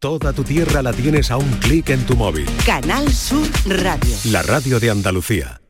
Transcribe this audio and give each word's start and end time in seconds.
Toda 0.00 0.32
tu 0.32 0.42
tierra 0.44 0.80
la 0.80 0.94
tienes 0.94 1.30
a 1.30 1.36
un 1.36 1.50
clic 1.58 1.90
en 1.90 2.06
tu 2.06 2.16
móvil. 2.16 2.46
Canal 2.64 3.12
Sur 3.12 3.46
Radio. 3.66 4.16
La 4.30 4.40
radio 4.42 4.80
de 4.80 4.88
Andalucía. 4.88 5.60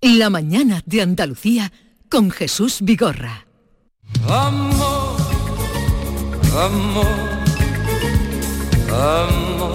La 0.00 0.28
mañana 0.28 0.82
de 0.86 1.02
Andalucía 1.02 1.72
con 2.10 2.32
Jesús 2.32 2.78
Vigorra. 2.80 3.46
Amor, 4.28 5.16
amor, 6.52 7.06
amor. 8.90 9.72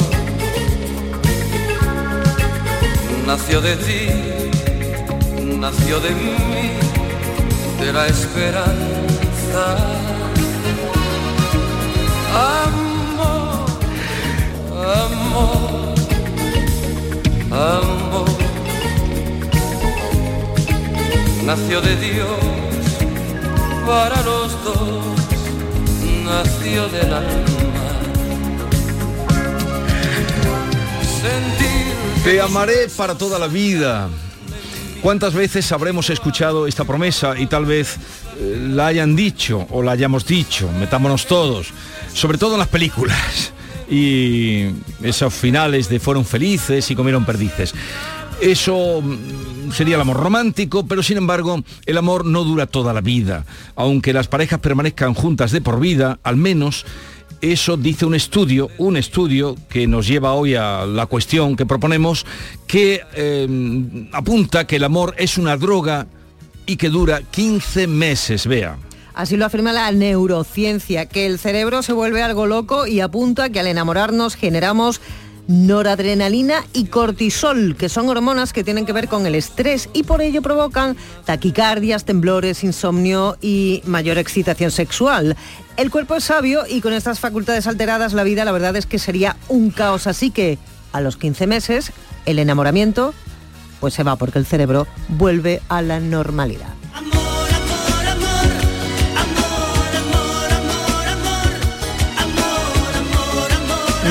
Nació 3.25 3.61
de 3.61 3.77
ti, 3.77 4.09
nació 5.57 6.01
de 6.01 6.09
mí, 6.09 6.35
de 7.79 7.93
la 7.93 8.07
esperanza. 8.07 10.00
Amor. 17.61 18.25
Nació 21.45 21.81
de 21.81 21.95
Dios 21.95 22.27
para 23.85 24.21
los 24.23 24.63
dos, 24.63 25.05
nació 26.25 26.87
del 26.89 27.13
alma. 27.13 27.61
Te 32.23 32.39
amaré 32.39 32.87
para 32.95 33.17
toda 33.17 33.39
la 33.39 33.47
vida. 33.47 34.07
¿Cuántas 35.01 35.33
veces 35.33 35.71
habremos 35.71 36.11
escuchado 36.11 36.67
esta 36.67 36.85
promesa 36.85 37.33
y 37.35 37.47
tal 37.47 37.65
vez 37.65 37.97
eh, 38.37 38.67
la 38.69 38.87
hayan 38.87 39.15
dicho 39.15 39.65
o 39.71 39.81
la 39.81 39.93
hayamos 39.93 40.27
dicho? 40.27 40.69
Metámonos 40.79 41.25
todos, 41.25 41.69
sobre 42.13 42.37
todo 42.37 42.53
en 42.53 42.59
las 42.59 42.67
películas. 42.67 43.53
Y 43.91 44.69
esos 45.03 45.33
finales 45.33 45.89
de 45.89 45.99
fueron 45.99 46.25
felices 46.25 46.89
y 46.89 46.95
comieron 46.95 47.25
perdices. 47.25 47.75
Eso 48.41 49.01
mm, 49.01 49.71
sería 49.71 49.95
el 49.95 50.01
amor 50.01 50.17
romántico, 50.17 50.85
pero 50.87 51.03
sin 51.03 51.17
embargo 51.17 51.61
el 51.85 51.97
amor 51.97 52.25
no 52.25 52.43
dura 52.43 52.65
toda 52.65 52.93
la 52.93 53.01
vida. 53.01 53.45
Aunque 53.75 54.13
las 54.13 54.27
parejas 54.27 54.59
permanezcan 54.59 55.13
juntas 55.13 55.51
de 55.51 55.61
por 55.61 55.79
vida, 55.79 56.19
al 56.23 56.37
menos 56.37 56.85
eso 57.41 57.77
dice 57.77 58.05
un 58.05 58.15
estudio, 58.15 58.69
un 58.77 58.97
estudio 58.97 59.55
que 59.69 59.87
nos 59.87 60.07
lleva 60.07 60.33
hoy 60.33 60.55
a 60.55 60.85
la 60.85 61.05
cuestión 61.05 61.55
que 61.55 61.65
proponemos, 61.65 62.25
que 62.65 63.01
eh, 63.13 64.07
apunta 64.11 64.65
que 64.65 64.77
el 64.77 64.83
amor 64.83 65.15
es 65.17 65.37
una 65.37 65.57
droga 65.57 66.07
y 66.65 66.77
que 66.77 66.89
dura 66.89 67.21
15 67.21 67.87
meses, 67.87 68.47
vea. 68.47 68.77
Así 69.13 69.37
lo 69.37 69.45
afirma 69.45 69.73
la 69.73 69.91
neurociencia, 69.91 71.07
que 71.07 71.25
el 71.25 71.39
cerebro 71.39 71.83
se 71.83 71.93
vuelve 71.93 72.23
algo 72.23 72.45
loco 72.45 72.87
y 72.87 73.01
apunta 73.01 73.49
que 73.49 73.59
al 73.59 73.67
enamorarnos 73.67 74.35
generamos 74.35 75.01
noradrenalina 75.47 76.63
y 76.73 76.85
cortisol, 76.85 77.75
que 77.75 77.89
son 77.89 78.09
hormonas 78.09 78.53
que 78.53 78.63
tienen 78.63 78.85
que 78.85 78.93
ver 78.93 79.07
con 79.07 79.25
el 79.25 79.35
estrés 79.35 79.89
y 79.93 80.03
por 80.03 80.21
ello 80.21 80.41
provocan 80.41 80.95
taquicardias, 81.25 82.05
temblores, 82.05 82.63
insomnio 82.63 83.37
y 83.41 83.81
mayor 83.85 84.17
excitación 84.17 84.71
sexual. 84.71 85.35
El 85.77 85.91
cuerpo 85.91 86.15
es 86.15 86.25
sabio 86.25 86.63
y 86.67 86.81
con 86.81 86.93
estas 86.93 87.19
facultades 87.19 87.67
alteradas 87.67 88.13
la 88.13 88.23
vida 88.23 88.45
la 88.45 88.51
verdad 88.51 88.75
es 88.75 88.85
que 88.85 88.99
sería 88.99 89.35
un 89.49 89.71
caos, 89.71 90.07
así 90.07 90.31
que 90.31 90.57
a 90.93 91.01
los 91.01 91.17
15 91.17 91.47
meses 91.47 91.91
el 92.25 92.39
enamoramiento 92.39 93.13
pues 93.79 93.93
se 93.93 94.03
va 94.03 94.15
porque 94.15 94.39
el 94.39 94.45
cerebro 94.45 94.87
vuelve 95.09 95.61
a 95.67 95.81
la 95.81 95.99
normalidad. 95.99 96.80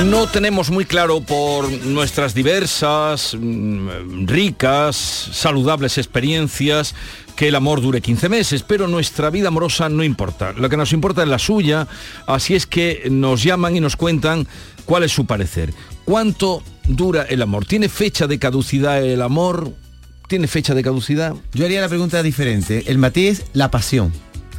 No 0.05 0.25
tenemos 0.25 0.71
muy 0.71 0.85
claro 0.85 1.21
por 1.21 1.71
nuestras 1.85 2.33
diversas, 2.33 3.37
mm, 3.39 4.25
ricas, 4.25 4.95
saludables 4.95 5.99
experiencias 5.99 6.95
que 7.35 7.49
el 7.49 7.55
amor 7.55 7.81
dure 7.81 8.01
15 8.01 8.27
meses, 8.27 8.63
pero 8.63 8.87
nuestra 8.87 9.29
vida 9.29 9.49
amorosa 9.49 9.89
no 9.89 10.03
importa. 10.03 10.53
Lo 10.53 10.69
que 10.69 10.77
nos 10.77 10.91
importa 10.91 11.21
es 11.21 11.29
la 11.29 11.37
suya, 11.37 11.87
así 12.25 12.55
es 12.55 12.65
que 12.65 13.07
nos 13.11 13.43
llaman 13.43 13.75
y 13.75 13.79
nos 13.79 13.95
cuentan 13.95 14.47
cuál 14.85 15.03
es 15.03 15.11
su 15.11 15.25
parecer. 15.25 15.71
¿Cuánto 16.03 16.63
dura 16.87 17.23
el 17.23 17.41
amor? 17.41 17.65
¿Tiene 17.65 17.87
fecha 17.87 18.25
de 18.25 18.39
caducidad 18.39 19.03
el 19.03 19.21
amor? 19.21 19.71
¿Tiene 20.27 20.47
fecha 20.47 20.73
de 20.73 20.81
caducidad? 20.81 21.35
Yo 21.53 21.65
haría 21.65 21.79
la 21.79 21.89
pregunta 21.89 22.23
diferente. 22.23 22.85
El 22.87 22.97
matiz, 22.97 23.43
la 23.53 23.69
pasión. 23.69 24.11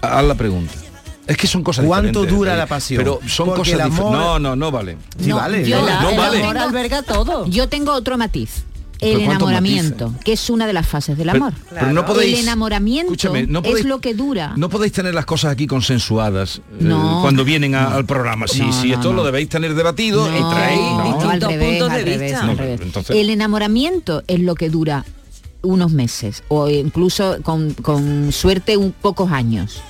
Haz 0.02 0.25
la 0.25 0.36
pregunta. 0.36 0.91
Es 1.27 1.37
que 1.37 1.47
son 1.47 1.62
cosas 1.62 1.84
¿Cuánto 1.84 2.09
diferentes, 2.22 2.37
dura 2.38 2.55
eh, 2.55 2.56
la 2.59 2.66
pasión? 2.66 2.99
Pero 2.99 3.21
son 3.28 3.47
Porque 3.49 3.60
cosas 3.72 3.81
amor- 3.87 3.91
diferentes. 3.91 4.21
No, 4.21 4.38
no, 4.38 4.56
no 4.56 4.71
vale. 4.71 4.97
Sí, 5.21 5.31
vale. 5.33 5.69
yo- 5.69 5.81
No, 5.81 6.10
el 6.10 6.16
vale. 6.16 6.43
amor 6.43 6.59
alberga 6.59 7.03
todo. 7.03 7.47
Yo 7.47 7.69
tengo 7.69 7.93
otro 7.93 8.19
matiz. 8.19 8.65
¿Pero 8.99 9.19
El 9.19 9.25
enamoramiento, 9.25 10.15
que 10.25 10.32
es 10.34 10.49
una 10.49 10.65
de 10.65 10.72
las 10.72 10.87
fases 10.87 11.19
del 11.19 11.27
Pero- 11.27 11.44
amor. 11.47 11.55
pero 11.71 11.93
no 11.93 12.06
podéis- 12.06 12.34
el 12.38 12.44
enamoramiento 12.44 13.12
Escúchame, 13.12 13.49
no 13.49 13.59
es 13.59 13.65
podéis- 13.66 13.84
lo 13.87 14.00
que 14.00 14.15
dura. 14.15 14.53
No 14.56 14.69
podéis 14.69 14.93
tener 14.93 15.12
las 15.12 15.27
cosas 15.27 15.50
aquí 15.50 15.66
consensuadas 15.66 16.59
eh, 16.59 16.61
No. 16.81 17.19
cuando 17.21 17.44
vienen 17.44 17.75
a- 17.75 17.94
al 17.97 18.05
programa. 18.06 18.47
Sí, 18.47 18.61
No, 18.61 18.72
sí, 18.72 18.88
no, 18.91 18.94
esto 18.94 19.11
no. 19.11 19.16
lo 19.16 19.25
debéis 19.25 19.49
tener 19.49 19.75
debatido 19.75 20.31
No, 20.31 20.37
y 20.38 20.53
traéis. 20.55 20.81
no, 20.81 20.97
¿no? 21.21 21.31
al 21.31 21.41
revés, 21.41 21.69
puntos 21.71 21.88
de 21.91 21.99
al 21.99 22.05
revés, 22.05 22.21
vista. 22.21 22.41
al 22.43 22.47
No, 22.47 22.55
revés. 22.55 22.81
entonces- 22.81 23.16
El 23.16 23.31
enamoramiento 23.31 24.22
es 24.28 24.38
lo 24.38 24.55
que 24.55 24.71
dura 24.71 25.05
unos 25.62 25.91
meses 25.93 26.44
o 26.47 26.69
incluso 26.71 27.38
con, 27.43 27.75
con 27.75 28.31
suerte 28.32 28.77
un 28.77 28.93
pocos 28.93 29.32
años. 29.32 29.81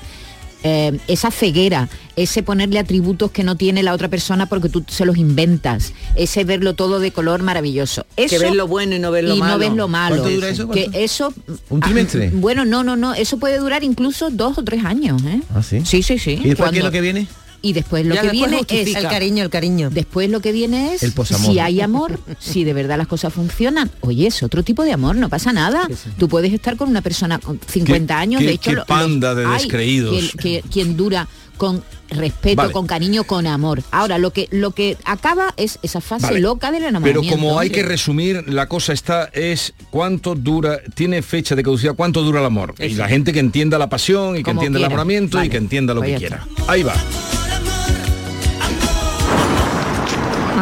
Eh, 0.65 0.99
esa 1.09 1.31
ceguera, 1.33 1.89
ese 2.15 2.43
ponerle 2.45 2.79
atributos 2.79 3.33
que 3.33 3.43
no 3.43 3.57
tiene 3.57 3.83
la 3.83 3.93
otra 3.95 4.09
persona 4.09 4.47
porque 4.47 4.69
tú 4.69 4.85
se 4.87 5.05
los 5.05 5.17
inventas, 5.17 5.93
ese 6.15 6.45
verlo 6.45 6.75
todo 6.75 7.01
de 7.01 7.11
color 7.11 7.43
maravilloso. 7.43 8.07
Eso, 8.17 8.39
ves 8.39 8.55
lo 8.55 8.69
bueno 8.69 8.95
y 8.95 9.01
no 9.01 9.11
ves 9.11 9.25
lo 9.25 9.35
y 9.35 9.39
malo. 9.41 9.53
no 9.55 9.59
ves 9.59 9.73
lo 9.73 9.89
malo. 9.89 10.17
¿Cuánto 10.19 10.35
dura 10.35 10.49
eso? 10.51 10.69
Que 10.69 10.89
eso 10.93 11.35
¿Un 11.69 11.83
ah, 11.83 11.87
trimestre? 11.87 12.31
bueno, 12.33 12.65
no, 12.65 12.85
no, 12.85 12.95
no, 12.97 13.13
eso 13.15 13.39
puede 13.39 13.59
durar 13.59 13.83
incluso 13.83 14.31
dos 14.31 14.57
o 14.59 14.63
tres 14.63 14.85
años. 14.85 15.21
¿eh? 15.25 15.41
Ah, 15.53 15.63
¿sí? 15.63 15.83
Sí, 15.85 16.03
sí, 16.03 16.19
sí. 16.19 16.33
¿Y 16.33 16.35
después 16.35 16.45
qué 16.45 16.51
es 16.53 16.57
Cuando- 16.59 16.81
lo 16.87 16.91
que 16.93 17.01
viene? 17.01 17.27
Y 17.65 17.73
después 17.75 18.05
lo 18.05 18.15
Ya 18.17 18.23
que 18.23 18.27
después 18.29 18.51
viene 18.51 18.59
justifica. 18.59 18.99
es 18.99 19.05
El 19.05 19.11
cariño, 19.11 19.45
el 19.45 19.51
cariño. 19.51 19.89
Después 19.91 20.29
lo 20.29 20.41
que 20.41 20.51
viene 20.53 20.95
es 20.95 21.03
El 21.05 21.13
posamor. 21.13 21.53
si 21.53 21.59
hay 21.61 21.81
amor, 21.81 22.19
si 22.41 22.65
de 22.65 22.73
verdad 22.73 22.99
las 22.99 23.07
cosas 23.07 23.33
funcionan. 23.33 23.89
Oye, 24.01 24.27
es 24.27 24.43
otro 24.43 24.63
tipo 24.65 24.83
de 24.85 24.93
amor, 24.93 25.15
no 25.17 25.29
pasa 25.29 25.53
nada. 25.53 25.89
Tú 26.19 26.29
puedes 26.29 26.53
estar 26.53 26.77
con 26.77 26.89
una 26.89 27.03
persona 27.03 27.39
con 27.39 27.61
50 27.65 28.15
Qué- 28.17 28.21
años, 28.21 28.41
qué- 28.41 28.47
de 28.49 28.53
hecho, 28.53 28.71
qué 28.71 28.77
lo- 28.77 28.85
panda 28.87 29.35
de 29.37 29.47
hay 29.47 29.53
descreídos. 29.63 30.33
que- 30.33 30.39
que- 30.39 30.65
quien 30.71 30.97
dura 30.97 31.29
con 31.57 31.85
respeto, 32.11 32.57
Vale. 32.57 32.73
con 32.73 32.87
cariño, 32.89 33.23
con 33.25 33.47
amor. 33.47 33.83
Ahora 33.93 34.19
lo 34.19 34.33
que 34.33 34.49
lo 34.51 34.73
que 34.73 34.97
acaba 35.05 35.55
es 35.57 35.79
esa 35.83 36.01
fase 36.01 36.27
Vale. 36.27 36.41
loca 36.41 36.73
del 36.73 36.81
Pero 36.81 36.89
enamoramiento. 36.91 37.31
como 37.37 37.59
hay 37.61 37.71
que 37.71 37.85
resumir, 37.85 38.43
la 38.49 38.67
cosa 38.69 38.93
está 38.93 39.31
es 39.33 39.73
cuánto 39.91 40.35
dura, 40.35 40.81
tiene 40.95 41.23
fecha 41.23 41.55
de 41.55 41.63
caducidad, 41.63 41.95
cuánto 41.95 42.23
dura 42.23 42.41
el 42.41 42.47
amor. 42.47 42.75
Y 42.81 42.95
la 42.95 43.09
gente 43.09 43.33
que 43.33 43.39
entienda 43.39 43.79
la 43.79 43.89
pasión 43.89 44.35
y 44.35 44.39
que 44.39 44.43
Como 44.45 44.61
entienda 44.61 44.79
el 44.81 44.85
enamoramiento 44.87 45.43
y 45.45 45.49
que 45.49 45.57
entienda 45.59 45.95
lo 45.95 46.01
Pues 46.01 46.09
que 46.09 46.13
ya 46.15 46.19
quiera. 46.19 46.47
Ahí 46.67 46.83
va. 46.83 46.95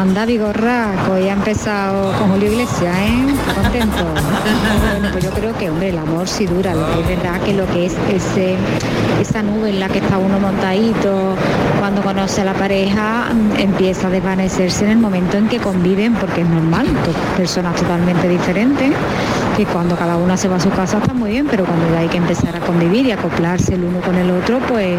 Anda 0.01 0.25
Vigorra, 0.25 0.95
que 1.05 1.11
hoy 1.11 1.29
ha 1.29 1.33
empezado 1.33 2.11
con 2.17 2.31
Julio 2.31 2.51
Iglesias, 2.51 2.97
¿eh? 2.97 3.35
Contento. 3.53 4.03
Bueno, 4.91 5.09
pues 5.11 5.23
yo 5.23 5.29
creo 5.29 5.55
que, 5.57 5.69
hombre, 5.69 5.89
el 5.89 5.97
amor 5.99 6.27
sí 6.27 6.47
dura. 6.47 6.73
Lo 6.73 6.87
que 6.87 7.01
es 7.01 7.07
verdad 7.07 7.39
que 7.41 7.53
lo 7.53 7.67
que 7.67 7.85
es 7.85 7.95
ese, 8.09 8.55
esa 9.19 9.41
nube 9.43 9.69
en 9.69 9.79
la 9.79 9.87
que 9.89 9.99
está 9.99 10.17
uno 10.17 10.39
montadito, 10.39 11.35
cuando 11.79 12.01
conoce 12.01 12.41
a 12.41 12.45
la 12.45 12.53
pareja, 12.53 13.29
mm, 13.33 13.59
empieza 13.59 14.07
a 14.07 14.09
desvanecerse 14.09 14.85
en 14.85 14.91
el 14.91 14.97
momento 14.97 15.37
en 15.37 15.47
que 15.47 15.59
conviven, 15.59 16.13
porque 16.15 16.41
es 16.41 16.47
normal, 16.47 16.85
to- 16.87 17.11
personas 17.37 17.75
totalmente 17.75 18.27
diferentes, 18.27 18.91
que 19.57 19.65
cuando 19.65 19.95
cada 19.95 20.17
una 20.17 20.37
se 20.37 20.47
va 20.47 20.55
a 20.55 20.59
su 20.59 20.69
casa 20.69 20.97
está 20.99 21.13
muy 21.13 21.31
bien, 21.31 21.47
pero 21.49 21.65
cuando 21.65 21.91
ya 21.93 21.99
hay 21.99 22.07
que 22.07 22.17
empezar 22.17 22.55
a 22.55 22.59
convivir 22.59 23.05
y 23.07 23.11
acoplarse 23.11 23.75
el 23.75 23.83
uno 23.83 23.99
con 24.01 24.15
el 24.15 24.31
otro, 24.31 24.59
pues 24.67 24.97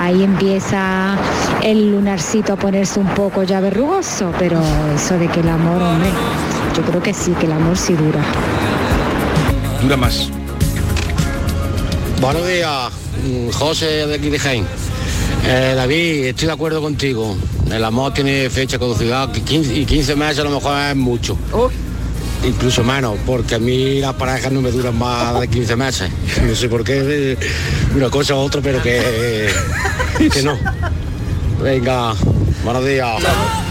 ahí 0.00 0.22
empieza 0.22 1.16
el 1.62 1.90
lunarcito 1.92 2.52
a 2.52 2.56
ponerse 2.56 3.00
un 3.00 3.08
poco 3.08 3.42
ya 3.42 3.60
verrugoso, 3.60 4.32
pero 4.38 4.60
eso 4.94 5.18
de 5.18 5.26
que 5.28 5.40
el 5.40 5.48
amor, 5.48 5.82
hombre, 5.82 6.08
yo 6.76 6.82
creo 6.82 7.02
que 7.02 7.12
sí, 7.12 7.32
que 7.32 7.46
el 7.46 7.52
amor 7.52 7.76
sí 7.76 7.94
dura. 7.94 8.20
Dura 9.82 9.96
más. 9.96 10.28
Buenos 12.20 12.46
días, 12.46 12.92
José 13.52 14.06
de 14.06 14.14
aquí 14.14 14.30
de 14.30 14.38
Jaén. 14.38 14.66
Eh, 15.46 15.72
David, 15.74 16.26
estoy 16.26 16.46
de 16.46 16.52
acuerdo 16.52 16.80
contigo. 16.80 17.36
El 17.70 17.84
amor 17.84 18.12
tiene 18.12 18.50
fecha 18.50 18.76
de 18.76 18.80
caducidad 18.80 19.30
que 19.32 19.42
15 19.42 19.74
y 19.74 19.84
15 19.84 20.16
meses 20.16 20.38
a 20.40 20.44
lo 20.44 20.50
mejor 20.50 20.78
es 20.90 20.96
mucho. 20.96 21.36
Incluso 22.44 22.82
menos, 22.82 23.16
porque 23.26 23.56
a 23.56 23.58
mí 23.58 24.00
las 24.00 24.14
parejas 24.14 24.50
no 24.50 24.62
me 24.62 24.70
duran 24.70 24.96
más 24.98 25.40
de 25.40 25.48
15 25.48 25.76
meses. 25.76 26.10
No 26.46 26.54
sé 26.54 26.68
por 26.68 26.84
qué, 26.84 27.32
eh, 27.32 27.38
una 27.94 28.08
cosa 28.10 28.34
u 28.34 28.38
otra, 28.38 28.60
pero 28.60 28.82
que, 28.82 29.48
que 30.32 30.42
no. 30.42 30.56
Venga, 31.62 32.14
buenos 32.64 32.84
días. 32.86 33.22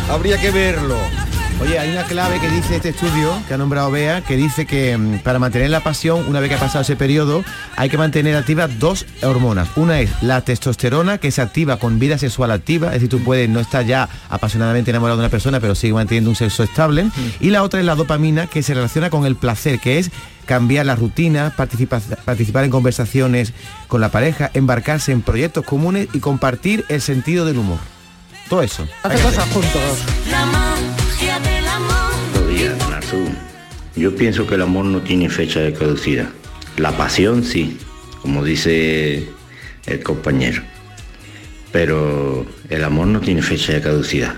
Habría 0.10 0.40
que 0.40 0.52
verlo. 0.52 0.98
Oye, 1.62 1.78
hay 1.78 1.92
una 1.92 2.06
clave 2.06 2.40
que 2.40 2.50
dice 2.50 2.78
este 2.78 2.90
estudio 2.90 3.34
que 3.46 3.54
ha 3.54 3.58
nombrado 3.58 3.92
Bea, 3.92 4.22
que 4.22 4.38
dice 4.38 4.66
que 4.66 4.98
mm, 4.98 5.20
para 5.20 5.40
mantener 5.40 5.70
la 5.70 5.82
pasión, 5.82 6.24
una 6.30 6.40
vez 6.40 6.48
que 6.50 6.56
ha 6.56 6.60
pasado 6.60 6.84
ese 6.84 6.96
periodo, 6.96 7.44
hay 7.76 7.90
que 7.90 7.98
mantener 7.98 8.38
activas 8.38 8.80
dos 8.80 9.06
hormonas. 9.22 9.68
Una 9.76 10.00
es 10.00 10.10
la 10.22 10.40
testosterona, 10.40 11.18
que 11.18 11.32
se 11.32 11.42
activa 11.42 11.78
con 11.78 12.00
vida 12.00 12.18
sexual 12.18 12.52
activa, 12.52 12.88
es 12.88 12.94
decir, 12.94 13.10
tú 13.10 13.20
puedes 13.26 13.50
no 13.50 13.60
estar 13.60 13.86
ya 13.86 14.08
apasionadamente 14.30 14.92
enamorado 14.92 15.18
de 15.18 15.24
una 15.26 15.30
persona, 15.30 15.60
pero 15.60 15.76
sigue 15.76 15.92
manteniendo 15.94 16.30
un 16.30 16.38
sexo 16.38 16.64
estable. 16.64 17.08
Y 17.42 17.50
la 17.50 17.62
otra 17.64 17.82
es 17.82 17.86
la 17.86 17.96
dopamina, 17.96 18.48
que 18.48 18.64
se 18.64 18.74
relaciona 18.74 19.10
con 19.10 19.26
el 19.26 19.36
placer, 19.36 19.80
que 19.80 20.00
es 20.00 20.12
cambiar 20.46 20.86
la 20.86 20.96
rutina, 20.96 21.54
participa- 21.58 22.00
participar 22.24 22.64
en 22.64 22.72
conversaciones 22.72 23.52
con 23.90 24.00
la 24.00 24.10
pareja, 24.10 24.50
embarcarse 24.54 25.12
en 25.12 25.22
proyectos 25.22 25.66
comunes 25.66 26.08
y 26.14 26.20
compartir 26.20 26.86
el 26.88 27.02
sentido 27.02 27.44
del 27.44 27.58
humor. 27.58 27.80
Todo 28.48 28.62
eso. 28.64 28.88
Hace 29.04 29.22
cosas 29.22 29.46
juntos. 29.50 30.06
Yo 33.96 34.16
pienso 34.16 34.46
que 34.46 34.56
el 34.56 34.62
amor 34.62 34.86
no 34.86 35.02
tiene 35.02 35.30
fecha 35.30 35.60
de 35.62 35.74
caducidad. 35.74 36.30
La 36.78 36.96
pasión 36.96 37.44
sí, 37.44 37.78
como 38.22 38.44
dice 38.44 39.28
el 39.86 40.04
compañero. 40.04 40.62
Pero 41.72 42.46
el 42.70 42.84
amor 42.84 43.08
no 43.08 43.20
tiene 43.20 43.42
fecha 43.42 43.74
de 43.74 43.82
caducidad. 43.82 44.36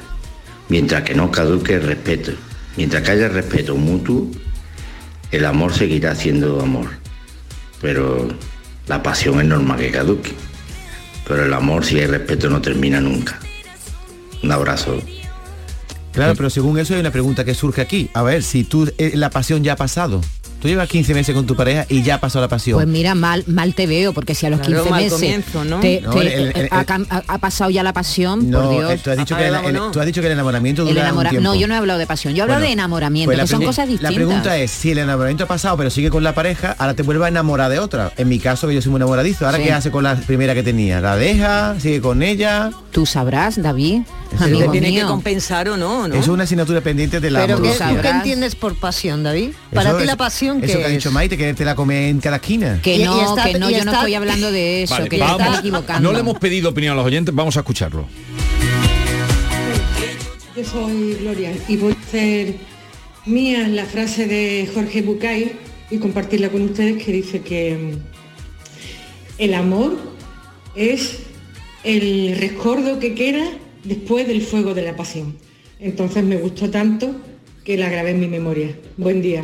Mientras 0.70 1.04
que 1.04 1.16
no 1.16 1.32
caduque 1.32 1.76
el 1.76 1.84
respeto. 1.84 2.32
Mientras 2.78 3.04
que 3.04 3.12
haya 3.12 3.28
respeto 3.28 3.76
mutuo, 3.76 4.32
el 5.32 5.46
amor 5.46 5.74
seguirá 5.74 6.16
siendo 6.16 6.62
amor. 6.62 6.88
Pero 7.82 8.30
la 8.88 9.04
pasión 9.04 9.40
es 9.42 9.48
normal 9.48 9.80
que 9.80 9.92
caduque. 9.92 10.32
Pero 11.28 11.46
el 11.46 11.54
amor, 11.54 11.86
si 11.86 12.00
hay 12.00 12.08
respeto, 12.08 12.50
no 12.50 12.62
termina 12.62 13.02
nunca. 13.02 13.40
Un 14.44 14.52
abrazo. 14.52 15.02
Claro, 16.12 16.36
pero 16.36 16.50
según 16.50 16.78
eso 16.78 16.94
hay 16.94 17.00
una 17.00 17.12
pregunta 17.12 17.46
que 17.46 17.54
surge 17.54 17.82
aquí. 17.82 18.10
A 18.14 18.22
ver, 18.22 18.44
si 18.44 18.64
tú 18.64 18.92
eh, 18.98 19.12
la 19.16 19.30
pasión 19.30 19.64
ya 19.64 19.74
ha 19.74 19.78
pasado. 19.78 20.22
Tú 20.62 20.68
llevas 20.68 20.88
15 20.88 21.14
meses 21.16 21.34
con 21.34 21.46
tu 21.48 21.56
pareja 21.56 21.86
y 21.90 22.04
ya 22.04 22.16
ha 22.16 22.20
pasado 22.20 22.46
la 22.46 22.48
pasión. 22.48 22.78
Pues 22.78 22.88
mira, 22.88 23.16
mal, 23.16 23.44
mal 23.48 23.74
te 23.74 23.88
veo, 23.88 24.14
porque 24.14 24.36
si 24.36 24.46
a 24.46 24.50
los 24.52 24.60
Claro, 24.60 24.84
15 24.84 24.90
mal 24.92 25.04
meses 25.04 25.14
comienzo, 25.14 25.64
¿no? 25.66 25.80
te- 25.80 26.02
No, 26.02 26.12
te- 26.12 26.20
el- 26.22 26.28
el- 26.56 26.68
ha, 26.72 26.82
el- 26.82 26.86
cam- 26.86 27.08
ha- 27.10 27.24
ha 27.28 27.38
pasado 27.40 27.70
ya 27.72 27.82
la 27.84 27.94
pasión, 27.94 28.50
no, 28.50 28.62
por 28.62 28.72
Dios. 28.72 29.02
tú 29.02 29.10
has, 29.12 29.18
dicho 29.18 29.36
que 29.36 29.48
el, 29.48 29.56
Apaga, 29.56 29.68
el- 29.70 29.74
vámonos. 29.76 29.92
tú 29.92 30.00
has 30.00 30.06
dicho 30.06 30.22
que 30.22 30.28
el 30.28 30.34
enamoramiento 30.34 30.84
El 30.84 30.90
dura 30.90 31.02
enamora- 31.02 31.30
un 31.30 31.32
tiempo. 31.32 31.50
no, 31.50 31.56
yo 31.56 31.68
no 31.68 31.74
he 31.74 31.78
hablado 31.78 31.98
de 32.00 32.06
pasión, 32.08 32.34
yo 32.36 32.40
he 32.40 32.42
hablado 32.44 32.60
Bueno, 32.60 32.68
de 32.68 32.74
enamoramiento, 32.74 33.32
pues 33.36 33.42
que 33.42 33.48
son 33.48 33.64
cosas 33.64 33.88
distintas. 33.88 34.12
La 34.12 34.16
pregunta 34.16 34.58
es, 34.58 34.70
si 34.72 34.92
el 34.92 35.00
enamoramiento 35.00 35.46
ha 35.46 35.48
pasado, 35.48 35.76
pero 35.78 35.90
sigue 35.90 36.10
con 36.12 36.24
la 36.24 36.36
pareja, 36.36 36.76
ahora 36.78 36.94
te 36.94 37.02
vuelve 37.04 37.26
a 37.26 37.30
enamorar 37.30 37.72
de 37.72 37.80
otra. 37.80 38.12
En 38.18 38.30
mi 38.30 38.38
caso, 38.38 38.68
que 38.68 38.76
yo 38.76 38.82
soy 38.84 38.92
muy 38.92 39.00
enamoradizo, 39.00 39.46
¿ahora 39.48 39.58
Sí. 39.58 39.64
qué 39.64 39.74
hace 39.74 39.90
con 39.90 40.04
la 40.04 40.16
primera 40.16 40.54
que 40.54 40.62
tenía? 40.62 41.02
¿La 41.02 41.16
deja? 41.16 41.76
¿Sigue 41.80 42.02
con 42.02 42.22
ella? 42.22 42.70
Tú 42.92 43.06
sabrás, 43.08 43.60
David, 43.62 44.02
amigo 44.40 44.66
¿Te 44.72 44.80
tiene 44.80 44.94
que 44.94 45.02
compensar 45.04 45.70
o 45.70 45.78
no? 45.78 46.06
es 46.08 46.28
una 46.28 46.44
asignatura 46.44 46.82
pendiente 46.82 47.20
de 47.20 47.32
la 47.32 47.40
Pero 47.42 47.56
¿qué, 47.62 47.70
amorosidad. 47.70 47.96
¿tú 47.96 48.02
qué 48.02 48.10
entiendes 48.10 48.56
por 48.56 48.76
pasión, 48.76 49.24
David? 49.24 49.52
Para 49.74 49.98
ti 49.98 50.06
la 50.06 50.18
pasión 50.18 50.51
Eso 50.58 50.74
que 50.74 50.80
que 50.80 50.86
ha 50.86 50.90
dicho 50.90 51.12
Maite, 51.12 51.38
que 51.38 51.54
te 51.54 51.64
la 51.66 51.76
come 51.76 52.10
en 52.10 52.20
cada 52.20 52.38
esquina. 52.38 52.80
Que 52.82 52.96
y 52.98 53.04
no, 53.04 53.22
está- 53.36 53.52
que 53.52 53.60
no, 53.60 53.70
yo 53.70 53.78
no 53.78 53.84
está- 53.84 53.94
estoy 54.00 54.14
hablando 54.16 54.52
de 54.52 54.84
eso, 54.84 54.94
Vale, 54.96 55.10
que 55.10 55.18
vamos. 55.18 55.42
estás 55.42 55.60
equivocando. 55.60 56.10
No 56.10 56.14
le 56.14 56.20
hemos 56.22 56.38
pedido 56.40 56.70
opinión 56.70 56.94
a 56.94 56.96
los 56.98 57.06
oyentes, 57.06 57.34
vamos 57.34 57.56
a 57.58 57.62
escucharlo. 57.62 58.08
Yo 60.56 60.66
soy 60.66 61.14
Gloria 61.22 61.52
y 61.68 61.78
voy 61.78 61.94
a 61.94 62.00
hacer 62.08 62.56
mía 63.26 63.68
la 63.68 63.86
frase 63.86 64.28
de 64.28 64.70
Jorge 64.74 65.02
Bucay 65.02 65.54
y 65.90 65.98
compartirla 65.98 66.50
con 66.50 66.62
ustedes 66.64 67.02
que 67.04 67.12
dice 67.14 67.42
que 67.42 67.78
mm, 67.78 69.42
el 69.42 69.54
amor 69.54 69.98
es 70.76 71.20
el 71.84 72.36
rescordo 72.38 73.00
que 73.00 73.16
queda 73.16 73.46
después 73.84 74.28
del 74.28 74.42
fuego 74.42 74.74
de 74.74 74.82
la 74.84 74.96
pasión. 74.96 75.38
Entonces 75.80 76.24
me 76.24 76.36
gustó 76.38 76.70
tanto 76.70 77.16
que 77.64 77.78
la 77.78 77.90
grabé 77.90 78.12
en 78.12 78.20
mi 78.20 78.28
memoria. 78.28 78.76
Buen 78.98 79.22
día. 79.22 79.44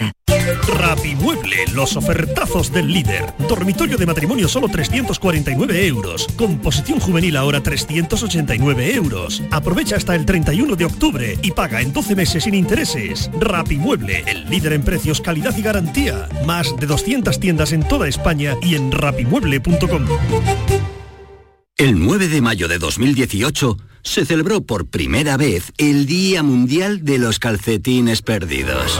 Rapimueble, 0.77 1.65
los 1.73 1.95
ofertazos 1.95 2.71
del 2.71 2.91
líder. 2.91 3.33
Dormitorio 3.47 3.97
de 3.97 4.05
matrimonio 4.05 4.47
solo 4.47 4.67
349 4.67 5.87
euros. 5.87 6.27
Composición 6.35 6.99
juvenil 6.99 7.37
ahora 7.37 7.61
389 7.61 8.95
euros. 8.95 9.43
Aprovecha 9.51 9.95
hasta 9.95 10.15
el 10.15 10.25
31 10.25 10.75
de 10.75 10.85
octubre 10.85 11.37
y 11.41 11.51
paga 11.51 11.81
en 11.81 11.93
12 11.93 12.15
meses 12.15 12.43
sin 12.43 12.53
intereses. 12.53 13.29
Rapimueble, 13.39 14.23
el 14.27 14.49
líder 14.49 14.73
en 14.73 14.83
precios, 14.83 15.21
calidad 15.21 15.55
y 15.57 15.61
garantía. 15.61 16.27
Más 16.45 16.75
de 16.77 16.87
200 16.87 17.39
tiendas 17.39 17.71
en 17.71 17.87
toda 17.87 18.07
España 18.07 18.55
y 18.61 18.75
en 18.75 18.91
rapimueble.com. 18.91 20.05
El 21.77 21.99
9 21.99 22.27
de 22.27 22.41
mayo 22.41 22.67
de 22.67 22.77
2018 22.77 23.77
se 24.03 24.25
celebró 24.25 24.61
por 24.61 24.87
primera 24.87 25.37
vez 25.37 25.71
el 25.77 26.05
Día 26.05 26.43
Mundial 26.43 27.03
de 27.03 27.17
los 27.17 27.39
Calcetines 27.39 28.21
Perdidos. 28.21 28.99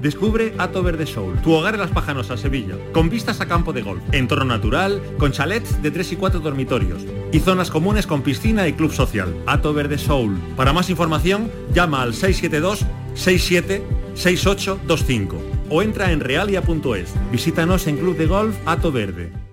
Descubre 0.00 0.54
Ato 0.58 0.82
Verde 0.82 1.06
Soul, 1.06 1.40
tu 1.42 1.52
hogar 1.52 1.74
en 1.74 1.80
Las 1.80 1.90
Pajanosas, 1.90 2.40
Sevilla, 2.40 2.76
con 2.92 3.10
vistas 3.10 3.40
a 3.40 3.46
campo 3.46 3.72
de 3.72 3.82
golf, 3.82 4.02
entorno 4.12 4.44
natural, 4.44 5.02
con 5.18 5.32
chalets 5.32 5.82
de 5.82 5.90
3 5.90 6.12
y 6.12 6.16
4 6.16 6.40
dormitorios 6.40 7.04
y 7.32 7.40
zonas 7.40 7.70
comunes 7.70 8.06
con 8.06 8.22
piscina 8.22 8.68
y 8.68 8.74
club 8.74 8.92
social. 8.92 9.34
Ato 9.46 9.74
Verde 9.74 9.98
Soul. 9.98 10.38
Para 10.56 10.72
más 10.72 10.90
información, 10.90 11.50
llama 11.74 12.02
al 12.02 12.14
672 12.14 12.86
67 13.14 13.82
6825 14.14 15.36
o 15.70 15.82
entra 15.82 16.12
en 16.12 16.20
realia.es. 16.20 17.14
Visítanos 17.30 17.86
en 17.86 17.98
Club 17.98 18.16
de 18.16 18.26
Golf 18.26 18.56
Ato 18.66 18.92
Verde. 18.92 19.47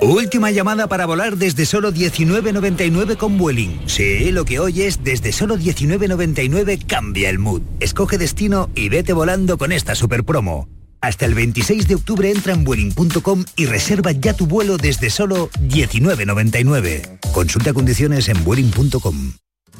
Última 0.00 0.52
llamada 0.52 0.86
para 0.86 1.06
volar 1.06 1.36
desde 1.36 1.66
solo 1.66 1.92
19.99 1.92 3.16
con 3.16 3.36
Vueling. 3.36 3.80
Sí, 3.86 4.30
lo 4.30 4.44
que 4.44 4.60
oyes, 4.60 5.02
desde 5.02 5.32
solo 5.32 5.56
19.99 5.56 6.86
cambia 6.86 7.28
el 7.30 7.40
mood. 7.40 7.62
Escoge 7.80 8.16
destino 8.16 8.70
y 8.76 8.90
vete 8.90 9.12
volando 9.12 9.58
con 9.58 9.72
esta 9.72 9.96
super 9.96 10.22
promo. 10.22 10.68
Hasta 11.00 11.26
el 11.26 11.34
26 11.34 11.88
de 11.88 11.96
octubre 11.96 12.30
entra 12.30 12.52
en 12.52 12.62
Vueling.com 12.62 13.44
y 13.56 13.66
reserva 13.66 14.12
ya 14.12 14.34
tu 14.34 14.46
vuelo 14.46 14.76
desde 14.76 15.10
solo 15.10 15.50
19.99. 15.62 17.18
Consulta 17.32 17.72
condiciones 17.72 18.28
en 18.28 18.44
Vueling.com. 18.44 19.32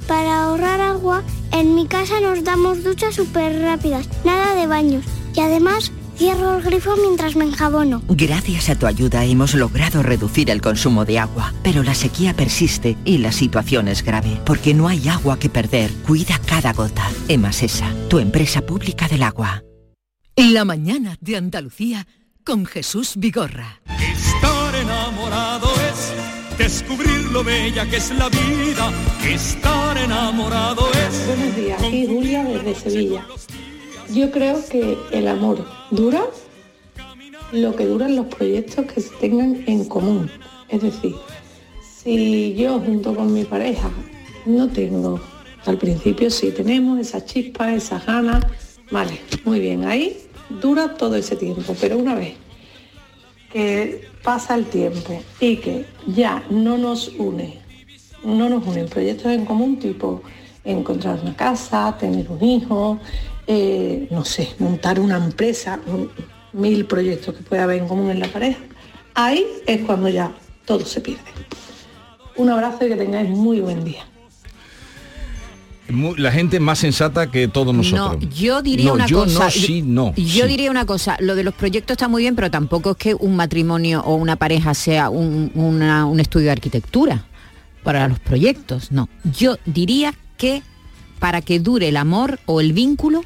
Para 0.08 0.44
ahorrar 0.44 0.80
agua, 0.80 1.22
En 1.52 1.75
mi 1.75 1.87
casa 1.87 2.20
nos 2.20 2.44
damos 2.44 2.84
duchas 2.84 3.14
súper 3.14 3.60
rápidas, 3.62 4.08
nada 4.25 4.54
de 4.54 4.66
baños. 4.66 5.04
Y 5.34 5.40
además 5.40 5.92
cierro 6.18 6.56
el 6.56 6.62
grifo 6.62 6.96
mientras 6.96 7.37
me 7.37 7.44
enjabono. 7.44 8.02
Gracias 8.08 8.68
a 8.68 8.75
tu 8.75 8.87
ayuda 8.87 9.25
hemos 9.25 9.54
logrado 9.54 10.02
reducir 10.02 10.50
el 10.50 10.60
consumo 10.60 11.04
de 11.04 11.20
agua, 11.20 11.54
pero 11.62 11.82
la 11.82 11.94
sequía 11.94 12.34
persiste 12.34 12.96
y 13.04 13.18
la 13.18 13.32
situación 13.32 13.88
es 13.88 14.02
grave, 14.02 14.40
porque 14.44 14.75
no 14.75 14.88
hay 14.88 15.08
agua 15.08 15.38
que 15.38 15.48
perder. 15.48 15.90
Cuida 16.06 16.38
cada 16.44 16.72
gota. 16.72 17.08
Emasesa, 17.28 17.94
tu 18.08 18.18
empresa 18.18 18.60
pública 18.62 19.08
del 19.08 19.22
agua. 19.22 19.62
La 20.37 20.64
mañana 20.64 21.16
de 21.20 21.37
Andalucía 21.37 22.06
con 22.44 22.66
Jesús 22.66 23.14
Vigorra. 23.16 23.80
Estar 23.87 24.75
enamorado 24.75 25.68
es 25.90 26.58
descubrir 26.58 27.25
lo 27.30 27.44
bella 27.44 27.88
que 27.88 27.96
es 27.96 28.10
la 28.10 28.28
vida. 28.28 28.92
Estar 29.25 29.96
enamorado 29.96 30.88
es... 30.92 31.26
Buenos 31.26 31.56
días, 31.56 31.82
aquí 31.82 32.06
Julia 32.06 32.44
desde 32.44 32.75
Sevilla. 32.75 33.26
Yo 34.10 34.30
creo 34.30 34.64
que 34.68 34.96
el 35.12 35.28
amor 35.28 35.77
dura 35.90 36.25
lo 37.52 37.75
que 37.75 37.87
duran 37.87 38.16
los 38.16 38.26
proyectos 38.26 38.87
que 38.87 39.00
se 39.00 39.14
tengan 39.16 39.64
en 39.66 39.85
común. 39.87 40.30
Es 40.68 40.83
decir, 40.83 41.14
si 41.83 42.54
yo 42.54 42.78
junto 42.80 43.14
con 43.14 43.33
mi 43.33 43.45
pareja 43.45 43.90
no 44.45 44.68
tengo, 44.68 45.21
al 45.64 45.78
principio 45.78 46.30
sí 46.30 46.50
tenemos 46.50 46.99
esa 46.99 47.25
chispa, 47.25 47.75
esas 47.75 48.04
ganas, 48.07 48.45
vale, 48.90 49.21
muy 49.45 49.61
bien, 49.61 49.85
ahí 49.85 50.16
dura 50.49 50.95
todo 50.95 51.16
ese 51.16 51.37
tiempo, 51.37 51.75
pero 51.80 51.99
una 51.99 52.14
vez 52.14 52.35
que 53.52 54.07
pasa 54.23 54.54
el 54.54 54.66
tiempo 54.66 55.23
y 55.40 55.57
que 55.57 55.87
ya 56.07 56.45
no 56.50 56.76
nos 56.76 57.09
une, 57.18 57.59
no 58.23 58.49
nos 58.49 58.66
unen 58.66 58.88
proyectos 58.88 59.33
en 59.33 59.47
común 59.47 59.78
tipo 59.78 60.23
encontrar 60.64 61.18
una 61.23 61.35
casa, 61.35 61.97
tener 61.99 62.30
un 62.30 62.42
hijo, 62.45 62.99
eh, 63.48 64.06
no 64.12 64.24
sé, 64.24 64.50
montar 64.60 65.00
una 65.00 65.16
empresa, 65.16 65.80
un- 65.86 66.10
mil 66.52 66.84
proyectos 66.86 67.34
que 67.34 67.42
pueda 67.42 67.64
haber 67.64 67.78
en 67.82 67.88
común 67.88 68.10
en 68.10 68.20
la 68.20 68.28
pareja, 68.28 68.58
ahí 69.14 69.44
es 69.66 69.80
cuando 69.82 70.08
ya 70.08 70.32
todo 70.64 70.84
se 70.86 71.00
pierde. 71.00 71.22
Un 72.36 72.50
abrazo 72.50 72.84
y 72.86 72.88
que 72.90 72.96
tengáis 72.96 73.28
muy 73.30 73.60
buen 73.60 73.82
día. 73.84 74.04
La 76.18 76.30
gente 76.30 76.60
más 76.60 76.80
sensata 76.80 77.30
que 77.30 77.48
todos 77.48 77.74
nosotros. 77.74 78.22
No, 78.22 78.28
yo 78.30 78.60
diría 78.60 78.86
No, 78.88 78.92
una 78.94 79.06
yo 79.06 79.24
cosa. 79.24 79.44
no, 79.44 79.50
sí, 79.50 79.80
no. 79.80 80.14
Yo 80.16 80.42
sí. 80.44 80.46
diría 80.48 80.70
una 80.70 80.84
cosa, 80.84 81.16
lo 81.20 81.34
de 81.34 81.42
los 81.44 81.54
proyectos 81.54 81.94
está 81.94 82.08
muy 82.08 82.22
bien, 82.24 82.36
pero 82.36 82.50
tampoco 82.50 82.90
es 82.90 82.96
que 82.98 83.14
un 83.14 83.34
matrimonio 83.36 84.02
o 84.04 84.14
una 84.16 84.36
pareja 84.36 84.74
sea 84.74 85.08
un, 85.08 85.50
una- 85.54 86.04
un 86.04 86.20
estudio 86.20 86.46
de 86.46 86.52
arquitectura 86.52 87.24
para 87.82 88.06
los 88.06 88.18
proyectos, 88.18 88.92
no. 88.92 89.08
Yo 89.38 89.56
diría 89.64 90.12
que 90.36 90.62
para 91.20 91.40
que 91.40 91.58
dure 91.58 91.88
el 91.88 91.96
amor 91.96 92.38
o 92.44 92.60
el 92.60 92.74
vínculo, 92.74 93.22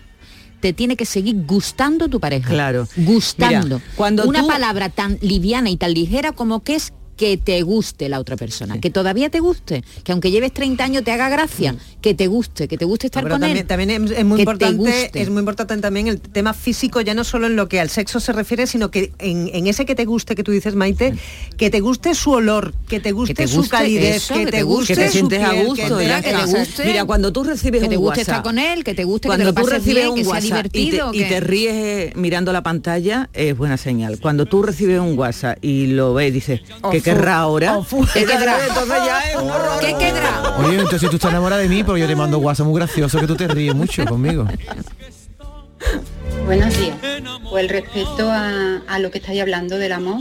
te 0.62 0.72
tiene 0.72 0.94
que 0.96 1.04
seguir 1.04 1.44
gustando 1.44 2.06
tu 2.08 2.20
pareja. 2.20 2.48
Claro. 2.48 2.86
Gustando. 2.96 3.78
Mira, 3.80 3.92
cuando 3.96 4.24
una 4.28 4.42
tú- 4.42 4.46
palabra 4.46 4.88
tan 4.90 5.18
liviana 5.20 5.70
y 5.70 5.76
tan 5.76 5.92
ligera 5.92 6.30
como 6.30 6.62
que 6.62 6.76
es 6.76 6.92
que 7.22 7.36
te 7.36 7.62
guste 7.62 8.08
la 8.08 8.18
otra 8.18 8.34
persona, 8.36 8.80
que 8.80 8.90
todavía 8.90 9.30
te 9.30 9.38
guste, 9.38 9.84
que 10.02 10.10
aunque 10.10 10.32
lleves 10.32 10.52
30 10.52 10.82
años 10.82 11.04
te 11.04 11.12
haga 11.12 11.28
gracia, 11.28 11.76
que 12.00 12.14
te 12.14 12.26
guste, 12.26 12.66
que 12.66 12.76
te 12.76 12.84
guste 12.84 13.06
estar 13.06 13.22
Pero 13.22 13.34
con 13.36 13.42
también, 13.42 13.58
él. 13.58 13.66
también 13.68 13.90
es, 13.92 14.10
es 14.10 14.24
muy 14.24 14.38
que 14.38 14.44
te 14.44 14.52
importante 14.66 15.10
es 15.22 15.30
muy 15.30 15.38
importante 15.38 15.76
también 15.76 16.08
el 16.08 16.20
tema 16.20 16.52
físico 16.52 17.00
ya 17.00 17.14
no 17.14 17.22
solo 17.22 17.46
en 17.46 17.54
lo 17.54 17.68
que 17.68 17.78
al 17.78 17.90
sexo 17.90 18.18
se 18.18 18.32
refiere 18.32 18.66
sino 18.66 18.90
que 18.90 19.12
en, 19.20 19.48
en 19.54 19.68
ese 19.68 19.84
que 19.86 19.94
te 19.94 20.04
guste 20.04 20.34
que 20.34 20.42
tú 20.42 20.50
dices 20.50 20.74
Maite 20.74 21.14
que 21.56 21.70
te 21.70 21.78
guste 21.78 22.16
su 22.16 22.32
olor 22.32 22.74
que 22.88 22.98
te 22.98 23.12
guste, 23.12 23.34
te 23.34 23.46
su 23.46 23.68
calidez 23.68 24.16
eso, 24.16 24.34
que, 24.34 24.40
que 24.46 24.50
te 24.50 24.56
te 24.56 24.62
guste 24.64 24.94
que 24.94 25.00
te 25.02 25.10
su 25.12 25.26
a 25.26 25.28
piel, 25.28 25.66
gusto, 25.66 25.98
que, 25.98 26.06
ya 26.08 26.20
te, 26.20 26.30
que 26.30 26.36
te 26.36 26.44
guste. 26.46 26.84
Mira, 26.86 27.04
cuando 27.04 27.32
tú 27.32 27.44
recibes 27.44 27.82
Que 27.82 27.88
te 27.88 27.96
un 27.96 28.02
guste 28.02 28.20
WhatsApp, 28.22 28.34
estar 28.38 28.42
con 28.42 28.58
él, 28.58 28.82
que 28.82 28.94
te 28.94 29.04
guste, 29.04 29.28
que 29.28 29.36
te 29.36 29.36
cuando 29.36 29.44
lo 29.44 29.52
tú 29.54 29.62
pases 29.62 29.72
recibes 29.78 29.94
bien, 30.02 30.08
un 30.08 30.16
que 30.16 30.24
sea 30.24 30.32
WhatsApp 30.32 30.66
y 30.66 30.70
te, 30.70 30.80
divertido, 30.80 31.14
y 31.14 31.18
que- 31.18 31.24
te 31.26 31.40
ríes 31.40 31.72
eh, 31.74 32.12
mirando 32.16 32.52
la 32.52 32.62
pantalla, 32.64 33.30
es 33.32 33.56
buena 33.56 33.76
señal. 33.76 34.18
Cuando 34.20 34.46
tú 34.46 34.62
recibes 34.64 34.98
un 34.98 35.16
WhatsApp 35.16 35.58
y 35.62 35.86
lo 35.86 36.14
ves, 36.14 36.32
dices, 36.32 36.60
¿qué 36.90 36.98
Ofu, 36.98 37.02
querrá 37.14 37.36
ahora? 37.38 37.80
¿Qué 38.12 38.24
querrá? 38.24 38.38
querrá? 38.38 38.66
Entonces 38.68 38.96
ya 39.06 39.30
es 39.30 39.36
un 39.36 39.50
horror. 39.50 39.80
¿Qué 39.80 39.94
quedará? 39.98 40.56
Oye, 40.58 40.78
entonces 40.78 41.10
tú 41.10 41.16
estás 41.16 41.30
enamorada 41.30 41.62
de 41.62 41.68
mí 41.68 41.82
porque 41.84 42.00
yo 42.00 42.06
te 42.06 42.16
mando 42.16 42.38
WhatsApp 42.38 42.66
muy 42.66 42.76
gracioso 42.78 43.18
que 43.20 43.26
tú 43.26 43.36
te 43.36 43.48
ríes 43.48 43.74
mucho 43.74 44.04
conmigo. 44.04 44.46
Buenos 46.46 46.78
días. 46.78 46.96
Pues 47.50 47.70
respecto 47.70 48.30
a, 48.30 48.82
a 48.86 48.98
lo 48.98 49.10
que 49.10 49.18
estáis 49.18 49.40
hablando 49.40 49.78
del 49.78 49.92
amor, 49.92 50.20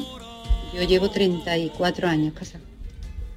yo 0.73 0.83
llevo 0.83 1.09
34 1.09 2.07
años 2.07 2.33
casada. 2.33 2.63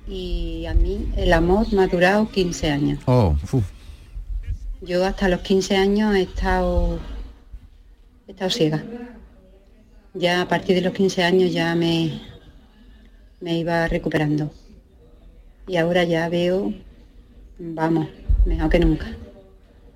Y 0.07 0.67
a 0.67 0.75
mí 0.75 1.13
el 1.17 1.33
amor 1.33 1.73
me 1.73 1.83
ha 1.83 1.87
durado 1.87 2.29
15 2.29 2.71
años. 2.71 3.01
Oh, 3.07 3.37
fu. 3.45 3.63
Yo 4.83 5.05
hasta 5.05 5.29
los 5.29 5.41
15 5.41 5.77
años 5.77 6.15
he 6.15 6.23
estado, 6.23 6.99
he 8.29 8.33
estado 8.33 8.51
ciega. 8.51 8.83
Ya 10.13 10.43
a 10.43 10.49
partir 10.49 10.77
de 10.77 10.83
los 10.83 10.93
15 10.93 11.25
años 11.25 11.53
ya 11.53 11.75
me, 11.75 12.21
me 13.45 13.59
iba 13.59 13.87
recuperando. 13.89 14.51
Y 15.69 15.77
ahora 15.77 16.05
ya 16.05 16.29
veo, 16.31 16.73
vamos, 17.59 18.09
mejor 18.47 18.71
que 18.71 18.79
nunca. 18.79 19.07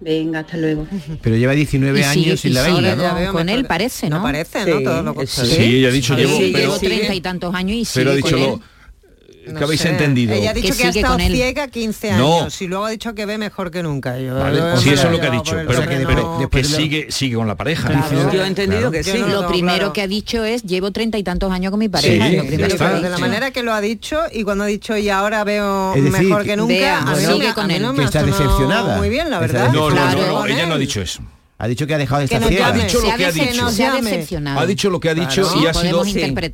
Venga, 0.00 0.40
hasta 0.40 0.57
luego. 0.59 0.87
Pero 1.23 1.37
lleva 1.37 1.52
19 1.55 1.99
Y 1.99 2.02
sigue- 2.05 2.26
años 2.26 2.40
sin 2.40 2.50
y 2.50 2.55
la 2.55 3.14
veo 3.14 3.33
con 3.33 3.47
mejor. 3.47 3.59
él 3.61 3.67
parece, 3.67 4.09
¿no? 4.11 4.19
no 4.19 4.23
parece 4.23 4.59
no 4.67 4.78
Sí, 4.78 4.85
todo 4.85 5.02
lo 5.02 5.11
sí. 5.12 5.17
contrario. 5.17 5.55
Sí, 5.55 5.62
ella 5.78 5.88
ha 5.88 5.90
dicho, 5.90 6.14
Sí, 6.14 6.21
llevo, 6.21 6.38
llevo 6.38 6.52
pero 6.52 6.78
treinta 6.78 7.14
y 7.14 7.21
tantos 7.23 7.55
años 7.55 7.76
y 7.76 7.87
pero 7.95 8.11
ha 8.11 8.14
sigue 8.14 8.26
dicho 8.28 8.37
con 8.37 8.47
lo, 8.47 8.55
él. 8.55 8.61
No 9.52 9.59
¿qué 9.59 9.64
habéis 9.64 9.81
sé. 9.81 9.90
entendido? 9.90 10.35
Ella 10.35 10.50
ha 10.50 10.55
dicho 10.55 10.73
Que 10.75 10.78
que, 10.78 10.87
ha 10.87 10.90
estado 10.90 11.19
ciega 11.19 11.69
15 11.69 12.12
No. 12.12 12.40
años 12.40 12.62
y 12.62 12.67
luego 12.67 12.85
ha 12.87 12.90
dicho 12.90 13.14
que 13.14 13.26
ve 13.26 13.38
mejor 13.38 13.71
que 13.71 13.83
nunca. 13.83 14.19
Yo- 14.19 14.35
Vale, 14.35 14.59
yo- 14.59 14.76
sí, 14.76 14.90
eso 14.90 15.07
es 15.07 15.12
lo 15.12 15.21
que 15.21 15.26
ha 15.26 15.31
dicho, 15.31 15.50
por 15.52 15.61
el 15.61 15.67
pero, 15.67 15.81
que 15.83 16.07
pero 16.07 16.38
no- 16.40 16.49
que 16.50 16.64
sigue, 16.64 17.07
sigue 17.11 17.37
con 17.37 17.47
la 17.49 17.55
pareja. 17.55 17.88
Claro. 17.88 18.33
Yo 18.33 18.45
he 18.45 18.47
entendido 18.47 18.90
que 18.90 19.02
Yo 19.02 19.12
sí. 19.12 19.19
no- 19.21 19.28
Lo 19.28 19.43
no, 19.43 19.49
primero 19.49 19.76
claro. 19.78 19.93
que 19.93 20.02
ha 20.02 20.07
dicho 20.07 20.45
es 20.45 20.62
llevo 20.62 20.90
treinta 20.93 21.19
y 21.19 21.23
tantos 21.23 21.50
años 21.52 21.71
con 21.71 21.81
mi 21.81 21.88
pareja. 21.88 22.26
Sí, 22.28 22.37
lo 22.37 22.45
primero 22.47 22.69
que 22.76 22.85
ha 22.85 22.88
Pero 22.88 23.00
de 23.02 23.11
la 23.11 23.19
manera 23.19 23.50
que 23.50 23.62
lo 23.62 23.73
ha 23.73 23.81
dicho 23.81 24.21
y 24.33 24.43
cuando 24.45 24.64
ha 24.64 24.67
dicho 24.67 24.97
y 24.97 25.09
ahora 25.09 25.45
veo 25.45 25.93
decir, 25.95 26.11
mejor 26.11 26.45
que 26.45 26.57
nunca, 26.57 26.99
a 26.99 27.14
mí 27.17 27.23
no 27.25 27.33
sigue 27.35 27.55
con 27.55 27.71
él. 27.71 27.83
no 27.83 27.95
Que 27.95 28.05
está 28.05 28.23
decepcionada. 28.23 28.97
Muy 28.99 29.09
bien, 29.09 29.31
la 29.31 29.38
verdad. 29.38 29.73
No, 29.73 29.88
no, 29.90 29.97
Claro. 29.97 30.19
no, 30.21 30.26
no, 30.40 30.47
ella 30.47 30.67
no 30.67 30.75
ha 30.75 30.78
dicho 30.78 31.00
eso. 31.00 31.21
Ha 31.61 31.67
dicho 31.67 31.87
que 31.88 31.95
ha 31.95 31.99
dejado 31.99 32.21
de 32.21 32.25
estar 32.27 32.43
ciega. 32.45 32.69
Ha 32.69 32.73
dicho 32.73 33.00
lo 33.00 33.17
que 33.17 33.25
ha 33.25 33.33
dicho. 33.33 33.67
ha 34.47 34.67
dicho 34.67 34.91
lo 34.91 35.00
que 35.00 35.09
ha 35.11 35.15
dicho 35.15 35.50
y 35.61 35.67
ha 35.67 35.75
sido 35.75 36.03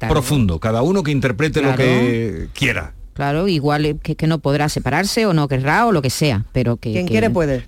profundo. 0.08 0.58
Cada 0.58 0.82
uno 0.82 1.02
que 1.02 1.10
interprete 1.10 1.60
lo 1.60 1.76
que 1.76 2.48
quiera. 2.54 2.94
Claro, 3.12 3.46
igual 3.46 3.86
eh, 3.86 3.96
que, 4.02 4.16
que 4.16 4.26
no 4.26 4.40
podrá 4.40 4.68
separarse 4.68 5.24
o 5.26 5.32
no 5.32 5.46
querrá 5.46 5.86
o 5.86 5.92
lo 5.92 6.02
que 6.02 6.10
sea, 6.10 6.46
pero 6.50 6.78
que... 6.78 6.90
Quien 6.90 7.06
que- 7.06 7.12
quiere 7.12 7.30
puede. 7.30 7.64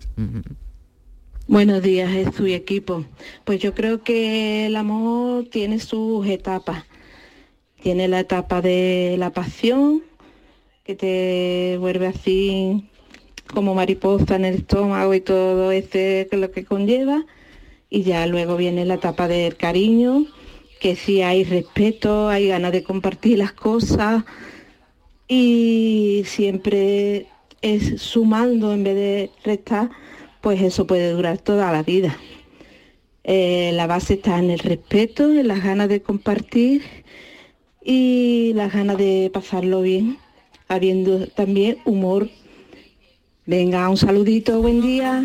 Buenos 1.46 1.82
días, 1.82 2.10
Jesús 2.10 2.48
y 2.48 2.54
equipo. 2.54 3.04
Pues 3.44 3.60
yo 3.60 3.72
creo 3.72 4.02
que 4.02 4.66
el 4.66 4.74
amor 4.74 5.44
tiene 5.48 5.78
sus 5.78 6.26
etapas. 6.26 6.84
Tiene 7.80 8.08
la 8.08 8.18
etapa 8.18 8.60
de 8.60 9.14
la 9.20 9.30
pasión, 9.30 10.02
que 10.82 10.96
te 10.96 11.76
vuelve 11.78 12.08
así 12.08 12.88
como 13.52 13.74
mariposa 13.74 14.36
en 14.36 14.44
el 14.44 14.54
estómago 14.56 15.14
y 15.14 15.20
todo 15.20 15.72
ese 15.72 16.28
lo 16.32 16.50
que 16.50 16.64
conlleva. 16.64 17.24
Y 17.88 18.02
ya 18.02 18.26
luego 18.26 18.56
viene 18.56 18.84
la 18.84 18.94
etapa 18.94 19.28
del 19.28 19.56
cariño, 19.56 20.26
que 20.80 20.96
sí 20.96 21.22
hay 21.22 21.44
respeto, 21.44 22.28
hay 22.28 22.48
ganas 22.48 22.72
de 22.72 22.82
compartir 22.82 23.38
las 23.38 23.52
cosas 23.52 24.24
y 25.28 26.22
siempre 26.26 27.26
es 27.62 28.00
sumando 28.00 28.72
en 28.72 28.84
vez 28.84 28.94
de 28.94 29.30
restar, 29.44 29.90
pues 30.40 30.62
eso 30.62 30.86
puede 30.86 31.10
durar 31.10 31.38
toda 31.38 31.72
la 31.72 31.82
vida. 31.82 32.16
Eh, 33.24 33.72
la 33.74 33.88
base 33.88 34.14
está 34.14 34.38
en 34.38 34.50
el 34.50 34.60
respeto, 34.60 35.32
en 35.32 35.48
las 35.48 35.62
ganas 35.62 35.88
de 35.88 36.00
compartir 36.00 36.82
y 37.84 38.52
las 38.54 38.72
ganas 38.72 38.98
de 38.98 39.30
pasarlo 39.32 39.82
bien, 39.82 40.18
habiendo 40.68 41.26
también 41.28 41.78
humor. 41.84 42.28
Venga, 43.46 43.88
un 43.88 43.96
saludito, 43.96 44.60
buen 44.60 44.80
día. 44.80 45.24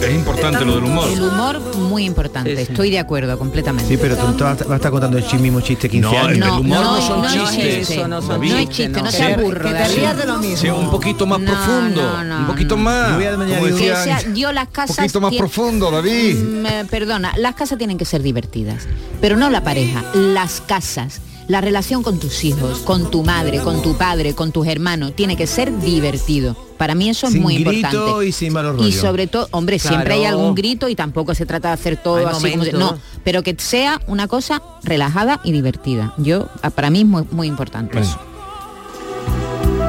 Es 0.00 0.14
importante 0.14 0.64
lo 0.64 0.76
del 0.76 0.84
humor. 0.84 1.08
El 1.12 1.20
humor 1.22 1.76
muy 1.76 2.04
importante, 2.04 2.62
estoy 2.62 2.90
de 2.92 3.00
acuerdo 3.00 3.36
completamente. 3.36 3.88
Sí, 3.96 3.98
pero 4.00 4.16
tú 4.16 4.28
no 4.28 4.44
vas 4.44 4.62
a 4.70 4.76
estar 4.76 4.90
contando 4.92 5.18
el 5.18 5.40
mismo 5.40 5.60
chiste 5.60 5.88
15 5.90 6.08
No, 6.08 6.16
años. 6.16 6.46
el 6.46 6.60
humor 6.60 6.80
no, 6.80 7.02
son 7.02 7.22
no 7.22 7.26
es 7.26 7.32
chistes. 7.50 7.90
eso, 7.90 8.06
no 8.06 8.22
son. 8.22 8.40
No 8.40 8.64
chiste, 8.66 8.88
no 8.88 9.10
sea 9.10 9.36
burro. 9.36 9.62
Que 9.66 9.68
te 9.68 9.74
David. 9.74 9.96
rías 9.96 10.16
de 10.16 10.26
lo 10.26 10.38
mismo. 10.38 10.56
Sea 10.58 10.74
un 10.74 10.90
poquito 10.92 11.26
más 11.26 11.40
No, 11.40 11.46
profundo. 11.50 12.02
no, 12.02 12.24
no, 12.24 12.38
un 12.38 12.46
poquito 12.46 12.76
no. 12.76 12.82
más. 12.84 13.14
Voy 13.16 13.26
a 13.26 13.36
un- 13.36 13.46
Que 13.46 13.72
decían, 13.72 14.04
sea- 14.04 14.34
yo 14.34 14.52
las 14.52 14.66
un 14.68 14.72
casas 14.72 14.96
poquito 14.96 15.20
más 15.20 15.34
profundo, 15.34 15.90
David. 15.90 16.36
Mm, 16.36 16.66
eh, 16.66 16.84
perdona, 16.88 17.32
las 17.36 17.56
casas 17.56 17.76
tienen 17.78 17.98
que 17.98 18.04
ser 18.04 18.22
divertidas, 18.22 18.86
pero 19.20 19.36
no 19.36 19.50
la 19.50 19.64
pareja, 19.64 20.04
las 20.14 20.60
casas. 20.60 21.20
La 21.48 21.60
relación 21.62 22.02
con 22.02 22.18
tus 22.20 22.44
hijos, 22.44 22.80
con 22.80 23.10
tu 23.10 23.22
madre, 23.24 23.60
con 23.60 23.80
tu 23.80 23.96
padre, 23.96 24.34
con 24.34 24.52
tus 24.52 24.66
hermanos, 24.66 25.14
tiene 25.16 25.34
que 25.34 25.46
ser 25.46 25.76
divertido. 25.80 26.54
Para 26.76 26.94
mí 26.94 27.08
eso 27.08 27.26
es 27.26 27.32
Sin 27.32 27.42
muy 27.42 27.54
grito 27.54 27.72
importante. 27.72 28.26
y 28.26 28.32
sin 28.32 28.52
malos 28.52 28.74
Y 28.76 28.78
rollos. 28.80 28.94
sobre 28.96 29.26
todo, 29.28 29.48
hombre, 29.52 29.78
siempre 29.78 30.12
hay 30.14 30.24
algún 30.26 30.54
grito 30.54 30.88
y 30.90 30.94
tampoco 30.94 31.34
se 31.34 31.46
trata 31.46 31.68
de 31.68 31.74
hacer 31.74 31.96
todo 31.96 32.16
Hay 32.18 32.26
así 32.26 32.50
como... 32.50 32.64
No, 32.78 32.98
pero 33.24 33.42
que 33.42 33.54
sea 33.58 34.00
una 34.06 34.28
cosa 34.28 34.62
relajada 34.84 35.40
y 35.42 35.52
divertida. 35.52 36.12
Yo, 36.18 36.48
ah, 36.62 36.68
para 36.68 36.90
mí 36.90 37.00
es 37.00 37.06
muy, 37.06 37.24
muy 37.30 37.46
importante 37.48 37.98
eso. 37.98 38.18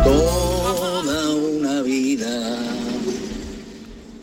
Toda 0.05 1.29
una 1.35 1.81
vida 1.81 2.57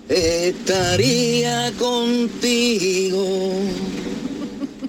estaría 0.09 1.71
contigo. 1.78 3.26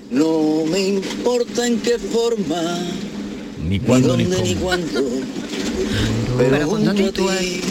No 0.09 0.63
me 0.71 0.79
importa 0.87 1.67
en 1.67 1.79
qué 1.81 1.97
forma, 1.99 2.79
Ni 3.67 3.79
cuándo 3.79 4.15
ni 4.15 4.23
dónde 4.23 4.41
ni 4.43 4.53
cómo. 4.55 4.65
cuándo. 4.65 5.03
Pero 6.37 6.67
junto 6.67 7.29
a 7.29 7.37
ti. 7.37 7.61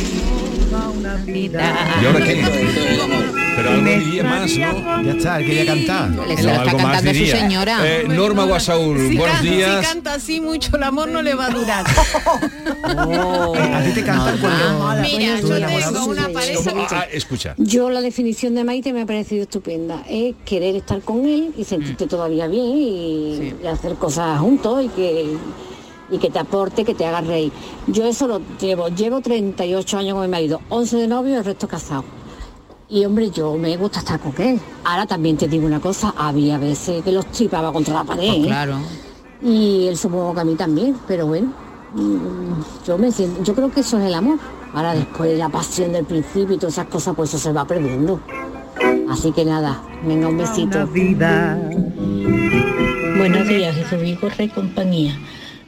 ¿Y 0.67 2.05
ahora 2.07 2.21
qué? 2.25 2.45
Pero 3.57 3.71
algo 3.71 3.85
diría 3.87 4.23
más, 4.25 4.51
¿no? 4.59 5.03
Ya 5.03 5.13
está, 5.13 5.39
él 5.41 5.47
quería 5.47 5.67
cantar. 5.67 6.11
Le 6.11 6.17
No, 6.17 6.33
está 6.35 6.61
algo 6.63 6.79
más 6.79 6.83
cantando 6.83 7.11
a 7.11 7.15
su 7.15 7.19
diría. 7.19 7.37
señora. 7.41 7.79
Eh, 7.87 8.05
Norma 8.09 8.45
Guasaúl, 8.45 8.99
Si, 9.09 9.17
buenos 9.17 9.37
can- 9.37 9.45
si 9.47 9.51
días. 9.55 9.87
canta 9.87 10.15
así 10.15 10.41
mucho, 10.41 10.77
el 10.77 10.83
amor 10.83 11.09
no 11.09 11.23
le 11.23 11.35
va 11.35 11.47
a 11.47 11.51
durar. 11.51 11.85
A 12.87 13.83
ti 13.85 13.91
te 13.93 14.03
cantan 14.05 14.39
cuando... 14.39 15.03
Mira, 15.03 15.41
tú 15.41 15.49
yo 15.49 15.57
tengo 15.93 16.05
una 16.07 16.29
pareja... 16.29 16.71
Ah, 16.77 16.87
ah, 16.91 17.05
escucha. 17.13 17.55
Yo 17.57 17.89
la 17.91 18.01
definición 18.01 18.55
de 18.55 18.65
Maite 18.65 18.93
me 18.93 19.03
ha 19.03 19.07
parecido 19.07 19.43
estupenda. 19.43 20.03
Es 20.09 20.35
querer 20.45 20.77
estar 20.77 21.01
con 21.01 21.25
él 21.27 21.53
y 21.57 21.65
sentirte 21.65 22.07
todavía 22.07 22.47
bien 22.49 22.65
y, 22.77 23.55
y 23.63 23.67
hacer 23.67 23.95
cosas 23.95 24.39
juntos 24.41 24.85
y 24.85 24.89
que, 24.89 25.27
y 26.11 26.19
que 26.19 26.31
te 26.31 26.39
aporte, 26.39 26.85
que 26.85 26.95
te 26.95 27.07
haga 27.07 27.21
reír. 27.21 27.53
Yo 27.87 28.05
eso 28.05 28.27
lo 28.27 28.41
llevo. 28.61 28.89
Llevo 28.89 29.21
38 29.21 29.99
años 29.99 30.15
con 30.15 30.23
mi 30.23 30.29
marido, 30.29 30.61
11 30.69 30.97
de 30.97 31.09
novio 31.09 31.35
y 31.35 31.37
el 31.37 31.45
resto 31.45 31.69
casado. 31.69 32.05
Y 32.89 33.05
hombre, 33.05 33.31
yo 33.31 33.57
me 33.57 33.77
gusta 33.77 33.99
estar 33.99 34.21
con 34.21 34.33
él. 34.41 34.61
Ahora 34.85 35.07
también 35.07 35.37
te 35.37 35.49
digo 35.49 35.67
una 35.67 35.81
cosa, 35.81 36.15
había 36.17 36.57
veces 36.59 37.03
que 37.03 37.11
los 37.11 37.27
tripaba 37.27 37.73
contra 37.73 37.95
la 37.95 38.05
pared. 38.05 38.29
Pues 38.29 38.39
¿eh? 38.39 38.47
claro. 38.47 38.77
Y 39.43 39.87
él 39.89 39.97
supongo 39.97 40.35
que 40.35 40.41
a 40.41 40.45
mí 40.45 40.55
también, 40.55 40.97
pero 41.07 41.27
bueno, 41.27 41.53
mm, 41.95 42.87
yo 42.87 42.97
me 42.97 43.11
siento, 43.11 43.43
yo 43.43 43.55
creo 43.55 43.71
que 43.73 43.81
eso 43.81 43.99
es 43.99 44.05
el 44.05 44.15
amor. 44.15 44.39
Ahora 44.73 44.95
después 44.95 45.37
la 45.37 45.49
pasión 45.49 45.93
del 45.93 46.05
principio 46.05 46.55
y 46.55 46.59
todas 46.59 46.75
esas 46.75 46.87
cosas, 46.87 47.15
pues 47.17 47.31
eso 47.31 47.39
se 47.39 47.53
va 47.53 47.65
perdiendo. 47.65 48.21
Así 49.09 49.33
que 49.33 49.45
nada, 49.45 49.83
venga 50.07 50.29
un 50.29 50.39
besito. 50.39 50.87
Buenos 53.19 53.49
días, 53.49 53.75
Jesús 53.75 54.01
Vigorra 54.01 54.45
y 54.45 54.49
compañía. 54.49 55.19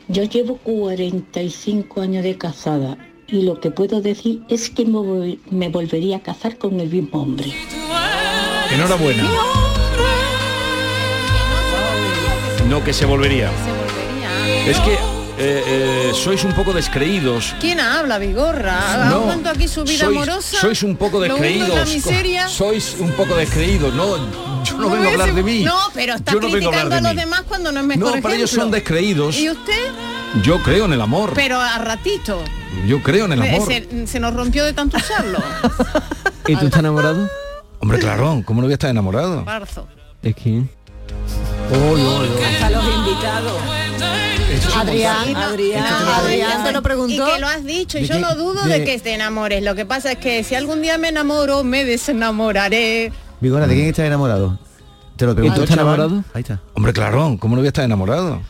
Yo 0.08 0.24
llevo 0.24 0.56
45 0.58 2.00
años 2.00 2.24
de 2.24 2.36
casada 2.38 2.96
y 3.26 3.42
lo 3.42 3.60
que 3.60 3.70
puedo 3.70 4.00
decir 4.00 4.42
es 4.48 4.70
que 4.70 4.84
me, 4.86 4.98
vol- 4.98 5.38
me 5.50 5.68
volvería 5.68 6.16
a 6.16 6.20
casar 6.20 6.56
con 6.56 6.80
el 6.80 6.88
mismo 6.88 7.20
hombre. 7.22 7.52
Enhorabuena. 8.72 9.24
No, 12.68 12.82
que 12.84 12.92
se 12.92 13.04
volvería. 13.06 13.50
Es 14.66 14.78
que 14.80 14.92
eh, 14.94 14.98
eh, 15.38 16.12
sois 16.14 16.44
un 16.44 16.52
poco 16.52 16.72
descreídos. 16.72 17.54
¿Quién 17.60 17.80
habla, 17.80 18.18
Vigorra? 18.18 19.06
¿Ha 19.06 19.10
No, 19.10 19.22
cuento 19.24 19.48
aquí 19.50 19.68
su 19.68 19.84
vida 19.84 20.04
sois, 20.04 20.16
amorosa? 20.16 20.60
sois 20.60 20.82
un 20.82 20.96
poco 20.96 21.20
descreídos. 21.20 21.68
la 21.74 21.84
miseria. 21.84 22.48
Sois 22.48 22.96
un 22.98 23.10
poco 23.12 23.34
descreídos. 23.36 23.94
No, 23.94 24.16
yo 24.70 24.76
no, 24.78 24.90
vengo 24.90 25.08
a 25.08 25.12
hablar 25.12 25.34
de 25.34 25.42
mí. 25.42 25.62
No, 25.64 25.76
pero 25.94 26.14
está 26.14 26.32
Yo 26.32 26.40
no 26.40 26.50
vengo 26.50 26.56
a 26.70 26.80
hablar 26.80 26.80
criticando 26.82 27.08
a 27.08 27.12
los 27.12 27.14
mí. 27.14 27.20
demás 27.20 27.42
cuando 27.48 27.72
no 27.72 27.80
es 27.80 27.87
mejor 27.87 28.16
No, 28.16 28.22
para 28.22 28.34
ellos 28.34 28.50
son 28.50 28.58
ejemplo. 28.60 28.76
descreídos. 28.76 29.37
¿Y 29.38 29.50
usted? 29.50 29.90
Yo 30.42 30.62
creo 30.62 30.84
en 30.84 30.92
el 30.92 31.00
amor. 31.00 31.32
Pero 31.34 31.60
a 31.60 31.78
ratito. 31.78 32.42
Yo 32.87 33.02
creo 33.02 33.25
en 33.26 33.32
el 33.32 33.42
Eh, 33.42 33.56
amor. 33.56 33.68
Se, 33.68 34.06
se 34.06 34.20
nos 34.20 34.34
rompió 34.34 34.64
de 34.64 34.72
tanto 34.72 34.96
usarlo. 34.98 35.38
¿Y 36.46 36.56
tú 36.56 36.66
estás 36.66 36.80
enamorado? 36.80 37.28
Hombre, 37.80 37.98
claro, 37.98 38.42
¿cómo 38.44 38.60
no 38.60 38.66
voy 38.66 38.72
a 38.72 38.75
estar 38.75 38.90
enamorado? 38.90 39.44
Marzo. 39.44 39.87
¿De 40.22 40.34
quién? 40.34 40.68
Hasta 41.70 42.70
los 42.70 42.84
invitados. 42.84 43.52
Adrián, 44.76 45.37
Adrián, 45.37 45.84
Adrián 45.84 46.64
te 46.64 46.72
lo 46.72 46.82
preguntó. 46.82 47.28
Y 47.28 47.32
que 47.32 47.38
lo 47.38 47.46
has 47.48 47.64
dicho, 47.64 47.98
y 47.98 48.02
¿De 48.02 48.06
yo 48.08 48.14
qué? 48.14 48.20
no 48.20 48.34
dudo 48.34 48.62
de... 48.64 48.78
De- 48.80 48.84
que 48.84 48.98
te 48.98 49.12
enamores. 49.12 49.62
Lo 49.62 49.75
que 49.75 49.84
pasa 49.84 50.12
es 50.12 50.18
que 50.18 50.42
si 50.44 50.54
algún 50.54 50.80
día 50.82 50.96
me 50.98 51.08
enamoro, 51.08 51.64
me 51.64 51.84
desenamoraré. 51.84 53.12
Vigora, 53.40 53.66
¿de 53.66 53.75
quién 53.75 53.87
estás 53.88 54.04
enamorado? 54.07 54.59
Te 55.16 55.26
lo 55.26 55.35
pregunto, 55.35 55.57
¿Y 55.57 55.59
tú 55.59 55.64
estás 55.64 55.76
chaval. 55.78 55.95
enamorado? 56.00 56.25
Ahí 56.35 56.42
está. 56.42 56.61
Hombre, 56.75 56.92
claro, 56.92 57.37
¿cómo 57.40 57.57
no 57.57 57.61
voy 57.61 57.66
a 57.66 57.68
estar 57.68 57.85
enamorado? 57.85 58.40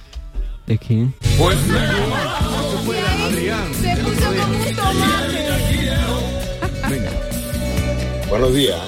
¿De 0.67 0.77
quién? 0.79 1.15
Pues 1.39 1.57
Se 1.59 1.73
puso 4.03 4.27
como 4.27 4.59
un 4.59 4.77
tomate. 4.77 5.49
Buenos 8.29 8.55
días. 8.55 8.81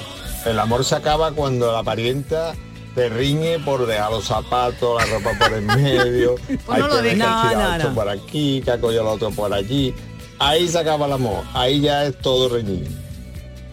El 0.46 0.58
amor 0.58 0.84
se 0.84 0.94
acaba 0.94 1.32
cuando 1.32 1.72
la 1.72 1.82
parienta 1.82 2.54
te 2.94 3.08
riñe 3.08 3.58
por 3.60 3.86
dejar 3.86 4.10
los 4.10 4.24
zapatos, 4.24 5.00
la 5.00 5.06
ropa 5.18 5.30
por 5.38 5.52
en 5.56 5.66
medio. 5.66 6.34
hay 6.68 6.76
no 6.80 6.88
lo 6.88 7.02
que 7.02 7.14
No, 7.14 7.54
no, 7.54 7.76
esto 7.76 7.88
no. 7.90 7.94
por 7.94 8.08
aquí, 8.08 8.60
que 8.64 8.70
ha 8.70 8.80
cogido 8.80 9.02
el 9.02 9.08
otro 9.08 9.30
por 9.30 9.52
allí. 9.52 9.94
Ahí 10.38 10.66
se 10.68 10.78
acaba 10.78 11.06
el 11.06 11.12
amor. 11.12 11.44
Ahí 11.54 11.80
ya 11.80 12.04
es 12.06 12.18
todo 12.18 12.48
reñido. 12.48 12.88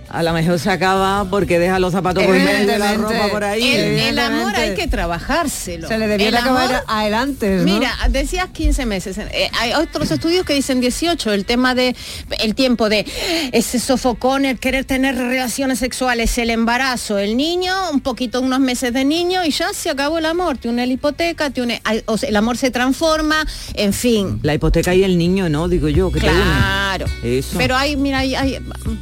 A 0.10 0.24
lo 0.24 0.34
mejor 0.34 0.58
se 0.60 0.70
acaba 0.70 1.26
porque 1.30 1.60
deja 1.60 1.80
los 1.80 1.92
zapatos 1.92 2.24
por 2.24 2.34
medio, 2.36 2.78
la 2.78 2.94
ropa 2.94 3.28
por 3.30 3.44
ahí. 3.44 3.64
El, 3.76 4.00
el 4.00 4.20
amor 4.20 4.56
hay 4.56 4.74
que 4.76 4.88
trabajárselo. 4.88 5.88
Se 5.88 5.98
le 5.98 6.06
amor- 6.38 6.38
acabar 6.38 6.84
a 6.88 7.08
él 7.08 7.14
antes, 7.14 7.64
¿no? 7.66 7.74
Mira, 7.74 7.92
decías 8.10 8.48
15 8.52 8.86
meses. 8.86 9.18
Eh, 9.18 9.50
hay 9.60 9.74
otros 9.74 10.10
estudios 10.12 10.46
que 10.46 10.54
dicen 10.54 10.80
18. 10.80 11.34
El 11.34 11.46
tema 11.46 11.76
de 11.76 11.96
el 12.40 12.56
tiempo 12.56 12.90
de 12.90 13.06
ese 13.52 13.80
sofocón, 13.80 14.46
el 14.46 14.60
querer 14.60 14.86
tener 14.86 15.16
relaciones 15.16 15.80
sexuales, 15.80 16.38
el 16.38 16.50
embarazo, 16.52 17.18
el 17.18 17.36
niño, 17.36 17.74
un 17.92 18.00
poquito, 18.02 18.40
unos 18.42 18.60
meses 18.60 18.94
de 18.94 19.04
niño 19.06 19.44
y 19.44 19.52
ya 19.52 19.74
se 19.74 19.90
acabó 19.90 20.18
el 20.20 20.26
amor. 20.26 20.58
Tiene 20.58 20.84
una 20.84 20.94
hipoteca, 20.94 21.50
tiene, 21.50 21.82
hay- 21.84 22.04
o 22.06 22.18
sea, 22.18 22.30
el 22.30 22.36
amor 22.36 22.58
se 22.58 22.72
transforma, 22.72 23.46
en 23.74 23.94
fin. 23.94 24.40
La 24.44 24.54
hipoteca 24.54 24.96
y 24.96 25.04
el 25.04 25.18
niño, 25.18 25.50
¿no? 25.50 25.68
Digo 25.68 25.90
yo, 25.90 26.12
que 26.12 26.20
te 26.22 26.28
une. 26.28 26.38
Claro. 26.44 27.06
Eso. 27.24 27.58
Pero 27.58 27.76
hay, 27.76 27.96
mira, 27.98 28.20
hay, 28.20 28.36
hay 28.36 28.60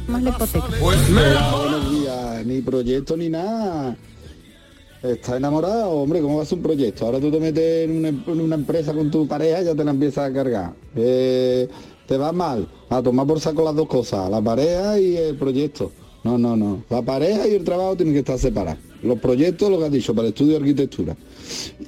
más 0.08 0.22
la 0.22 0.30
hipoteca. 0.30 0.64
Buenos 1.10 1.90
días. 1.90 2.46
Ni 2.46 2.60
proyecto 2.60 3.16
ni 3.16 3.28
nada. 3.28 3.96
¿Estás 5.02 5.36
enamorado? 5.36 5.90
Hombre, 5.90 6.20
¿cómo 6.20 6.38
va 6.38 6.44
a 6.44 6.54
un 6.54 6.62
proyecto? 6.62 7.06
Ahora 7.06 7.20
tú 7.20 7.30
te 7.30 7.38
metes 7.38 7.88
en 7.88 7.96
una, 7.98 8.08
en 8.08 8.40
una 8.40 8.54
empresa 8.56 8.92
con 8.92 9.10
tu 9.10 9.28
pareja 9.28 9.62
y 9.62 9.64
ya 9.66 9.74
te 9.74 9.84
la 9.84 9.90
empiezas 9.90 10.30
a 10.30 10.32
cargar. 10.32 10.72
Eh, 10.96 11.68
te 12.06 12.16
va 12.16 12.32
mal. 12.32 12.66
A 12.88 13.02
tomar 13.02 13.26
por 13.26 13.40
saco 13.40 13.62
las 13.62 13.74
dos 13.74 13.86
cosas, 13.86 14.30
la 14.30 14.40
pareja 14.40 14.98
y 14.98 15.16
el 15.16 15.36
proyecto. 15.36 15.92
No, 16.26 16.36
no, 16.38 16.56
no. 16.56 16.82
La 16.90 17.02
pareja 17.02 17.46
y 17.46 17.54
el 17.54 17.62
trabajo 17.62 17.94
tienen 17.94 18.12
que 18.12 18.18
estar 18.20 18.36
separados. 18.36 18.80
Los 19.02 19.20
proyectos, 19.20 19.70
lo 19.70 19.78
que 19.78 19.84
has 19.84 19.92
dicho, 19.92 20.12
para 20.12 20.26
el 20.26 20.34
estudio 20.34 20.52
de 20.54 20.58
arquitectura. 20.58 21.16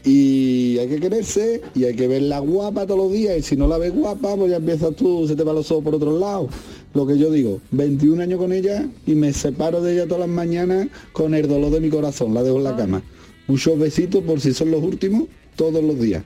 Y 0.05 0.79
hay 0.79 0.87
que 0.89 1.01
quererse 1.01 1.61
y 1.75 1.85
hay 1.85 1.97
que 1.97 2.07
verla 2.07 2.39
guapa 2.39 2.87
todos 2.87 3.01
los 3.01 3.13
días. 3.13 3.37
Y 3.37 3.43
si 3.43 3.57
no 3.57 3.67
la 3.67 3.79
ves 3.79 3.93
guapa, 3.93 4.37
pues 4.37 4.51
ya 4.53 4.59
empiezas 4.59 4.95
tú, 4.95 5.27
se 5.27 5.35
te 5.35 5.43
va 5.43 5.53
los 5.53 5.69
ojos 5.73 5.83
por 5.83 5.97
otro 5.97 6.17
lado. 6.17 6.49
Lo 6.95 7.05
que 7.05 7.19
yo 7.19 7.33
digo, 7.33 7.61
21 7.73 8.23
años 8.23 8.39
con 8.39 8.53
ella 8.53 8.87
y 9.07 9.17
me 9.17 9.33
separo 9.33 9.83
de 9.83 9.95
ella 9.95 10.05
todas 10.05 10.21
las 10.21 10.29
mañanas 10.29 10.87
con 11.13 11.35
el 11.35 11.49
dolor 11.49 11.73
de 11.73 11.81
mi 11.81 11.89
corazón. 11.91 12.33
La 12.33 12.45
dejo 12.45 12.59
en 12.59 12.65
la 12.65 12.77
cama. 12.77 13.03
Muchos 13.49 13.77
besitos 13.77 14.23
por 14.23 14.41
si 14.41 14.55
son 14.55 14.71
los 14.71 14.83
últimos, 14.85 15.25
todos 15.57 15.83
los 15.83 15.99
días. 15.99 16.23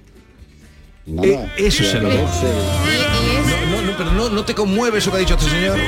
Nada, 1.07 1.27
Eh, 1.27 1.49
eso 1.57 1.83
y 1.83 1.87
se 1.87 1.95
lo 1.99 2.09
a 2.09 2.11
veo. 2.11 2.19
quererse. 2.19 2.47
No, 3.71 3.81
no, 3.81 3.87
no, 3.91 3.97
pero 3.97 4.13
no, 4.13 4.29
no 4.29 4.45
te 4.45 4.55
conmueve 4.55 4.99
eso 4.99 5.11
que 5.11 5.17
ha 5.17 5.21
dicho 5.21 5.35
este 5.35 5.49
señor. 5.49 5.79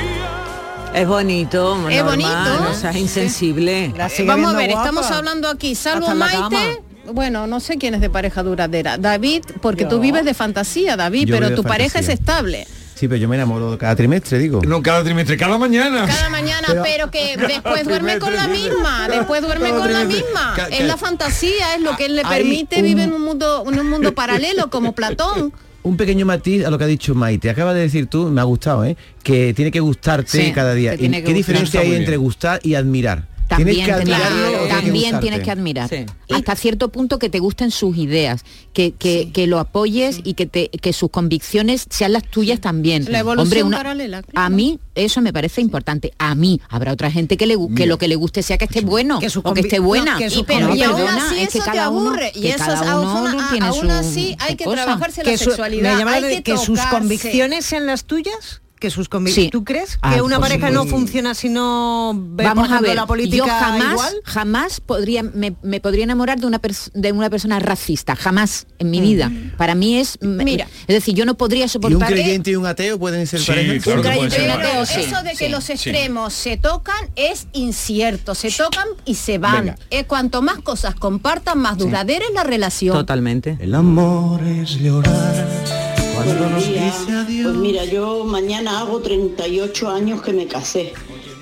Es 0.95 1.07
bonito, 1.07 1.75
Es 1.89 2.03
normal, 2.03 2.05
bonito. 2.05 2.63
no 2.63 2.73
seas 2.73 2.95
insensible. 2.95 3.85
Eh, 3.85 4.23
Vamos 4.25 4.53
a 4.53 4.57
ver, 4.57 4.69
estamos 4.69 5.11
hablando 5.11 5.49
aquí, 5.49 5.75
salvo 5.75 6.13
Maite. 6.15 6.81
Bueno, 7.11 7.45
no 7.47 7.59
sé 7.59 7.77
quién 7.77 7.93
es 7.95 8.01
de 8.01 8.09
pareja 8.09 8.41
duradera. 8.43 8.97
David, 8.97 9.43
porque 9.61 9.83
Yo. 9.83 9.89
tú 9.89 9.99
vives 9.99 10.25
de 10.25 10.33
fantasía, 10.33 10.95
David, 10.95 11.27
Yo 11.27 11.35
pero 11.37 11.53
tu 11.53 11.63
pareja 11.63 11.99
es 11.99 12.09
estable. 12.09 12.65
Sí, 12.95 13.09
pero 13.09 13.17
yo 13.17 13.27
me 13.27 13.35
enamoro 13.35 13.77
cada 13.77 13.93
trimestre, 13.93 14.39
digo. 14.39 14.61
No, 14.65 14.81
cada 14.81 15.03
trimestre, 15.03 15.35
cada 15.35 15.57
mañana. 15.57 16.05
Cada 16.07 16.29
mañana, 16.29 16.65
pero, 16.81 16.83
Pero- 16.83 17.11
que 17.11 17.35
después 17.47 17.83
duerme 17.83 18.17
con 18.19 18.33
la 18.33 18.47
misma, 18.47 19.09
después 19.09 19.41
duerme 19.41 19.69
con 19.71 19.91
la 19.91 20.05
misma. 20.05 20.53
Ca- 20.55 20.67
Es 20.69 20.85
la 20.85 20.95
fantasía, 20.95 21.75
es 21.75 21.81
lo 21.81 21.97
que 21.97 22.05
él 22.05 22.15
le 22.15 22.23
permite 22.23 22.77
un- 22.77 22.83
vivir 22.83 23.03
en 23.03 23.11
un 23.13 23.21
mundo, 23.21 23.65
en 23.67 23.77
un 23.79 23.89
mundo 23.89 24.15
paralelo 24.15 24.69
como 24.69 24.93
Platón. 24.93 25.51
Un 25.85 25.97
pequeño 25.97 26.25
matiz 26.25 26.65
a 26.65 26.71
lo 26.71 26.77
que 26.79 26.83
ha 26.83 26.87
dicho 26.87 27.13
Maite. 27.13 27.49
Acaba 27.49 27.73
de 27.75 27.81
decir 27.81 28.07
tú, 28.07 28.29
me 28.29 28.41
ha 28.41 28.43
gustado, 28.43 28.83
¿eh? 28.85 28.97
Que 29.21 29.53
tiene 29.53 29.69
que 29.69 29.79
gustarte 29.79 30.45
Sí, 30.45 30.51
cada 30.51 30.73
día. 30.73 30.91
te 30.91 30.97
tiene 30.97 31.19
¿Y 31.19 31.21
que 31.21 31.27
¿Qué 31.27 31.33
gustar. 31.33 31.53
diferencia 31.55 31.79
hay 31.81 31.93
entre 31.93 32.17
gustar 32.17 32.59
y 32.63 32.73
admirar? 32.73 33.27
También, 33.47 33.85
tienes 33.85 33.99
que 33.99 34.05
que 34.05 34.67
también 34.69 35.19
tienes 35.19 35.41
que 35.41 35.51
admirar. 35.51 35.89
Hasta 36.31 36.55
cierto 36.55 36.89
punto 36.89 37.19
que 37.19 37.29
te 37.29 37.39
gusten 37.39 37.69
sus 37.71 37.95
ideas, 37.97 38.43
que, 38.73 38.91
que, 38.93 39.31
que 39.31 39.45
lo 39.47 39.59
apoyes 39.59 40.19
y 40.23 40.33
que, 40.33 40.45
te, 40.47 40.69
que 40.69 40.93
sus 40.93 41.09
convicciones 41.11 41.85
sean 41.89 42.13
las 42.13 42.23
tuyas 42.23 42.59
también. 42.59 43.05
La 43.11 43.19
evolución 43.19 43.45
Hombre, 43.45 43.63
una- 43.63 43.77
paralela. 43.77 44.21
a 44.33 44.49
mí 44.49 44.79
eso 44.95 45.21
me 45.21 45.31
parece 45.31 45.61
importante. 45.61 46.11
A 46.17 46.33
mí 46.35 46.59
habrá 46.69 46.91
otra 46.93 47.11
gente 47.11 47.37
que 47.37 47.45
le 47.45 47.55
que 47.75 47.85
lo 47.85 47.97
que 47.97 48.07
le 48.07 48.15
guste 48.15 48.41
sea 48.41 48.57
que 48.57 48.65
esté 48.65 48.81
bueno 48.81 49.19
o 49.43 49.53
que 49.53 49.61
esté 49.61 49.79
buena. 49.79 50.13
No, 50.13 50.17
que 50.17 50.25
Y 50.27 50.29
su- 50.31 50.45
pero 50.45 50.73
y 50.75 50.81
aún 50.83 50.95
perdona, 50.97 51.27
así 51.27 51.35
es 51.39 51.49
que 51.49 51.57
eso 51.59 51.65
te 51.65 51.71
cada 51.71 51.89
uno- 51.89 52.09
aburre. 52.09 52.31
Y 52.33 52.41
que 52.41 52.49
eso 52.49 52.73
es- 52.73 52.81
aún, 52.81 53.37
tiene 53.51 53.65
aún 53.67 53.91
así 53.91 54.35
hay 54.39 54.55
que 54.55 54.65
cosa. 54.65 54.83
trabajarse 54.85 55.21
Que 55.21 55.31
la 55.31 55.37
su- 55.37 55.43
sexualidad. 55.45 56.03
me 56.03 56.11
hay 56.11 56.35
que, 56.37 56.43
que 56.43 56.57
sus 56.57 56.79
convicciones 56.81 57.65
sean 57.65 57.85
las 57.85 58.05
tuyas. 58.05 58.61
Que 58.79 58.89
sus 58.89 59.09
convic- 59.09 59.33
Sí. 59.33 59.49
¿Tú 59.49 59.63
crees 59.63 59.97
Ah, 60.01 60.13
que 60.15 60.21
una 60.21 60.35
por 60.37 60.47
pareja 60.49 60.69
no 60.69 60.85
funciona 60.85 61.33
si 61.33 61.49
no 61.49 62.13
ve, 62.15 62.43
Vamos 62.43 62.69
a 62.69 62.81
ver, 62.81 62.95
la 62.95 63.05
política 63.05 63.37
yo 63.37 63.45
jamás, 63.47 63.91
igual? 63.93 64.13
jamás 64.25 64.79
podría, 64.81 65.23
me, 65.23 65.55
me 65.63 65.79
podría 65.79 66.03
enamorar 66.03 66.39
de 66.39 66.47
una, 66.47 66.59
de 66.93 67.11
una 67.11 67.29
persona 67.29 67.59
racista, 67.59 68.15
jamás 68.15 68.67
en 68.79 68.91
mi 68.91 68.99
vida. 69.01 69.31
Para 69.57 69.75
mí 69.75 69.97
es, 69.97 70.17
mira, 70.21 70.67
es 70.87 70.95
decir, 70.95 71.15
yo 71.15 71.25
no 71.25 71.35
podría 71.35 71.61
¿Y 71.61 71.63
un 71.63 71.69
soportar. 71.69 72.09
creyente 72.11 72.51
y 72.51 72.55
un 72.55 72.65
ateo 72.65 72.99
pueden 72.99 73.25
ser 73.27 73.41
claro 73.41 74.85
sí, 74.85 75.01
eso 75.01 75.23
de 75.23 75.31
que 75.31 75.45
sí, 75.45 75.49
los 75.49 75.63
sí. 75.63 75.73
extremos 75.73 76.33
se 76.33 76.57
tocan 76.57 76.95
es 77.15 77.47
incierto, 77.53 78.35
se 78.35 78.51
tocan 78.51 78.87
y 79.05 79.15
se 79.15 79.37
van. 79.37 79.75
Eh, 79.89 80.03
cuanto 80.05 80.41
más 80.41 80.59
cosas 80.59 80.95
compartan, 80.95 81.59
más 81.59 81.77
duradera 81.77 82.25
es 82.27 82.33
la 82.33 82.43
relación. 82.43 82.95
Totalmente. 82.95 83.57
El 83.59 83.73
amor 83.75 84.43
es 84.43 84.71
llorar 84.79 85.84
cuando 86.15 86.49
nos 86.49 86.67
días. 86.67 86.99
dice 86.99 87.11
adiós. 87.17 87.43
Pues 87.51 87.55
mira, 87.57 87.85
yo 87.85 88.23
mañana 88.25 88.79
hago 88.79 88.99
38 89.01 89.89
años 89.89 90.21
que 90.21 90.33
me 90.33 90.47
casé, 90.47 90.93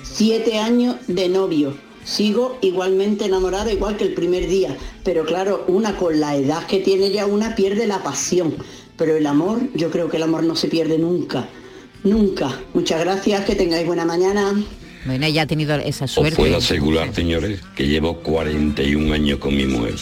7 0.02 0.58
años 0.58 0.96
de 1.06 1.28
novio. 1.28 1.76
Sigo 2.04 2.58
igualmente 2.60 3.24
enamorada, 3.24 3.72
igual 3.72 3.96
que 3.96 4.04
el 4.04 4.12
primer 4.12 4.46
día. 4.46 4.76
Pero 5.04 5.24
claro, 5.24 5.64
una 5.68 5.96
con 5.96 6.20
la 6.20 6.36
edad 6.36 6.66
que 6.66 6.80
tiene 6.80 7.10
ya 7.10 7.24
una 7.26 7.54
pierde 7.54 7.86
la 7.86 8.02
pasión. 8.02 8.54
Pero 8.98 9.16
el 9.16 9.26
amor, 9.26 9.60
yo 9.74 9.90
creo 9.90 10.10
que 10.10 10.18
el 10.18 10.22
amor 10.24 10.44
no 10.44 10.54
se 10.54 10.68
pierde 10.68 10.98
nunca. 10.98 11.48
Nunca. 12.02 12.60
Muchas 12.74 13.00
gracias, 13.00 13.44
que 13.46 13.54
tengáis 13.54 13.86
buena 13.86 14.04
mañana. 14.04 14.52
Bueno, 15.06 15.24
ella 15.26 15.42
ha 15.42 15.46
tenido 15.46 15.74
esa 15.76 16.04
Os 16.04 16.14
puedo 16.14 16.30
suerte. 16.34 16.56
asegurar, 16.56 17.14
señores, 17.14 17.60
que 17.74 17.88
llevo 17.88 18.18
41 18.18 19.12
años 19.14 19.38
con 19.38 19.56
mi 19.56 19.64
mujer. 19.66 19.94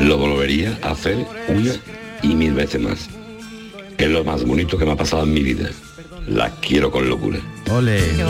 Lo 0.00 0.18
volvería 0.18 0.78
a 0.82 0.90
hacer 0.90 1.24
una 1.48 1.74
y 2.22 2.34
mil 2.34 2.52
veces 2.54 2.80
más. 2.80 3.08
Que 3.98 4.04
es 4.04 4.10
lo 4.10 4.24
más 4.24 4.44
bonito 4.44 4.78
que 4.78 4.84
me 4.86 4.92
ha 4.92 4.96
pasado 4.96 5.24
en 5.24 5.34
mi 5.34 5.42
vida. 5.42 5.68
La 6.28 6.50
quiero 6.50 6.90
con 6.90 7.08
locura. 7.08 7.40
Ole. 7.70 7.98
a, 7.98 8.26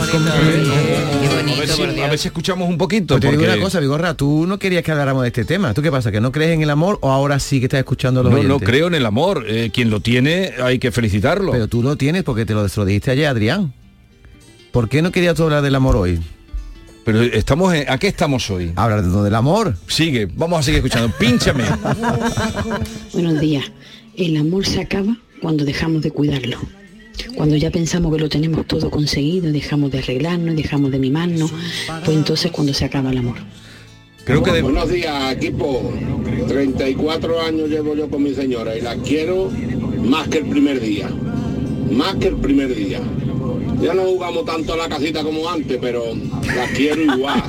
ver 1.59 1.67
si, 1.67 1.81
a 1.83 2.07
ver 2.07 2.17
si 2.17 2.27
escuchamos 2.29 2.67
un 2.67 2.77
poquito. 2.77 3.15
Pues 3.15 3.21
te 3.21 3.37
digo 3.37 3.43
una 3.43 3.61
cosa, 3.61 3.79
Vigorra, 3.79 4.13
tú 4.15 4.47
no 4.47 4.57
querías 4.57 4.83
que 4.83 4.91
habláramos 4.91 5.21
de 5.23 5.27
este 5.27 5.45
tema. 5.45 5.73
¿Tú 5.73 5.81
qué 5.81 5.91
pasa? 5.91 6.11
¿Que 6.11 6.21
no 6.21 6.31
crees 6.31 6.51
en 6.53 6.63
el 6.63 6.69
amor 6.69 6.97
o 7.01 7.11
ahora 7.11 7.39
sí 7.39 7.59
que 7.59 7.65
estás 7.65 7.79
escuchando 7.79 8.23
los 8.23 8.33
No, 8.33 8.41
no 8.41 8.59
creo 8.59 8.87
en 8.87 8.95
el 8.95 9.05
amor. 9.05 9.45
Eh, 9.47 9.69
quien 9.71 9.89
lo 9.89 9.99
tiene 9.99 10.53
hay 10.61 10.79
que 10.79 10.91
felicitarlo. 10.91 11.51
Pero 11.51 11.67
tú 11.67 11.83
lo 11.83 11.97
tienes 11.97 12.23
porque 12.23 12.45
te 12.45 12.53
lo, 12.53 12.65
lo 12.73 12.85
dijiste 12.85 13.11
ayer, 13.11 13.27
Adrián. 13.27 13.73
¿Por 14.71 14.89
qué 14.89 15.01
no 15.01 15.11
querías 15.11 15.35
tú 15.35 15.43
hablar 15.43 15.61
del 15.61 15.75
amor 15.75 15.95
hoy? 15.97 16.19
Pero 17.05 17.21
estamos 17.21 17.73
en- 17.73 17.89
¿a 17.89 17.97
qué 17.97 18.07
estamos 18.07 18.49
hoy? 18.49 18.71
Hablando 18.75 19.23
del 19.23 19.35
amor. 19.35 19.75
Sigue, 19.87 20.27
vamos 20.35 20.59
a 20.59 20.63
seguir 20.63 20.77
escuchando. 20.77 21.13
Pínchame. 21.17 21.63
Buenos 23.13 23.39
días. 23.39 23.65
El 24.15 24.37
amor 24.37 24.65
se 24.65 24.81
acaba 24.81 25.17
cuando 25.41 25.65
dejamos 25.65 26.01
de 26.01 26.11
cuidarlo. 26.11 26.57
Cuando 27.35 27.55
ya 27.57 27.69
pensamos 27.69 28.13
que 28.13 28.19
lo 28.21 28.29
tenemos 28.29 28.65
todo 28.65 28.89
conseguido, 28.89 29.51
dejamos 29.51 29.91
de 29.91 29.99
arreglarnos, 29.99 30.55
dejamos 30.55 30.91
de 30.91 30.99
mimarnos, 30.99 31.51
pues 32.05 32.17
entonces 32.17 32.51
cuando 32.51 32.73
se 32.73 32.85
acaba 32.85 33.11
el 33.11 33.17
amor. 33.17 33.35
Creo 34.23 34.41
que 34.43 34.51
de- 34.51 34.61
Buenos 34.61 34.89
días, 34.89 35.33
equipo. 35.33 35.91
34 36.47 37.41
años 37.41 37.69
llevo 37.69 37.95
yo 37.95 38.09
con 38.09 38.23
mi 38.23 38.33
señora 38.33 38.77
y 38.77 38.81
la 38.81 38.95
quiero 38.97 39.51
más 40.03 40.27
que 40.27 40.39
el 40.39 40.45
primer 40.45 40.79
día. 40.79 41.09
Más 41.91 42.15
que 42.15 42.27
el 42.27 42.35
primer 42.35 42.73
día. 42.75 42.99
Ya 43.81 43.93
no 43.93 44.03
jugamos 44.03 44.45
tanto 44.45 44.73
a 44.73 44.77
la 44.77 44.89
casita 44.89 45.23
como 45.23 45.49
antes, 45.49 45.77
pero 45.81 46.03
la 46.55 46.65
quiero 46.75 47.01
igual. 47.15 47.43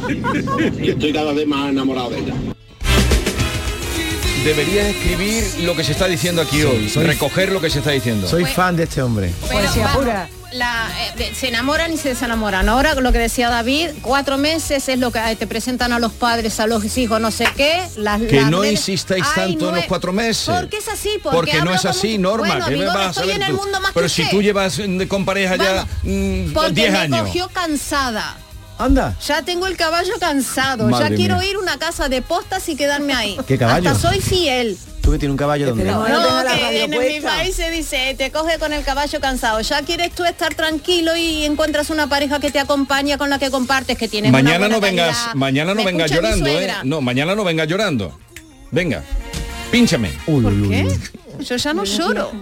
Y 0.83 0.91
estoy 0.91 1.13
cada 1.13 1.33
vez 1.33 1.47
más 1.47 1.71
enamorado 1.71 2.11
de 2.11 2.19
ella. 2.21 2.35
Deberías 4.45 4.87
escribir 4.87 5.45
lo 5.61 5.77
que 5.77 5.85
se 5.85 5.93
está 5.93 6.07
diciendo 6.07 6.41
aquí 6.41 6.63
hoy. 6.63 6.89
soy- 6.89 7.05
recoger 7.05 7.53
lo 7.53 7.61
que 7.61 7.69
se 7.69 7.81
está 7.81 7.91
diciendo. 7.91 8.27
Soy 8.27 8.47
fan 8.47 8.75
de 8.75 8.85
este 8.85 9.03
hombre. 9.03 9.33
Pero 9.49 9.69
vamos, 9.77 10.07
la, 10.53 10.89
eh, 11.19 11.33
se 11.35 11.49
enamoran 11.49 11.93
y 11.93 11.99
se 11.99 12.09
desenamoran. 12.11 12.69
Ahora 12.69 12.95
lo 12.95 13.13
que 13.13 13.19
decía 13.19 13.51
David, 13.51 13.91
cuatro 14.01 14.39
meses 14.39 14.89
es 14.89 14.99
lo 14.99 15.13
que 15.13 15.19
eh, 15.19 15.37
te 15.37 15.47
presentan 15.47 15.93
a 15.93 15.99
los 15.99 16.11
padres, 16.13 16.59
a 16.59 16.67
los 16.67 16.97
hijos, 16.97 17.21
no 17.21 17.31
sé 17.31 17.47
qué. 17.55 17.83
Las, 17.97 18.21
Que 18.23 18.41
las 18.41 18.51
no 18.51 18.63
redes- 18.63 18.73
insistáis 18.73 19.25
Ay, 19.29 19.33
tanto 19.51 19.69
en 19.69 19.75
los 19.77 19.85
cuatro 19.85 20.13
meses. 20.13 20.49
Porque 20.53 20.79
es 20.79 20.89
así, 20.89 21.11
porque, 21.23 21.37
Porque 21.37 21.61
no 21.63 21.75
es 21.75 21.85
así, 21.85 22.13
mucho- 22.19 22.23
Norma. 22.23 22.47
Bueno, 22.49 22.65
¿qué 22.65 22.71
me 22.73 22.77
Vigorra, 22.79 22.95
vas 22.99 23.07
a 23.07 23.11
estoy 23.11 23.27
ver 23.29 23.37
en 23.37 23.43
el 23.43 23.53
mundo 23.53 23.81
más 23.81 23.93
Pero 23.93 24.07
que 24.07 24.11
si 24.11 24.23
usted. 24.23 24.37
tú 24.37 24.43
llevas 24.43 24.79
mm, 24.79 25.03
con 25.03 25.25
pareja 25.27 25.57
ya 25.57 25.87
mm, 26.03 26.53
Porque 26.55 26.73
10 26.73 26.93
me 26.93 26.99
años. 26.99 27.21
cogió 27.27 27.49
cansada. 27.51 28.37
Anda. 28.81 29.15
Ya 29.27 29.43
tengo 29.43 29.67
el 29.67 29.77
caballo 29.77 30.15
cansado. 30.19 30.89
Madre 30.89 31.11
ya 31.11 31.17
quiero 31.17 31.37
mía. 31.39 31.51
ir 31.51 31.57
a 31.57 31.59
una 31.59 31.79
casa 31.79 32.09
de 32.09 32.23
postas 32.23 32.67
y 32.71 32.77
quedarme 32.77 33.13
ahí. 33.13 33.37
¿Qué 33.47 33.59
caballo? 33.59 33.91
Hasta 33.91 34.09
soy 34.11 34.21
fiel. 34.21 34.79
Tú 35.03 35.13
que 35.13 35.19
tienes 35.19 35.33
un 35.33 35.37
caballo 35.37 35.67
donde. 35.67 35.85
No, 35.85 36.07
la 36.07 36.57
que 36.57 36.85
en 36.85 36.91
mi 36.91 37.21
país 37.21 37.55
se 37.57 37.71
dice, 37.71 38.15
te 38.17 38.31
coge 38.31 38.59
con 38.59 38.73
el 38.73 38.83
caballo 38.83 39.21
cansado. 39.21 39.61
Ya 39.61 39.83
quieres 39.83 40.13
tú 40.15 40.25
estar 40.25 40.55
tranquilo 40.55 41.15
y 41.15 41.45
encuentras 41.45 41.91
una 41.91 42.07
pareja 42.07 42.41
que 42.41 42.51
te 42.51 42.59
acompaña 42.59 43.19
con 43.19 43.29
la 43.29 43.39
que 43.39 43.51
compartes, 43.51 43.99
que 43.99 44.09
tienes 44.09 44.31
una 44.31 44.39
Mañana 44.39 44.59
buena 44.61 44.75
no 44.77 44.81
vengas, 44.81 45.17
calidad. 45.17 45.35
mañana 45.35 45.75
no 45.75 45.85
vengas 45.85 46.11
llorando, 46.11 46.47
¿eh? 46.49 46.73
No, 46.85 47.01
mañana 47.03 47.35
no 47.35 47.45
vengas 47.45 47.69
llorando. 47.69 48.19
Venga, 48.71 49.03
pínchame. 49.71 50.11
¿Por 50.25 50.43
qué? 50.69 50.99
Yo 51.41 51.57
ya 51.57 51.75
no 51.75 51.85
lloro. 51.85 52.31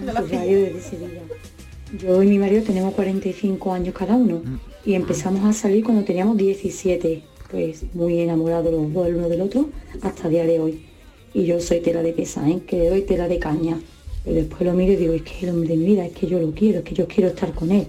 Yo 1.97 2.21
y 2.21 2.27
mi 2.27 2.37
marido 2.37 2.61
tenemos 2.61 2.93
45 2.93 3.73
años 3.73 3.95
cada 3.97 4.15
uno 4.15 4.41
y 4.85 4.93
empezamos 4.93 5.43
a 5.43 5.53
salir 5.53 5.83
cuando 5.83 6.03
teníamos 6.03 6.37
17, 6.37 7.23
pues 7.49 7.83
muy 7.95 8.19
enamorados 8.19 8.71
los 8.71 8.93
dos 8.93 9.07
el 9.07 9.15
uno 9.15 9.27
del 9.27 9.41
otro 9.41 9.69
hasta 10.01 10.27
el 10.27 10.33
día 10.33 10.45
de 10.45 10.59
hoy. 10.59 10.85
Y 11.33 11.45
yo 11.45 11.59
soy 11.59 11.79
tela 11.79 12.03
de 12.03 12.13
pesa, 12.13 12.47
¿eh? 12.47 12.61
que 12.67 12.77
le 12.77 12.89
doy 12.89 13.01
tela 13.01 13.27
de 13.27 13.39
caña. 13.39 13.79
Pero 14.23 14.35
después 14.35 14.61
lo 14.61 14.73
miro 14.73 14.93
y 14.93 14.97
digo, 14.97 15.13
es 15.13 15.23
que 15.23 15.31
es 15.31 15.43
el 15.43 15.49
hombre 15.49 15.69
de 15.69 15.77
mi 15.77 15.85
vida, 15.85 16.05
es 16.05 16.11
que 16.11 16.27
yo 16.27 16.39
lo 16.39 16.51
quiero, 16.51 16.79
es 16.79 16.85
que 16.85 16.93
yo 16.93 17.07
quiero 17.07 17.29
estar 17.29 17.53
con 17.53 17.71
él. 17.71 17.87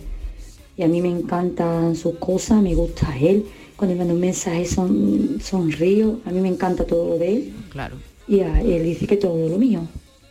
Y 0.76 0.82
a 0.82 0.88
mí 0.88 1.02
me 1.02 1.10
encantan 1.10 1.94
sus 1.94 2.14
cosas, 2.14 2.62
me 2.62 2.74
gusta 2.74 3.14
él. 3.18 3.44
Cuando 3.76 3.94
me 3.94 3.98
manda 3.98 4.14
un 4.14 4.20
mensaje 4.20 4.64
son, 4.64 5.40
sonrío, 5.42 6.20
a 6.24 6.30
mí 6.30 6.40
me 6.40 6.48
encanta 6.48 6.84
todo 6.84 7.10
lo 7.10 7.18
de 7.18 7.32
él. 7.34 7.52
Claro. 7.70 7.96
Y 8.26 8.40
a 8.40 8.62
él 8.62 8.84
dice 8.84 9.06
que 9.06 9.16
todo 9.16 9.48
lo 9.48 9.58
mío. 9.58 9.82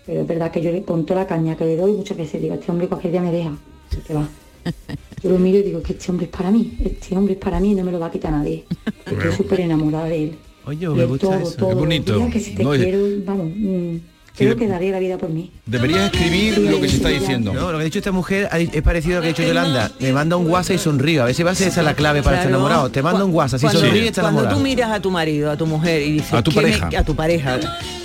Pero 0.10 0.22
es 0.22 0.28
verdad 0.28 0.50
que 0.50 0.60
yo 0.60 0.72
le 0.72 0.82
con 0.82 1.06
toda 1.06 1.20
la 1.20 1.28
caña 1.28 1.56
que 1.56 1.66
le 1.66 1.76
doy 1.78 1.92
muchas 1.92 2.18
veces 2.18 2.42
digo, 2.42 2.56
este 2.56 2.72
hombre 2.72 2.88
cualquier 2.88 3.12
día 3.12 3.22
me 3.22 3.32
deja, 3.32 3.52
se 3.92 3.98
te 3.98 4.16
va. 4.16 4.28
Yo 5.22 5.30
lo 5.30 5.38
miro 5.38 5.60
y 5.60 5.62
digo 5.62 5.84
que 5.84 5.94
este 5.94 6.10
hombre 6.10 6.26
es 6.26 6.32
para 6.32 6.50
mí, 6.50 6.76
este 6.84 7.16
hombre 7.16 7.34
es 7.34 7.40
para 7.40 7.60
mí 7.60 7.74
y 7.74 7.76
no 7.76 7.84
me 7.84 7.92
lo 7.92 8.00
va 8.00 8.08
a 8.08 8.12
quitar 8.12 8.32
nadie. 8.32 8.66
Estoy 9.06 9.32
súper 9.38 9.60
enamorada 9.60 10.06
de 10.06 10.24
él. 10.24 10.36
Oye, 10.66 10.86
Y 10.86 10.90
me 10.90 11.06
gusta 11.06 11.28
todo, 11.28 11.38
eso. 11.40 11.52
todo 11.58 11.68
Qué 11.70 11.76
los 11.76 11.80
bonito. 11.84 12.18
días 12.18 12.32
que 12.34 12.40
si 12.40 12.56
te 12.56 12.64
No, 12.64 12.74
y- 12.74 12.80
quiero, 12.80 13.00
vamos, 13.24 13.52
mm, 13.56 13.96
creo 14.36 14.56
que 14.56 14.68
daría 14.68 14.92
la 14.94 15.00
vida 15.00 15.18
por 15.20 15.30
mí. 15.30 15.52
Deberías 15.68 16.12
escribir 16.12 16.58
lo 16.58 16.82
que 16.82 16.90
se 16.90 16.96
está 16.96 17.10
diciendo. 17.10 17.54
No, 17.54 17.72
lo 17.72 17.78
que 17.78 17.82
ha 17.84 17.86
dicho 17.86 18.00
esta 18.00 18.12
mujer 18.12 18.50
es 18.52 18.82
parecido 18.82 19.14
a 19.14 19.18
lo 19.18 19.22
que 19.22 19.28
ha 19.28 19.32
dicho 19.34 19.44
Yolanda. 19.44 19.92
Me 20.00 20.12
manda 20.12 20.38
un 20.38 20.50
WhatsApp 20.50 20.78
y 20.78 20.80
sonrío. 20.80 21.22
A 21.22 21.26
ver 21.26 21.36
si 21.36 21.44
va 21.44 21.52
a 21.52 21.56
ser 21.56 21.68
esa 21.68 21.84
la 21.84 21.94
clave 21.94 22.24
para 22.24 22.38
estar 22.38 22.50
Claro. 22.50 22.64
enamorado. 22.66 22.90
Te 22.92 23.04
manda 23.04 23.24
un 23.24 23.34
WhatsApp, 23.36 23.60
si 23.60 23.66
Cuando- 23.68 23.82
sonríe 23.82 24.08
está 24.08 24.22
Cuando 24.22 24.40
enamorado. 24.42 24.58
tú 24.58 24.64
miras 24.68 24.92
a 24.92 25.00
tu 25.02 25.12
marido, 25.12 25.52
a 25.52 25.58
tu 25.58 25.68
mujer 25.68 26.02
y 26.02 26.14
dices 26.14 26.34
A 26.34 26.42
tu 26.42 26.50
"¿Qué 26.50 26.58
me- 26.58 26.62
pareja. 26.64 26.90
a 27.00 27.04
tu 27.04 27.16
pareja, 27.16 27.60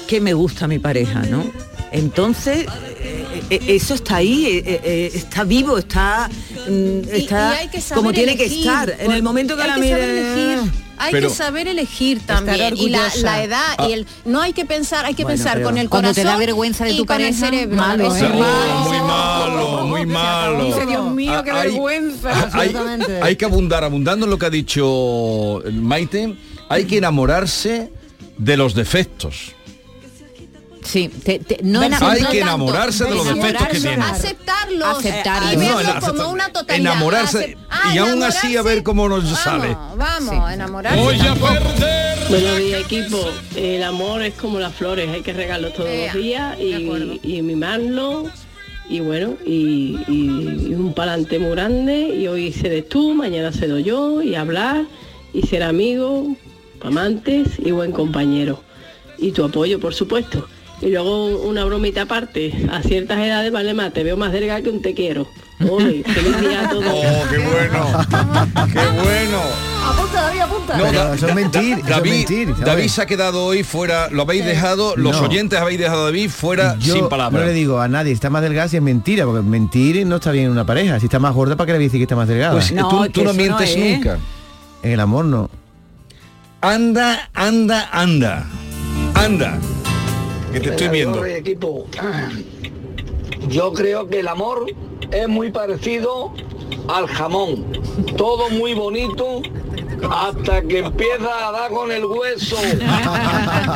que 0.07 0.21
me 0.21 0.35
gusta 0.35 0.67
mi 0.69 0.79
pareja, 0.81 1.23
¿no? 1.23 1.45
Entonces 1.95 2.67
eh, 3.01 3.43
eh, 3.51 3.61
eso 3.69 3.95
está 3.95 4.17
ahí, 4.17 4.47
eh, 4.67 5.11
está 5.15 5.45
vivo, 5.45 5.79
está, 5.79 6.29
mm, 6.69 7.09
está 7.11 7.55
y 7.55 7.59
hay 7.63 7.69
que 7.69 7.81
saber 7.81 7.97
como 7.99 8.13
tiene 8.13 8.33
elegir, 8.33 8.53
que 8.55 8.61
estar. 8.61 8.97
En 8.99 9.13
el 9.13 9.23
momento 9.23 9.57
que 9.57 9.63
hay 9.63 9.69
la 9.69 9.77
mire. 9.79 10.05
elegir. 10.05 10.73
Hay 10.97 11.11
Pero- 11.13 11.29
que 11.29 11.35
saber 11.35 11.67
elegir 11.67 12.21
también 12.25 12.77
y 12.77 12.89
la, 12.89 13.11
la 13.17 13.43
edad 13.43 13.75
Ah. 13.79 13.89
y 13.89 13.93
el 13.95 14.07
no 14.25 14.41
hay 14.41 14.53
que 14.53 14.65
pensar 14.65 15.05
hay 15.05 15.15
que 15.15 15.25
Bueno, 15.25 15.37
pensar 15.39 15.61
con 15.63 15.77
el 15.77 15.89
cuando 15.89 16.09
corazón 16.11 16.23
te 16.23 16.29
da 16.29 16.37
vergüenza 16.37 16.85
de 16.85 16.93
y 16.93 16.97
tu 16.99 17.05
con 17.07 17.17
el 17.21 17.23
pareja, 17.35 17.47
cerebro 17.47 17.77
malo, 17.77 18.07
Eso 18.15 18.25
¿eh? 18.25 18.29
es 18.29 18.39
malo. 18.41 18.81
Muy 18.89 18.99
malo, 19.01 19.87
muy 19.87 20.07
malo. 20.07 20.65
Dice, 20.67 20.87
Dios 20.87 21.11
mío, 21.13 21.43
qué 21.45 21.51
Ah, 21.51 21.61
hay- 21.63 21.71
vergüenza. 21.71 22.51
Hay, 22.53 22.75
hay 23.23 23.37
que 23.37 23.45
abundar, 23.45 23.83
abundando 23.83 24.25
en 24.27 24.31
lo 24.31 24.39
que 24.39 24.47
ha 24.47 24.51
dicho 24.51 25.63
Maite, 25.73 26.37
hay 26.69 26.85
que 26.85 26.99
enamorarse 26.99 27.91
de 28.39 28.57
los 28.57 28.75
defectos. 28.75 29.54
Sí, 30.85 31.09
te- 31.09 31.39
te- 31.39 31.59
no 31.63 31.81
Hay 31.81 31.87
enamorarse 31.87 32.19
que 32.19 32.25
tanto, 32.25 32.37
enamorarse 32.37 33.05
de 33.05 33.11
los 33.15 33.27
defectos 33.27 33.69
que 33.69 33.81
tiene. 33.81 34.05
aceptarlos 34.05 34.99
Aceptarlos. 34.99 35.53
y 35.53 35.57
verlo 35.57 35.73
No, 35.73 35.81
en- 35.81 36.01
como 36.01 36.29
una 36.31 36.49
totalidad 36.53 36.93
enamorarse 36.93 37.39
Acep- 37.39 37.57
Ah, 37.71 37.93
y 37.95 37.99
aún 37.99 38.23
así 38.23 38.57
a 38.57 38.63
ver 38.63 38.83
cómo 38.83 39.09
nos 39.09 39.29
sale. 39.39 39.77
vamos 39.97 40.53
enamorarse 40.53 41.01
Voy 41.01 41.19
a. 41.21 41.35
Buenos 42.29 42.59
días 42.59 42.81
equipo, 42.83 43.19
el 43.57 43.83
amor 43.83 44.23
es 44.23 44.35
como 44.35 44.59
las 44.59 44.75
flores, 44.75 45.09
hay 45.11 45.21
que 45.23 45.33
regarlos 45.33 45.75
todos 45.75 45.91
los 45.91 46.15
días 46.15 46.59
y, 46.59 46.73
y 47.23 47.43
mimarlo 47.43 48.25
y 48.89 49.01
bueno, 49.01 49.35
y, 49.45 49.99
y- 50.09 50.67
y 50.71 50.75
un 50.75 50.93
palante 50.95 51.39
muy 51.39 51.51
grande 51.53 52.09
y 52.19 52.27
hoy 52.29 52.53
cedes 52.53 52.89
tú, 52.89 53.15
mañana 53.15 53.53
cedo 53.53 53.79
yo 53.79 54.23
y 54.23 54.35
hablar 54.35 54.85
y 55.33 55.43
ser 55.47 55.63
amigos, 55.63 56.29
amantes 56.83 57.49
y 57.59 57.71
buen 57.73 57.93
compañero. 57.93 58.63
Y 59.19 59.33
tu 59.33 59.45
apoyo, 59.45 59.79
por 59.81 59.95
supuesto. 59.95 60.47
Y 60.85 60.91
luego 60.91 61.27
una 61.39 61.65
bromita 61.65 62.03
aparte, 62.03 62.53
a 62.71 62.83
ciertas 62.83 63.19
edades 63.19 63.51
vale 63.51 63.73
más, 63.73 63.93
te 63.95 64.05
veo 64.05 64.19
más 64.19 64.33
delgada 64.33 64.61
que 64.61 64.69
un 64.69 64.83
te 64.83 64.93
quiero. 64.93 65.27
Ole, 65.71 66.03
feliz 66.07 66.41
día 66.41 66.67
a 66.67 66.69
todos. 66.69 66.85
Oh, 66.87 67.25
qué 67.31 67.39
bueno. 67.39 68.07
Qué 68.71 69.01
bueno. 69.03 69.39
Apunta, 69.87 70.23
David, 70.25 70.41
apunta. 70.41 70.77
No, 70.77 70.85
Da- 70.93 71.15
eso 71.15 71.15
es 71.15 71.21
Da- 71.29 71.35
mentir, 71.35 71.83
Da- 71.83 71.89
David, 71.89 72.11
mentir. 72.11 72.55
David 72.57 72.89
se 72.89 73.01
ha 73.03 73.07
quedado 73.07 73.45
hoy 73.47 73.63
fuera, 73.63 74.11
lo 74.11 74.23
habéis 74.23 74.45
dejado, 74.45 74.95
los 74.97 75.17
No. 75.17 75.27
oyentes 75.29 75.59
habéis 75.59 75.79
dejado 75.79 76.03
a 76.03 76.05
David 76.07 76.29
fuera 76.29 76.77
Yo 76.79 76.95
sin 76.95 77.09
palabras. 77.09 77.41
no 77.41 77.47
le 77.47 77.55
digo 77.55 77.81
a 77.81 77.89
nadie, 77.89 78.13
está 78.13 78.29
más 78.29 78.43
delgada 78.43 78.69
si 78.69 78.77
es 78.77 78.83
mentira, 78.83 79.25
porque 79.25 79.41
mentir 79.43 80.07
no 80.07 80.17
está 80.17 80.33
bien 80.33 80.47
en 80.47 80.51
una 80.51 80.67
pareja. 80.67 81.01
Si 81.01 81.07
está 81.07 81.19
más 81.19 81.33
gorda, 81.35 81.57
¿para 81.57 81.67
qué 81.67 81.73
le 81.73 81.79
voy 81.79 81.85
a 81.85 81.89
decir 81.89 81.99
que 82.01 82.05
está 82.05 82.17
más 82.17 82.29
delgada? 82.29 82.53
Pues 82.53 82.73
No, 82.73 82.89
tú, 82.89 83.03
que 83.05 83.09
tú 83.11 83.25
no 83.25 83.33
mientes 83.33 83.71
es. 83.71 83.79
nunca. 83.97 84.19
En 84.83 84.91
el 84.93 85.01
amor 85.01 85.25
no. 85.25 85.49
Anda, 86.61 87.31
anda, 87.33 87.89
anda. 87.91 88.45
Anda. 89.15 89.59
Te 90.61 90.71
estoy 90.71 90.89
viendo. 90.89 91.25
Equipo. 91.25 91.87
Yo 93.49 93.73
creo 93.73 94.07
que 94.09 94.21
el 94.21 94.29
amor 94.29 94.67
es 95.11 95.29
muy 95.29 95.51
parecido 95.51 96.33
al 96.89 97.07
jamón. 97.07 97.65
Todo 98.17 98.51
muy 98.51 98.75
bonito 98.75 99.43
hasta 100.11 100.63
que 100.63 100.79
empieza 100.81 101.49
a 101.49 101.53
dar 101.53 101.71
con 101.71 101.91
el 101.91 102.05
hueso. 102.05 102.57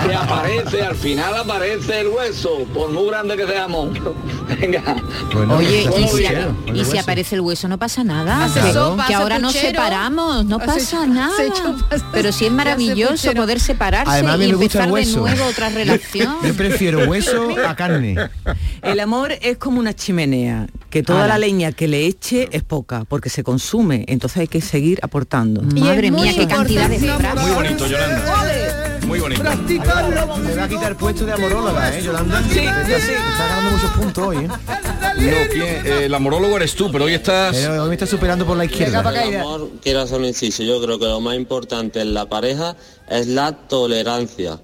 Que 0.06 0.14
aparece, 0.14 0.82
al 0.82 0.94
final 0.96 1.34
aparece 1.36 2.00
el 2.00 2.08
hueso, 2.08 2.64
por 2.74 2.90
muy 2.90 3.06
grande 3.08 3.36
que 3.36 3.46
seamos. 3.46 3.90
Venga. 4.60 4.96
Oye, 5.56 5.84
Todo 5.86 5.98
y 6.00 6.08
si, 6.08 6.18
bien. 6.18 6.56
y 6.74 6.84
si 6.84 6.98
aparece 6.98 7.34
el 7.34 7.40
hueso 7.42 7.68
no 7.68 7.78
pasa 7.78 8.04
nada. 8.04 8.44
Hace 8.44 8.60
Que- 8.60 8.72
sopa, 8.72 9.06
que 9.06 9.14
hace 9.14 9.22
ahora 9.22 9.38
nos 9.38 9.52
puchero. 9.52 9.70
separamos, 9.70 10.44
no 10.44 10.58
pasa 10.58 11.06
nada. 11.06 11.34
chupas, 11.54 12.02
Pero 12.12 12.32
sí 12.32 12.46
es 12.46 12.52
maravilloso 12.52 13.32
poder 13.32 13.60
separarse 13.60 14.10
Además, 14.12 14.36
y 14.36 14.38
me 14.38 14.44
empezar 14.46 14.90
de 14.92 15.06
nuevo 15.06 15.44
otra 15.46 15.68
relación. 15.70 16.36
Yo 16.44 16.54
prefiero 16.54 17.08
hueso 17.08 17.48
a 17.66 17.74
carne. 17.76 18.16
El 18.82 19.00
amor 19.00 19.32
es 19.40 19.58
como 19.58 19.78
una 19.80 19.94
chimenea, 19.94 20.66
que 20.90 21.02
toda 21.02 21.26
la 21.26 21.38
leña 21.38 21.72
que 21.72 21.88
le 21.88 22.06
eche 22.06 22.48
es 22.52 22.62
poca, 22.62 23.04
porque 23.08 23.28
se 23.28 23.42
consume, 23.44 24.04
entonces 24.08 24.38
hay 24.38 24.48
que 24.48 24.60
seguir 24.60 24.98
aportando. 25.02 25.62
Madre 25.62 26.10
mía, 26.22 26.32
qué 26.34 26.46
cantidad 26.46 26.88
de 26.88 26.98
frases. 26.98 27.42
Muy 27.42 27.50
bonito, 27.52 27.86
Yolanda. 27.86 28.98
Muy 29.06 29.20
bonito. 29.20 29.42
Me 29.42 30.54
va 30.54 30.64
a 30.64 30.68
quitar 30.68 30.90
el 30.90 30.96
puesto 30.96 31.24
de 31.24 31.32
amoróloga, 31.32 31.96
¿eh, 31.96 32.02
Yolanda? 32.02 32.42
Sí, 32.50 32.58
Está 32.58 33.48
ganando 33.48 33.70
muchos 33.70 33.90
puntos 33.92 34.26
hoy, 34.26 34.36
¿eh? 34.36 34.48
No, 34.48 35.50
¿quién? 35.50 35.86
Eh, 35.86 36.04
el 36.04 36.14
amorólogo 36.14 36.56
eres 36.56 36.74
tú, 36.74 36.90
pero 36.92 37.04
hoy 37.04 37.14
estás... 37.14 37.56
Pero 37.56 37.82
hoy 37.82 37.88
me 37.88 37.94
está 37.94 38.06
superando 38.06 38.44
por 38.46 38.56
la 38.56 38.66
izquierda. 38.66 39.00
El 39.10 39.36
amor, 39.36 39.70
quiero 39.82 40.02
hacer 40.02 40.18
un 40.18 40.26
inciso, 40.26 40.62
yo 40.62 40.80
creo 40.82 40.98
que 40.98 41.06
lo 41.06 41.20
más 41.20 41.36
importante 41.36 42.00
en 42.00 42.12
la 42.14 42.26
pareja 42.26 42.76
es 43.08 43.26
la 43.26 43.52
tolerancia. 43.52 44.60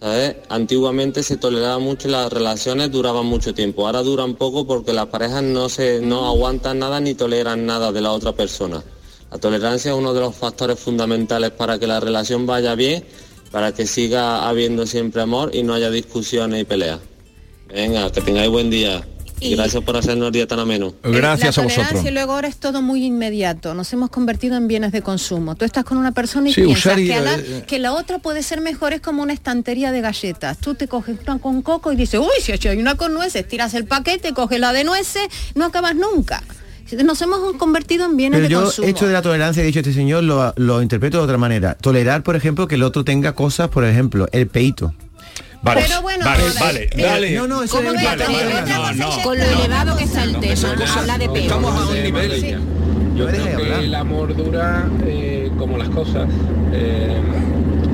¿sabes? 0.00 0.36
Antiguamente 0.48 1.22
se 1.22 1.36
toleraba 1.36 1.78
mucho 1.78 2.08
y 2.08 2.10
las 2.10 2.32
relaciones 2.32 2.90
duraban 2.90 3.26
mucho 3.26 3.54
tiempo. 3.54 3.86
Ahora 3.86 4.02
duran 4.02 4.34
poco 4.34 4.66
porque 4.66 4.92
las 4.92 5.06
parejas 5.06 5.42
no 5.42 5.68
se 5.68 6.00
no 6.02 6.26
aguantan 6.26 6.80
nada 6.80 7.00
ni 7.00 7.14
toleran 7.14 7.64
nada 7.64 7.92
de 7.92 8.00
la 8.00 8.12
otra 8.12 8.32
persona. 8.32 8.82
La 9.34 9.40
tolerancia 9.40 9.90
es 9.90 9.98
uno 9.98 10.14
de 10.14 10.20
los 10.20 10.32
factores 10.36 10.78
fundamentales 10.78 11.50
para 11.50 11.76
que 11.76 11.88
la 11.88 11.98
relación 11.98 12.46
vaya 12.46 12.76
bien, 12.76 13.04
para 13.50 13.72
que 13.72 13.84
siga 13.84 14.48
habiendo 14.48 14.86
siempre 14.86 15.22
amor 15.22 15.50
y 15.52 15.64
no 15.64 15.74
haya 15.74 15.90
discusiones 15.90 16.60
y 16.62 16.64
peleas. 16.64 17.00
Venga, 17.66 18.12
que 18.12 18.20
tengáis 18.20 18.48
buen 18.48 18.70
día. 18.70 19.04
Y 19.40 19.56
gracias 19.56 19.82
por 19.82 19.96
hacernos 19.96 20.28
el 20.28 20.32
día 20.34 20.46
tan 20.46 20.60
ameno. 20.60 20.94
Gracias 21.02 21.56
la 21.56 21.62
a 21.62 21.64
vosotros. 21.64 21.88
tolerancia 21.88 22.10
y 22.12 22.14
luego 22.14 22.32
ahora 22.34 22.46
es 22.46 22.58
todo 22.58 22.80
muy 22.80 23.04
inmediato. 23.04 23.74
Nos 23.74 23.92
hemos 23.92 24.08
convertido 24.08 24.56
en 24.56 24.68
bienes 24.68 24.92
de 24.92 25.02
consumo. 25.02 25.56
Tú 25.56 25.64
estás 25.64 25.82
con 25.84 25.98
una 25.98 26.12
persona 26.12 26.50
y 26.50 26.54
Sí, 26.54 26.62
piensas 26.62 26.96
y- 27.00 27.08
que, 27.08 27.20
la, 27.20 27.34
eh, 27.34 27.64
que 27.66 27.78
la 27.80 27.92
otra 27.92 28.20
puede 28.20 28.44
ser 28.44 28.60
mejor, 28.60 28.92
es 28.92 29.00
como 29.00 29.20
una 29.24 29.32
estantería 29.32 29.90
de 29.90 30.00
galletas. 30.00 30.58
Tú 30.58 30.76
te 30.76 30.86
coges 30.86 31.16
una 31.26 31.40
con 31.40 31.60
coco 31.62 31.92
y 31.92 31.96
dices, 31.96 32.20
uy, 32.20 32.40
si 32.40 32.68
hay 32.68 32.78
una 32.78 32.94
con 32.94 33.12
nueces, 33.12 33.48
tiras 33.48 33.74
el 33.74 33.84
paquete, 33.86 34.32
coges 34.32 34.60
la 34.60 34.72
de 34.72 34.84
nueces, 34.84 35.24
no 35.56 35.64
acabas 35.64 35.96
nunca. 35.96 36.40
Nos 37.04 37.20
hemos 37.22 37.54
convertido 37.56 38.04
en 38.04 38.16
bienes 38.16 38.38
Pero 38.38 38.48
de 38.48 38.52
yo, 38.52 38.62
consumo. 38.62 38.88
hecho 38.88 39.06
de 39.06 39.12
la 39.12 39.22
tolerancia, 39.22 39.62
he 39.62 39.66
dicho 39.66 39.80
este 39.80 39.92
señor, 39.92 40.22
lo, 40.24 40.52
lo 40.56 40.82
interpreto 40.82 41.18
de 41.18 41.24
otra 41.24 41.38
manera. 41.38 41.74
Tolerar, 41.74 42.22
por 42.22 42.36
ejemplo, 42.36 42.68
que 42.68 42.74
el 42.74 42.82
otro 42.82 43.04
tenga 43.04 43.32
cosas, 43.32 43.68
por 43.68 43.84
ejemplo, 43.84 44.28
el 44.32 44.46
peito. 44.48 44.94
Vale, 45.62 45.82
Pero 45.86 46.02
bueno, 46.02 46.26
vale, 46.26 46.42
vale, 46.44 46.60
vale, 46.60 46.82
eh, 46.92 47.02
dale. 47.02 47.30
no, 47.36 47.48
no, 47.48 47.62
eso 47.62 47.76
¿Cómo 47.78 47.90
es- 47.92 48.04
vale, 48.04 48.24
vale, 48.26 48.70
no, 48.70 48.92
no. 48.92 49.22
Con 49.22 49.38
lo 49.38 49.44
elevado 49.44 49.96
que 49.96 50.04
está 50.04 50.24
el 50.24 50.38
tema, 50.38 50.74
habla 50.98 51.16
de 51.18 51.24
peor. 51.26 51.38
Estamos 51.38 51.74
a 51.80 51.86
un 51.88 52.02
nivel. 52.02 52.58
Yo 53.16 53.26
me 53.26 53.32
dejes 53.32 53.46
creo 53.46 53.56
que 53.56 53.62
hablar. 53.64 53.80
el 53.84 53.94
amor 53.94 54.36
dura 54.36 54.84
eh, 55.06 55.50
como 55.58 55.78
las 55.78 55.88
cosas. 55.88 56.28
Eh, 56.72 57.16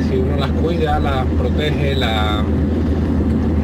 si 0.09 0.16
uno 0.16 0.37
las 0.37 0.50
cuida, 0.50 0.98
las 0.98 1.24
protege, 1.26 1.94
la- 1.94 2.42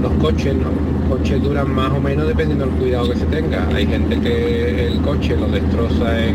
los 0.00 0.12
coches, 0.14 0.54
¿no? 0.54 0.70
Los 1.08 1.18
coches 1.18 1.42
duran 1.42 1.70
más 1.74 1.90
o 1.92 2.00
menos 2.00 2.26
dependiendo 2.26 2.66
del 2.66 2.74
cuidado 2.74 3.10
que 3.10 3.16
se 3.16 3.26
tenga. 3.26 3.66
Hay 3.74 3.86
gente 3.86 4.18
que 4.20 4.86
el 4.88 5.00
coche 5.00 5.36
lo 5.36 5.48
destroza 5.48 6.24
en 6.24 6.34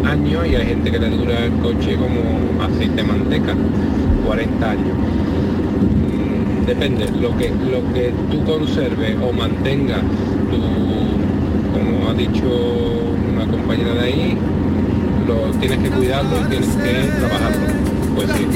un 0.00 0.06
año 0.06 0.44
y 0.46 0.54
hay 0.54 0.66
gente 0.66 0.90
que 0.90 0.98
le 0.98 1.10
dura 1.10 1.44
el 1.44 1.52
coche 1.54 1.96
como 1.96 2.62
aceite 2.64 2.96
de 2.96 3.04
manteca, 3.04 3.54
40 4.26 4.70
años. 4.70 4.96
Mm, 6.16 6.66
Depende, 6.66 7.06
lo 7.20 7.36
que, 7.36 7.50
lo 7.50 7.94
que 7.94 8.12
tú 8.30 8.44
conserves 8.44 9.16
o 9.22 9.32
mantengas, 9.32 10.00
tu, 10.50 11.78
como 11.78 12.10
ha 12.10 12.14
dicho 12.14 12.46
una 13.32 13.46
compañera 13.46 13.94
de 13.94 14.00
ahí, 14.00 14.38
lo 15.26 15.58
tienes 15.58 15.78
que 15.78 15.90
cuidarlo 15.90 16.40
y 16.40 16.50
tienes 16.50 16.68
que 16.68 17.18
trabajarlo. 17.18 17.66
Pues 18.14 18.28
sí, 18.32 18.46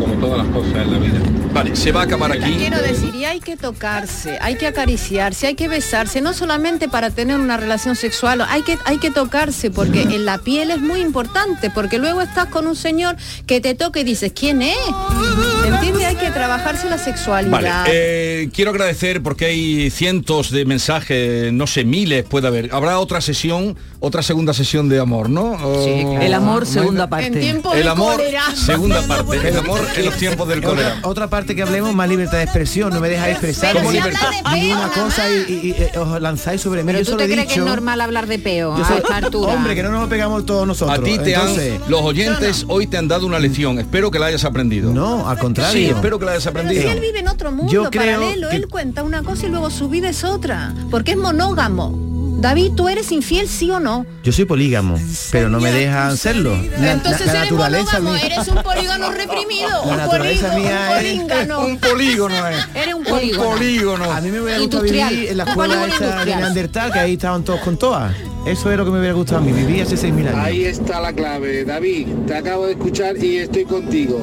como 0.00 0.14
todas 0.14 0.38
las 0.38 0.46
cosas 0.54 0.72
en 0.74 0.92
la 0.92 0.98
vida. 0.98 1.18
Vale, 1.52 1.74
se 1.76 1.92
va 1.92 2.02
a 2.02 2.04
acabar 2.04 2.32
aquí. 2.32 2.52
Quiero 2.58 2.80
decir, 2.80 3.14
y 3.14 3.24
hay 3.24 3.40
que 3.40 3.56
tocarse, 3.56 4.38
hay 4.40 4.54
que 4.56 4.66
acariciarse, 4.68 5.46
hay 5.48 5.54
que 5.54 5.68
besarse, 5.68 6.20
no 6.20 6.32
solamente 6.32 6.88
para 6.88 7.10
tener 7.10 7.38
una 7.38 7.56
relación 7.56 7.96
sexual, 7.96 8.40
hay 8.48 8.62
que, 8.62 8.78
hay 8.84 8.98
que 8.98 9.10
tocarse, 9.10 9.70
porque 9.70 10.02
en 10.02 10.24
la 10.24 10.38
piel 10.38 10.70
es 10.70 10.80
muy 10.80 11.00
importante, 11.00 11.70
porque 11.70 11.98
luego 11.98 12.20
estás 12.22 12.46
con 12.46 12.66
un 12.66 12.76
señor 12.76 13.16
que 13.46 13.60
te 13.60 13.74
toca 13.74 14.00
y 14.00 14.04
dices, 14.04 14.32
¿quién 14.34 14.62
es? 14.62 14.76
¿Entiendes? 15.66 16.06
Hay 16.06 16.16
que 16.16 16.30
trabajarse 16.30 16.88
la 16.88 16.98
sexualidad. 16.98 17.50
Vale, 17.50 17.70
eh, 17.88 18.50
quiero 18.54 18.70
agradecer 18.70 19.22
porque 19.22 19.46
hay 19.46 19.90
cientos 19.90 20.50
de 20.50 20.64
mensajes, 20.64 21.52
no 21.52 21.66
sé, 21.66 21.84
miles 21.84 22.24
puede 22.24 22.46
haber. 22.46 22.70
Habrá 22.72 22.98
otra 22.98 23.20
sesión, 23.20 23.76
otra 24.00 24.22
segunda 24.22 24.54
sesión 24.54 24.88
de 24.88 25.00
amor, 25.00 25.28
¿no? 25.28 25.52
O- 25.52 26.20
El 26.20 26.32
amor, 26.34 26.64
segunda 26.66 27.08
parte. 27.08 27.26
En 27.26 27.40
tiempo 27.40 27.74
El 27.74 27.82
de 27.84 27.88
amor, 27.88 28.16
cólera. 28.16 28.42
segunda 28.54 29.02
parte. 29.08 29.48
El 29.48 29.58
amor 29.58 29.80
en 29.96 30.04
los 30.04 30.16
tiempos 30.16 30.48
del 30.48 30.62
cólera. 30.62 30.94
Otra, 30.98 31.08
otra 31.08 31.30
parte 31.30 31.54
que 31.56 31.62
hablemos, 31.62 31.94
más 31.94 32.08
libertad 32.08 32.38
de 32.38 32.44
expresión, 32.44 32.92
no 32.92 33.00
me 33.00 33.08
dejáis 33.08 33.32
expresar 33.32 33.74
Pero 33.74 33.84
ni 33.90 33.96
si 33.96 33.98
habla 33.98 34.18
de 34.54 34.72
una 34.72 34.88
cosa 34.88 35.22
y, 35.30 35.52
y- 35.52 35.68
y, 35.68 35.70
eh, 35.82 35.92
os 35.98 36.20
lanzáis 36.20 36.60
sobre 36.60 36.82
mí. 36.82 36.86
Pero 36.86 36.98
Yo 37.00 37.04
tú 37.04 37.10
solo 37.12 37.24
te 37.26 37.46
que 37.46 37.54
es 37.54 37.56
normal 37.58 38.00
hablar 38.00 38.26
de 38.26 38.38
peo 38.38 38.76
yo 38.76 38.84
a 38.84 38.88
soy- 38.88 38.98
esta 38.98 39.16
altura. 39.16 39.52
Hombre, 39.52 39.74
que 39.74 39.82
no 39.82 39.90
nos 39.90 40.08
pegamos 40.08 40.46
todos 40.46 40.66
nosotros. 40.66 40.98
A 40.98 41.02
ti 41.02 41.18
te 41.18 41.34
Entonces, 41.34 41.80
han, 41.82 41.90
los 41.90 42.00
oyentes 42.02 42.64
hoy 42.68 42.86
te 42.86 42.96
han 42.98 43.08
dado 43.08 43.26
una 43.26 43.38
lección. 43.38 43.78
Espero 43.78 44.10
que 44.10 44.18
la 44.18 44.26
hayas 44.26 44.44
aprendido. 44.44 44.92
No, 44.92 45.28
al 45.28 45.38
contrario. 45.38 45.72
Sí, 45.72 45.86
espero 45.86 46.18
que 46.18 46.24
la 46.24 46.32
hayas 46.32 46.44
Pero 46.44 46.60
aprendido. 46.60 46.82
si 46.82 46.88
él 46.88 47.00
vive 47.00 47.18
en 47.20 47.28
otro 47.28 47.50
mundo 47.52 47.72
Yo 47.72 47.90
creo 47.90 48.18
paralelo, 48.20 48.48
que- 48.50 48.56
él 48.56 48.68
cuenta 48.68 49.02
una 49.02 49.22
cosa 49.22 49.46
y 49.46 49.50
luego 49.50 49.70
su 49.70 49.88
vida 49.88 50.08
es 50.08 50.24
otra, 50.24 50.74
porque 50.90 51.12
es 51.12 51.16
monógamo. 51.16 52.09
David, 52.40 52.72
¿tú 52.74 52.88
eres 52.88 53.12
infiel 53.12 53.46
sí 53.48 53.70
o 53.70 53.80
no? 53.80 54.06
Yo 54.24 54.32
soy 54.32 54.46
polígamo, 54.46 54.98
pero 55.30 55.50
no 55.50 55.60
me 55.60 55.70
dejan 55.70 56.16
serlo. 56.16 56.56
La, 56.80 56.92
Entonces 56.92 57.26
la- 57.26 57.34
la 57.34 57.40
eres 57.42 57.52
monógamo, 57.52 58.14
eres 58.16 58.48
un 58.48 58.62
polígono 58.62 59.10
reprimido, 59.12 59.68
La 59.68 59.80
un 59.92 59.96
naturaleza 59.98 60.48
polígono, 60.52 60.68
mía 60.70 60.88
un 60.90 60.96
es- 60.96 61.02
políngano. 61.12 61.60
Un 61.66 61.78
polígono 61.78 62.48
es. 62.48 62.66
Eres 62.74 62.94
un 62.94 63.00
Un 63.00 63.06
polígono. 63.06 63.50
polígono. 63.50 64.04
A 64.12 64.20
mí 64.22 64.30
me 64.30 64.40
hubiera 64.40 64.58
gustado 64.58 64.82
vivir 64.84 65.28
en 65.28 65.36
la 65.36 65.44
escuela 65.44 65.74
polígono 65.80 65.94
esta 66.06 66.24
de. 66.24 66.36
Neandertal, 66.36 66.92
que 66.92 66.98
ahí 66.98 67.12
estaban 67.12 67.44
todos 67.44 67.60
con 67.60 67.76
todas. 67.76 68.14
Eso 68.46 68.70
es 68.72 68.78
lo 68.78 68.84
que 68.86 68.90
me 68.90 68.98
hubiera 69.00 69.14
gustado 69.14 69.38
a 69.38 69.42
mí, 69.42 69.52
viví 69.52 69.82
hace 69.82 69.98
6.000 69.98 70.26
años. 70.28 70.40
Ahí 70.42 70.64
está 70.64 70.98
la 70.98 71.12
clave, 71.12 71.64
David. 71.66 72.06
Te 72.26 72.36
acabo 72.36 72.64
de 72.66 72.72
escuchar 72.72 73.22
y 73.22 73.36
estoy 73.36 73.66
contigo. 73.66 74.18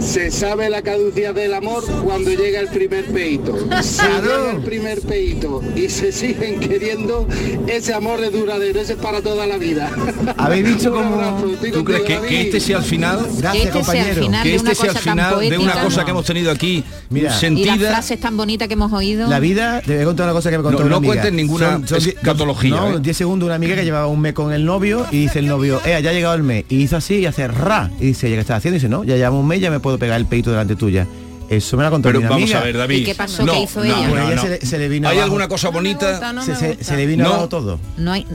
Se 0.00 0.30
sabe 0.30 0.68
la 0.70 0.82
caducidad 0.82 1.34
del 1.34 1.54
amor 1.54 1.84
cuando 2.04 2.30
llega 2.30 2.60
el 2.60 2.68
primer 2.68 3.06
peito. 3.06 3.56
Si 3.82 4.02
llega 4.02 4.50
el 4.52 4.62
primer 4.62 5.00
peito 5.00 5.62
y 5.74 5.88
se 5.88 6.12
siguen 6.12 6.60
queriendo, 6.60 7.26
ese 7.66 7.94
amor 7.94 8.22
es 8.22 8.32
duradero, 8.32 8.80
ese 8.80 8.92
es 8.94 8.98
para 8.98 9.22
toda 9.22 9.46
la 9.46 9.56
vida. 9.56 9.90
¿Habéis 10.36 10.64
visto 10.74 10.90
Un 10.92 10.98
cómo- 11.02 11.14
abrazo, 11.14 11.46
estoy 11.54 11.70
¿Tú 11.72 11.84
crees 11.84 12.02
que, 12.02 12.20
que 12.20 12.40
este 12.42 12.60
sea 12.60 12.78
el 12.78 12.84
final? 12.84 13.18
Gracias, 13.38 13.52
Que 13.52 13.58
este 13.58 13.70
compañero. 13.72 14.22
final 14.22 14.42
Que 14.42 14.48
una 14.50 14.56
este 14.56 14.74
sea 14.74 14.88
el 14.90 14.94
tan 14.94 15.02
final 15.02 15.48
de 15.50 15.58
una 15.58 15.82
cosa 15.82 16.04
que 16.04 16.10
hemos 16.10 16.24
tenido 16.26 16.50
aquí 16.50 16.84
Mira. 17.10 17.26
Y 17.26 17.30
las 17.30 17.40
sentida. 17.40 17.76
frases 17.76 18.20
tan 18.20 18.36
bonitas 18.36 18.68
que 18.68 18.74
hemos 18.74 18.92
oído. 18.92 19.28
La 19.28 19.40
vida, 19.40 19.80
te 19.84 19.94
voy 19.94 20.02
a 20.02 20.04
contar 20.06 20.26
una 20.26 20.32
cosa 20.34 20.50
que 20.50 20.58
me 20.58 20.62
contó 20.62 20.78
No- 20.80 20.84
una 20.86 20.90
no 20.90 20.96
amiga. 20.98 21.12
cuentes 21.14 21.32
ninguna 21.32 21.80
escatología, 21.96 22.76
No, 22.76 22.96
¿eh? 22.96 23.00
10 23.00 23.16
segundos 23.16 23.46
una 23.46 23.54
amiga 23.56 23.74
que 23.74 23.84
llevaba 23.84 24.06
un 24.06 24.20
mes 24.20 24.32
con 24.34 24.52
el 24.52 24.64
novio 24.64 25.06
y 25.10 25.22
dice 25.22 25.38
el 25.38 25.46
novio, 25.48 25.80
eh, 25.84 26.00
ya 26.02 26.10
ha 26.10 26.12
llegado 26.12 26.34
el 26.34 26.42
mes. 26.42 26.64
Y 26.68 26.82
hizo 26.82 26.96
así 26.96 27.16
y 27.16 27.26
hace 27.26 27.48
ra. 27.48 27.90
Y 28.00 28.06
dice, 28.06 28.28
¿ya 28.28 28.36
qué 28.36 28.40
estás 28.40 28.58
haciendo? 28.58 28.76
Y 28.76 28.78
dice, 28.80 28.88
no, 28.88 29.04
ya 29.04 29.16
llevamos 29.16 29.40
un 29.42 29.48
mes, 29.48 29.60
ya 29.60 29.70
me 29.70 29.80
puedo 29.80 29.93
pegar 29.98 30.18
el 30.20 30.26
peito 30.26 30.50
delante 30.50 30.76
tuya. 30.76 31.06
Eso 31.48 31.76
me 31.76 31.82
la 31.82 31.90
contó 31.90 32.08
Pero 32.08 32.20
mi 32.20 32.24
vamos 32.26 32.42
amiga. 32.42 32.60
a 32.60 32.64
ver, 32.64 32.76
David. 32.78 32.96
¿Y 32.96 33.04
qué 33.04 33.14
pasó? 33.14 33.44
No, 33.44 33.52
¿Qué 33.52 33.60
hizo 33.64 33.80
no, 33.80 33.84
ella? 33.84 33.96
no, 34.08 34.10
Pues 34.14 34.44
ella 34.44 34.58
se 34.60 34.66
se 34.66 34.78
le 34.78 34.88
vino 34.88 35.08
¿Hay 35.08 35.16
abajo. 35.16 35.24
alguna 35.26 35.48
cosa 35.48 35.68
bonita? 35.68 36.32
No 36.32 36.42
Se, 36.42 36.52
gusta, 36.52 36.66
se- 36.68 36.76
me 36.78 36.84
se 36.84 36.96
le 36.96 37.06
vino 37.06 37.24
No. 37.24 37.30
abajo 37.30 37.48
todo. 37.50 37.78
No 37.98 38.12
hay. 38.12 38.26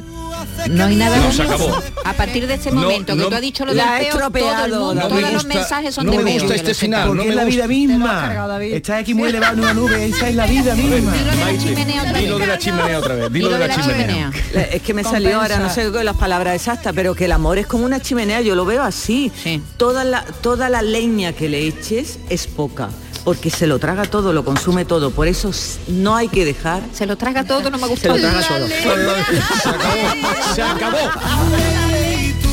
No 0.70 0.86
hay 0.86 0.96
nada 0.96 1.18
de 1.20 1.42
acabó. 1.44 1.82
A 2.06 2.14
partir 2.14 2.48
de 2.48 2.54
este 2.56 2.72
momento 2.72 3.16
no- 3.16 3.24
que 3.24 3.30
tú 3.30 3.36
has 3.36 3.42
dicho 3.42 3.66
lo 3.66 3.74
La 3.74 3.96
ha 3.96 4.00
peo, 4.00 4.10
todo 4.12 4.66
el 4.66 4.72
mundo, 4.74 5.08
todos 5.08 5.34
los 5.34 5.46
mensajes 5.46 5.96
son 5.96 6.06
no 6.06 6.12
de 6.14 6.18
me 6.20 6.34
gusta 6.40 6.56
este 6.56 6.74
final. 6.74 7.08
Porque 7.08 7.18
no 7.18 7.24
me 7.26 7.30
es 7.30 7.36
la 7.36 7.44
vida 7.46 7.68
misma. 7.68 8.58
Estás 8.62 9.02
aquí 9.02 9.14
muy 9.14 9.30
elevado 9.30 9.54
en 9.54 9.60
una 9.62 9.74
nube, 9.74 10.06
esa 10.06 10.30
es 10.30 10.36
la 10.36 10.46
vida 10.48 10.76
misma. 10.76 11.14
Dilo 11.14 11.30
de 11.30 11.38
la 11.46 11.58
chimenea 11.58 12.02
otra 12.04 12.20
dilo 12.20 12.38
vez. 12.38 12.48
de 12.48 12.48
la 12.54 12.58
chimenea 12.60 13.00
otra 13.00 13.16
vez. 13.16 13.32
Dilo 13.32 13.50
de 13.50 13.60
la 13.68 13.76
chimenea. 13.76 14.32
La- 14.54 14.62
Es 14.64 14.82
que 14.82 14.94
me 14.94 15.04
salió 15.04 15.40
ahora, 15.42 15.60
no 15.60 15.70
sé 15.70 15.90
las 16.04 16.16
palabras 16.16 16.56
exactas, 16.56 16.94
pero 16.96 17.16
que 17.16 17.26
el 17.26 17.32
amor 17.32 17.58
es 17.58 17.68
como 17.68 17.86
una 17.86 18.00
chimenea, 18.00 18.42
yo 18.42 18.56
lo 18.56 18.66
veo 18.66 18.84
así. 18.84 19.32
Toda, 19.78 20.04
la, 20.04 20.24
toda 20.42 20.70
la 20.70 20.82
leña 20.82 21.34
que 21.34 21.50
le 21.50 21.66
eches 21.68 22.20
es 22.30 22.48
poca, 22.48 22.90
porque 23.30 23.52
se 23.52 23.68
lo 23.68 23.78
traga 23.78 24.06
todo, 24.06 24.34
lo 24.34 24.44
consume 24.44 24.86
todo. 24.86 25.12
Por 25.12 25.28
eso 25.28 25.52
no 25.88 26.16
hay 26.16 26.30
que 26.30 26.46
dejar. 26.46 26.82
Se 26.94 27.06
lo 27.06 27.16
traga 27.16 27.44
todo, 27.44 27.70
no 27.70 27.78
me 27.78 27.86
gusta. 27.86 28.12
Se 28.12 28.20
lo 28.20 28.28
traga 28.28 28.42
todo. 28.48 28.68
Se 28.68 29.70
acabó. 29.70 30.56
Se 30.56 30.64
acabó. 30.64 30.98
Y 30.98 32.34
tú, 32.42 32.50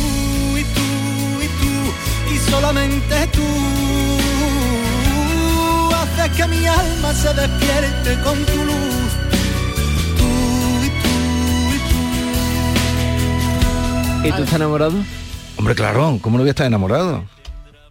y 0.58 0.64
tú, 0.76 0.84
y 1.40 1.48
tú, 1.48 1.72
y 2.30 2.50
solamente 2.50 3.26
tú 3.32 3.48
haces 5.94 6.36
que 6.36 6.46
mi 6.46 6.66
alma 6.66 7.14
se 7.14 7.32
despierte 7.32 8.22
con 8.22 8.44
tu 8.44 8.56
luz. 8.56 9.10
Tú 10.18 10.28
y 10.84 10.90
tú, 11.00 11.08
y 11.74 11.78
tú. 14.20 14.28
¿Y 14.28 14.30
tú 14.30 14.42
estás 14.42 14.56
enamorado? 14.56 14.92
Hombre, 15.56 15.74
claro, 15.74 16.18
¿cómo 16.20 16.36
no 16.36 16.42
voy 16.42 16.50
a 16.50 16.50
estar 16.50 16.66
enamorado? 16.66 17.24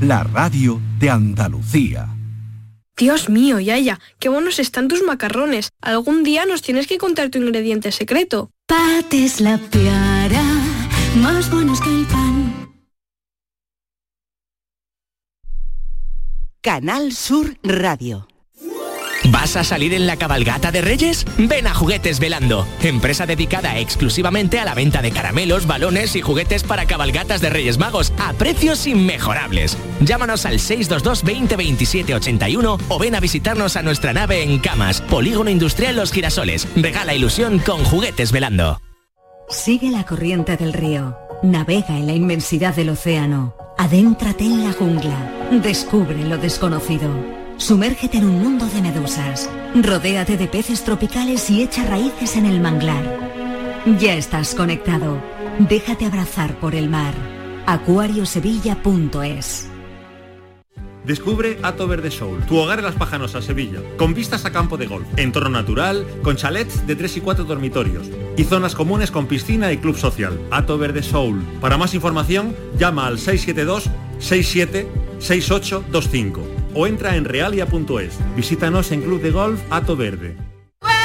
la 0.00 0.24
radio 0.24 0.80
de 0.98 1.10
Andalucía. 1.10 2.08
Dios 2.96 3.28
mío, 3.28 3.60
Yaya, 3.60 3.98
qué 4.18 4.28
buenos 4.28 4.58
están 4.58 4.88
tus 4.88 5.02
macarrones. 5.02 5.70
Algún 5.80 6.22
día 6.22 6.44
nos 6.44 6.62
tienes 6.62 6.86
que 6.86 6.98
contar 6.98 7.30
tu 7.30 7.38
ingrediente 7.38 7.92
secreto. 7.92 8.50
Pates 8.66 9.40
la 9.40 9.58
piara, 9.58 10.42
más 11.16 11.50
buenos 11.50 11.80
que 11.80 11.88
el 11.88 12.06
pan. 12.06 12.70
Canal 16.62 17.12
Sur 17.12 17.56
Radio. 17.62 18.29
¿Vas 19.24 19.56
a 19.56 19.64
salir 19.64 19.92
en 19.92 20.06
la 20.06 20.16
cabalgata 20.16 20.72
de 20.72 20.80
Reyes? 20.80 21.26
Ven 21.36 21.66
a 21.66 21.74
Juguetes 21.74 22.20
Velando, 22.20 22.66
empresa 22.82 23.26
dedicada 23.26 23.78
exclusivamente 23.78 24.58
a 24.58 24.64
la 24.64 24.74
venta 24.74 25.02
de 25.02 25.12
caramelos, 25.12 25.66
balones 25.66 26.16
y 26.16 26.22
juguetes 26.22 26.62
para 26.62 26.86
cabalgatas 26.86 27.40
de 27.42 27.50
Reyes 27.50 27.76
Magos 27.78 28.12
a 28.18 28.32
precios 28.32 28.86
inmejorables. 28.86 29.76
Llámanos 30.00 30.46
al 30.46 30.58
622 30.58 31.22
20 31.22 31.56
27 31.56 32.14
81 32.14 32.78
o 32.88 32.98
ven 32.98 33.14
a 33.14 33.20
visitarnos 33.20 33.76
a 33.76 33.82
nuestra 33.82 34.14
nave 34.14 34.42
en 34.42 34.58
Camas, 34.58 35.02
Polígono 35.02 35.50
Industrial 35.50 35.94
Los 35.94 36.12
Girasoles. 36.12 36.66
Regala 36.74 37.14
ilusión 37.14 37.58
con 37.58 37.84
Juguetes 37.84 38.32
Velando. 38.32 38.80
Sigue 39.50 39.90
la 39.90 40.04
corriente 40.04 40.56
del 40.56 40.72
río. 40.72 41.16
Navega 41.42 41.96
en 41.96 42.06
la 42.06 42.14
inmensidad 42.14 42.74
del 42.74 42.90
océano. 42.90 43.54
Adéntrate 43.76 44.44
en 44.44 44.64
la 44.64 44.72
jungla. 44.72 45.48
Descubre 45.62 46.24
lo 46.24 46.38
desconocido. 46.38 47.39
Sumérgete 47.60 48.16
en 48.16 48.24
un 48.24 48.42
mundo 48.42 48.66
de 48.66 48.80
medusas. 48.80 49.50
Rodéate 49.74 50.38
de 50.38 50.48
peces 50.48 50.82
tropicales 50.82 51.50
y 51.50 51.62
echa 51.62 51.84
raíces 51.84 52.36
en 52.36 52.46
el 52.46 52.58
manglar. 52.58 53.04
Ya 54.00 54.14
estás 54.14 54.54
conectado. 54.54 55.22
Déjate 55.58 56.06
abrazar 56.06 56.58
por 56.58 56.74
el 56.74 56.88
mar. 56.88 57.12
acuariosevilla.es 57.66 59.68
Descubre 61.04 61.58
Ato 61.62 61.86
Verde 61.86 62.10
Soul, 62.10 62.46
tu 62.46 62.56
hogar 62.56 62.78
en 62.78 62.86
las 62.86 62.94
Pajanosas, 62.94 63.44
Sevilla, 63.44 63.80
con 63.98 64.14
vistas 64.14 64.46
a 64.46 64.52
campo 64.52 64.78
de 64.78 64.86
golf, 64.86 65.06
entorno 65.18 65.50
natural, 65.50 66.06
con 66.22 66.36
chalets 66.36 66.86
de 66.86 66.96
3 66.96 67.18
y 67.18 67.20
4 67.20 67.44
dormitorios 67.44 68.08
y 68.38 68.44
zonas 68.44 68.74
comunes 68.74 69.10
con 69.10 69.26
piscina 69.26 69.70
y 69.70 69.76
club 69.76 69.98
social. 69.98 70.40
Ato 70.50 70.78
Verde 70.78 71.02
Soul. 71.02 71.42
Para 71.60 71.76
más 71.76 71.92
información, 71.92 72.56
llama 72.78 73.06
al 73.06 73.18
672 73.18 73.90
67 74.18 74.88
6825 75.18 76.59
o 76.74 76.86
entra 76.86 77.16
en 77.16 77.24
realia.es. 77.24 78.18
Visítanos 78.36 78.92
en 78.92 79.02
Club 79.02 79.20
de 79.20 79.30
Golf 79.30 79.60
Ato 79.70 79.96
Verde. 79.96 80.36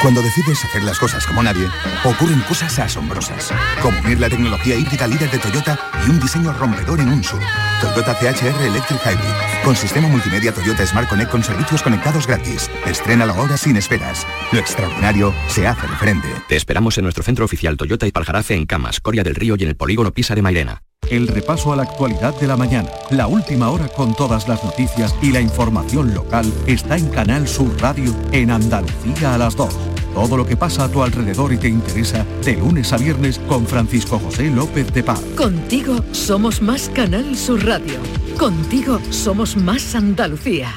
Cuando 0.02 0.20
decides 0.22 0.62
hacer 0.64 0.84
las 0.84 0.98
cosas 0.98 1.26
como 1.26 1.42
nadie, 1.42 1.66
ocurren 2.04 2.40
cosas 2.42 2.78
asombrosas, 2.78 3.52
como 3.82 3.98
unir 4.00 4.20
la 4.20 4.28
tecnología 4.28 4.76
híbrida 4.76 5.06
líder 5.06 5.30
de 5.30 5.38
Toyota 5.38 5.78
y 6.06 6.10
un 6.10 6.20
diseño 6.20 6.52
rompedor 6.52 7.00
en 7.00 7.08
un 7.08 7.24
SUV. 7.24 7.40
Toyota 7.80 8.14
CHR 8.14 8.62
Electric 8.62 9.00
Hybrid, 9.04 9.64
con 9.64 9.74
sistema 9.74 10.06
multimedia 10.08 10.52
Toyota 10.52 10.86
Smart 10.86 11.08
Connect 11.08 11.30
con 11.30 11.42
servicios 11.42 11.82
conectados 11.82 12.26
gratis. 12.26 12.70
Estrénalo 12.86 13.32
ahora 13.32 13.56
sin 13.56 13.76
esperas. 13.76 14.26
Lo 14.52 14.60
extraordinario 14.60 15.34
se 15.48 15.66
hace 15.66 15.86
de 15.86 15.96
frente. 15.96 16.28
Te 16.48 16.56
esperamos 16.56 16.96
en 16.98 17.04
nuestro 17.04 17.24
centro 17.24 17.44
oficial 17.44 17.76
Toyota 17.76 18.06
y 18.06 18.12
Paljarafe 18.12 18.54
en 18.54 18.66
Camas, 18.66 19.00
Coria 19.00 19.24
del 19.24 19.34
Río 19.34 19.56
y 19.58 19.62
en 19.62 19.70
el 19.70 19.76
polígono 19.76 20.12
Pisa 20.12 20.34
de 20.34 20.42
Mairena. 20.42 20.85
El 21.08 21.28
repaso 21.28 21.72
a 21.72 21.76
la 21.76 21.84
actualidad 21.84 22.34
de 22.40 22.48
la 22.48 22.56
mañana, 22.56 22.90
la 23.10 23.28
última 23.28 23.70
hora 23.70 23.86
con 23.88 24.14
todas 24.14 24.48
las 24.48 24.64
noticias 24.64 25.14
y 25.22 25.30
la 25.30 25.40
información 25.40 26.12
local 26.12 26.52
está 26.66 26.96
en 26.96 27.08
Canal 27.10 27.46
Sur 27.46 27.80
Radio 27.80 28.12
en 28.32 28.50
Andalucía 28.50 29.34
a 29.34 29.38
las 29.38 29.54
2. 29.54 29.72
Todo 30.14 30.36
lo 30.36 30.44
que 30.46 30.56
pasa 30.56 30.84
a 30.84 30.88
tu 30.88 31.02
alrededor 31.02 31.52
y 31.52 31.58
te 31.58 31.68
interesa 31.68 32.26
de 32.44 32.54
lunes 32.56 32.92
a 32.92 32.96
viernes 32.96 33.38
con 33.46 33.66
Francisco 33.66 34.18
José 34.18 34.50
López 34.50 34.92
de 34.92 35.04
Paz. 35.04 35.20
Contigo 35.36 36.02
somos 36.10 36.60
más 36.60 36.88
Canal 36.88 37.36
Sur 37.36 37.64
Radio. 37.64 38.00
Contigo 38.36 38.98
somos 39.10 39.56
más 39.56 39.94
Andalucía. 39.94 40.72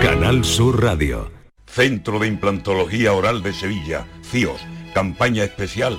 Canal 0.00 0.44
Sur 0.44 0.82
Radio. 0.82 1.30
Centro 1.66 2.18
de 2.20 2.28
Implantología 2.28 3.12
Oral 3.12 3.42
de 3.42 3.52
Sevilla, 3.52 4.06
CIOS. 4.22 4.60
Campaña 4.94 5.42
especial 5.44 5.98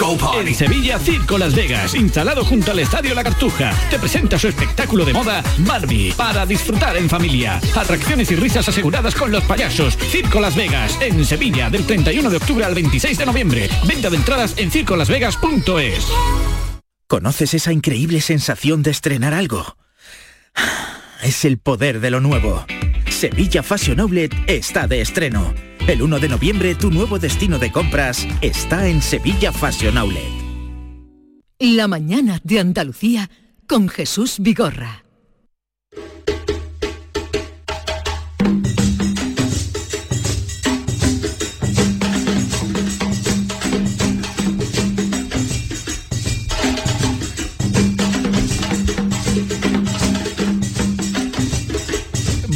En 0.00 0.54
Sevilla, 0.54 0.96
Circo 1.00 1.36
Las 1.38 1.56
Vegas, 1.56 1.92
instalado 1.96 2.44
junto 2.44 2.70
al 2.70 2.78
Estadio 2.78 3.16
La 3.16 3.24
Cartuja, 3.24 3.72
te 3.90 3.98
presenta 3.98 4.38
su 4.38 4.46
espectáculo 4.46 5.04
de 5.04 5.12
moda 5.12 5.42
Barbie, 5.58 6.12
para 6.12 6.46
disfrutar 6.46 6.96
en 6.96 7.08
familia. 7.08 7.60
Atracciones 7.74 8.30
y 8.30 8.36
risas 8.36 8.68
aseguradas 8.68 9.16
con 9.16 9.32
los 9.32 9.42
payasos. 9.42 9.96
Circo 9.96 10.38
Las 10.38 10.54
Vegas, 10.54 10.96
en 11.00 11.24
Sevilla, 11.24 11.68
del 11.68 11.84
31 11.84 12.30
de 12.30 12.36
octubre 12.36 12.64
al 12.64 12.74
26 12.74 13.18
de 13.18 13.26
noviembre. 13.26 13.68
Venta 13.88 14.08
de 14.08 14.16
entradas 14.16 14.54
en 14.56 14.70
circolasvegas.es. 14.70 16.06
¿Conoces 17.08 17.54
esa 17.54 17.72
increíble 17.72 18.20
sensación 18.20 18.84
de 18.84 18.92
estrenar 18.92 19.34
algo? 19.34 19.76
Es 21.24 21.44
el 21.44 21.58
poder 21.58 21.98
de 21.98 22.12
lo 22.12 22.20
nuevo. 22.20 22.64
Sevilla 23.10 23.64
Fashion 23.64 23.98
Outlet 23.98 24.32
está 24.46 24.86
de 24.86 25.00
estreno. 25.00 25.52
El 25.88 26.02
1 26.02 26.20
de 26.20 26.28
noviembre 26.28 26.74
tu 26.74 26.90
nuevo 26.90 27.18
destino 27.18 27.58
de 27.58 27.72
compras 27.72 28.28
está 28.42 28.88
en 28.88 29.00
Sevilla 29.00 29.54
Fashion 29.54 29.96
Outlet. 29.96 30.22
La 31.58 31.88
mañana 31.88 32.42
de 32.44 32.60
Andalucía 32.60 33.30
con 33.66 33.88
Jesús 33.88 34.36
Vigorra. 34.38 35.07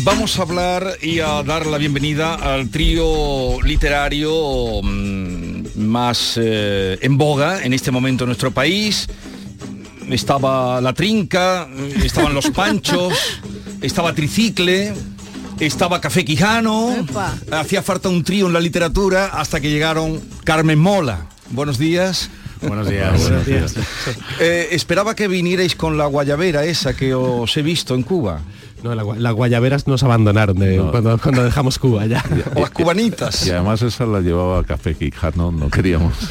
Vamos 0.04 0.36
a 0.38 0.42
hablar 0.42 0.96
y 1.00 1.20
a 1.20 1.44
dar 1.44 1.64
la 1.66 1.78
bienvenida 1.78 2.34
al 2.34 2.70
trío 2.70 3.62
literario 3.62 4.82
mm, 4.82 5.76
más 5.76 6.38
eh, 6.42 6.98
en 7.00 7.16
boga 7.16 7.62
en 7.62 7.72
este 7.72 7.92
momento 7.92 8.24
en 8.24 8.28
nuestro 8.28 8.50
país. 8.50 9.06
Estaba 10.10 10.80
La 10.80 10.92
Trinca, 10.92 11.68
estaban 12.02 12.34
Los 12.34 12.50
Panchos, 12.50 13.14
estaba 13.80 14.12
Tricicle, 14.12 14.92
estaba 15.60 16.00
Café 16.00 16.24
Quijano. 16.24 16.96
Epa. 16.96 17.36
Hacía 17.52 17.80
falta 17.80 18.08
un 18.08 18.24
trío 18.24 18.48
en 18.48 18.54
la 18.54 18.60
literatura 18.60 19.26
hasta 19.26 19.60
que 19.60 19.70
llegaron 19.70 20.20
Carmen 20.42 20.80
Mola. 20.80 21.26
Buenos 21.50 21.78
días. 21.78 22.28
Buenos 22.60 22.88
días. 22.90 23.20
Buenos 23.20 23.46
días. 23.46 23.74
Eh, 24.40 24.68
esperaba 24.72 25.14
que 25.14 25.28
vinierais 25.28 25.76
con 25.76 25.96
la 25.96 26.06
guayabera 26.06 26.64
esa 26.64 26.96
que 26.96 27.14
os 27.14 27.56
he 27.56 27.62
visto 27.62 27.94
en 27.94 28.02
Cuba. 28.02 28.40
No, 28.82 28.94
la 28.94 29.04
las 29.16 29.32
guayaberas 29.34 29.86
nos 29.86 30.02
abandonaron 30.02 30.58
de- 30.58 30.78
cuando, 30.90 31.16
cuando 31.18 31.44
dejamos 31.44 31.78
Cuba 31.78 32.06
ya. 32.06 32.24
Las 32.56 32.70
cubanitas. 32.70 33.46
Y 33.46 33.50
además 33.50 33.80
esa 33.82 34.06
la 34.06 34.20
llevaba 34.20 34.64
Café 34.64 34.94
Quijano, 34.94 35.52
no 35.52 35.68
queríamos. 35.70 36.14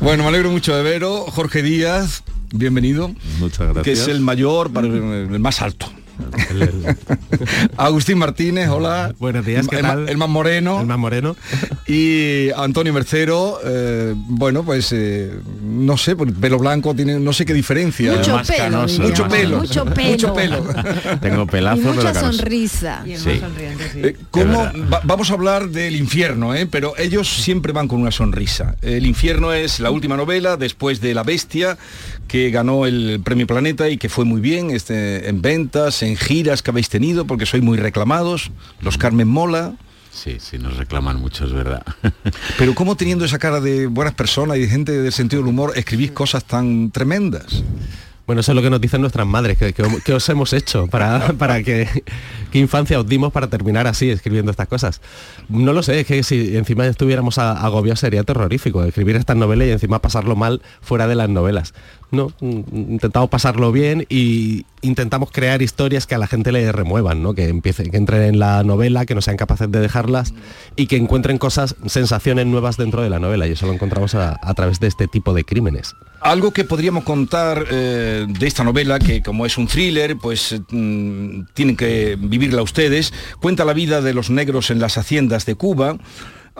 Bueno, 0.00 0.22
me 0.22 0.28
alegro 0.28 0.50
mucho 0.50 0.74
de 0.76 0.82
veros. 0.82 1.24
Jorge 1.30 1.62
Díaz, 1.62 2.22
bienvenido. 2.52 3.10
Muchas 3.38 3.66
gracias. 3.74 3.84
Que 3.84 3.92
es 3.92 4.08
el 4.08 4.20
mayor, 4.20 4.70
para- 4.72 4.86
el 4.86 5.38
más 5.40 5.60
alto. 5.60 5.86
Agustín 7.76 8.18
Martínez, 8.18 8.68
hola. 8.68 9.14
Buenos 9.18 9.44
días, 9.44 9.66
¿qué 9.68 9.76
el, 9.76 9.82
tal? 9.82 10.08
el 10.08 10.16
más 10.16 10.28
moreno. 10.28 10.80
El 10.80 10.86
más 10.86 10.98
moreno. 10.98 11.36
Y 11.90 12.50
Antonio 12.54 12.92
Mercero, 12.92 13.58
eh, 13.64 14.12
bueno, 14.14 14.62
pues 14.62 14.92
eh, 14.92 15.32
no 15.62 15.96
sé, 15.96 16.16
porque 16.16 16.34
pelo 16.34 16.58
blanco 16.58 16.94
tiene 16.94 17.18
no 17.18 17.32
sé 17.32 17.46
qué 17.46 17.54
diferencia. 17.54 18.12
Mucho 18.12 18.34
Más 18.36 18.46
pelo, 18.46 18.58
canoso. 18.64 19.02
Mucho 19.02 19.26
pelo. 19.28 19.58
Mucho 19.60 19.84
pelo. 19.86 20.10
Mucho 20.10 20.34
pelo. 20.34 20.64
Tengo 21.22 21.42
Y 21.44 21.46
pelazo, 21.46 21.80
pero 21.82 21.94
mucha 21.94 22.14
sonrisa. 22.14 23.02
Sí. 23.06 23.40
Eh, 23.94 24.16
¿cómo- 24.30 24.70
va- 24.92 25.00
vamos 25.04 25.30
a 25.30 25.34
hablar 25.34 25.70
del 25.70 25.96
infierno, 25.96 26.54
¿eh? 26.54 26.66
pero 26.70 26.92
ellos 26.98 27.26
siempre 27.26 27.72
van 27.72 27.88
con 27.88 28.02
una 28.02 28.10
sonrisa. 28.10 28.76
El 28.82 29.06
infierno 29.06 29.54
es 29.54 29.80
la 29.80 29.90
última 29.90 30.16
novela 30.18 30.58
después 30.58 31.00
de 31.00 31.14
La 31.14 31.22
Bestia, 31.22 31.78
que 32.28 32.50
ganó 32.50 32.86
el 32.86 33.20
Premio 33.24 33.46
Planeta 33.46 33.88
y 33.88 33.96
que 33.98 34.08
fue 34.08 34.24
muy 34.24 34.40
bien 34.40 34.70
este, 34.70 35.28
en 35.28 35.42
ventas, 35.42 36.02
en 36.02 36.16
giras 36.16 36.62
que 36.62 36.70
habéis 36.70 36.88
tenido, 36.88 37.26
porque 37.26 37.46
sois 37.46 37.62
muy 37.62 37.78
reclamados. 37.78 38.50
Los 38.80 38.98
Carmen 38.98 39.26
Mola. 39.28 39.74
Sí, 40.12 40.36
sí, 40.40 40.58
nos 40.58 40.76
reclaman 40.76 41.20
mucho, 41.20 41.44
es 41.46 41.52
verdad. 41.52 41.82
Pero 42.58 42.74
¿cómo 42.74 42.96
teniendo 42.96 43.24
esa 43.24 43.38
cara 43.38 43.60
de 43.60 43.86
buenas 43.86 44.14
personas 44.14 44.56
y 44.56 44.60
de 44.62 44.68
gente 44.68 44.92
del 44.92 45.12
sentido 45.12 45.42
del 45.42 45.48
humor 45.50 45.72
escribís 45.76 46.10
cosas 46.12 46.44
tan 46.44 46.90
tremendas? 46.90 47.62
Bueno, 48.26 48.40
eso 48.42 48.52
es 48.52 48.56
lo 48.56 48.60
que 48.62 48.68
nos 48.68 48.80
dicen 48.80 49.00
nuestras 49.00 49.26
madres, 49.26 49.56
que, 49.56 49.72
que- 49.72 49.84
que 50.04 50.12
os 50.12 50.28
hemos 50.28 50.52
hecho 50.52 50.86
para, 50.88 51.32
para 51.38 51.62
que, 51.62 51.88
qué 52.50 52.58
infancia 52.58 53.00
os 53.00 53.06
dimos 53.06 53.32
para 53.32 53.46
terminar 53.46 53.86
así 53.86 54.10
escribiendo 54.10 54.50
estas 54.50 54.68
cosas. 54.68 55.00
No 55.48 55.72
lo 55.72 55.82
sé, 55.82 56.00
es 56.00 56.06
que 56.06 56.22
si 56.22 56.54
encima 56.56 56.84
estuviéramos 56.86 57.38
agobiados 57.38 58.00
sería 58.00 58.24
terrorífico 58.24 58.84
escribir 58.84 59.16
estas 59.16 59.36
novelas 59.36 59.68
y 59.68 59.70
encima 59.70 60.02
pasarlo 60.02 60.36
mal 60.36 60.60
fuera 60.82 61.06
de 61.06 61.14
las 61.14 61.30
novelas. 61.30 61.72
No, 62.10 62.32
intentamos 62.40 63.28
pasarlo 63.28 63.70
bien 63.70 64.06
y 64.08 64.64
intentamos 64.80 65.30
crear 65.30 65.60
historias 65.60 66.06
que 66.06 66.14
a 66.14 66.18
la 66.18 66.26
gente 66.26 66.52
le 66.52 66.72
remuevan, 66.72 67.22
¿no? 67.22 67.34
que 67.34 67.48
empiecen, 67.48 67.90
que 67.90 67.98
entren 67.98 68.22
en 68.22 68.38
la 68.38 68.62
novela, 68.64 69.04
que 69.04 69.14
no 69.14 69.20
sean 69.20 69.36
capaces 69.36 69.70
de 69.70 69.78
dejarlas 69.80 70.32
y 70.74 70.86
que 70.86 70.96
encuentren 70.96 71.36
cosas, 71.36 71.76
sensaciones 71.86 72.46
nuevas 72.46 72.78
dentro 72.78 73.02
de 73.02 73.10
la 73.10 73.18
novela. 73.18 73.46
Y 73.46 73.52
eso 73.52 73.66
lo 73.66 73.74
encontramos 73.74 74.14
a- 74.14 74.38
través 74.54 74.80
de 74.80 74.86
este 74.86 75.06
tipo 75.06 75.34
de 75.34 75.44
crímenes. 75.44 75.94
Algo 76.20 76.50
que 76.52 76.64
podríamos 76.64 77.04
contar 77.04 77.66
eh, 77.70 78.26
de 78.26 78.46
esta 78.46 78.64
novela, 78.64 78.98
que 78.98 79.22
como 79.22 79.44
es 79.46 79.58
un 79.58 79.66
thriller, 79.68 80.16
pues 80.16 80.52
eh, 80.52 80.60
tienen 81.54 81.76
que 81.76 82.16
vivirla 82.18 82.62
ustedes, 82.62 83.12
cuenta 83.40 83.64
la 83.64 83.72
vida 83.74 84.00
de 84.00 84.14
los 84.14 84.30
negros 84.30 84.70
en 84.70 84.80
las 84.80 84.96
haciendas 84.98 85.44
de 85.46 85.54
Cuba. 85.56 85.98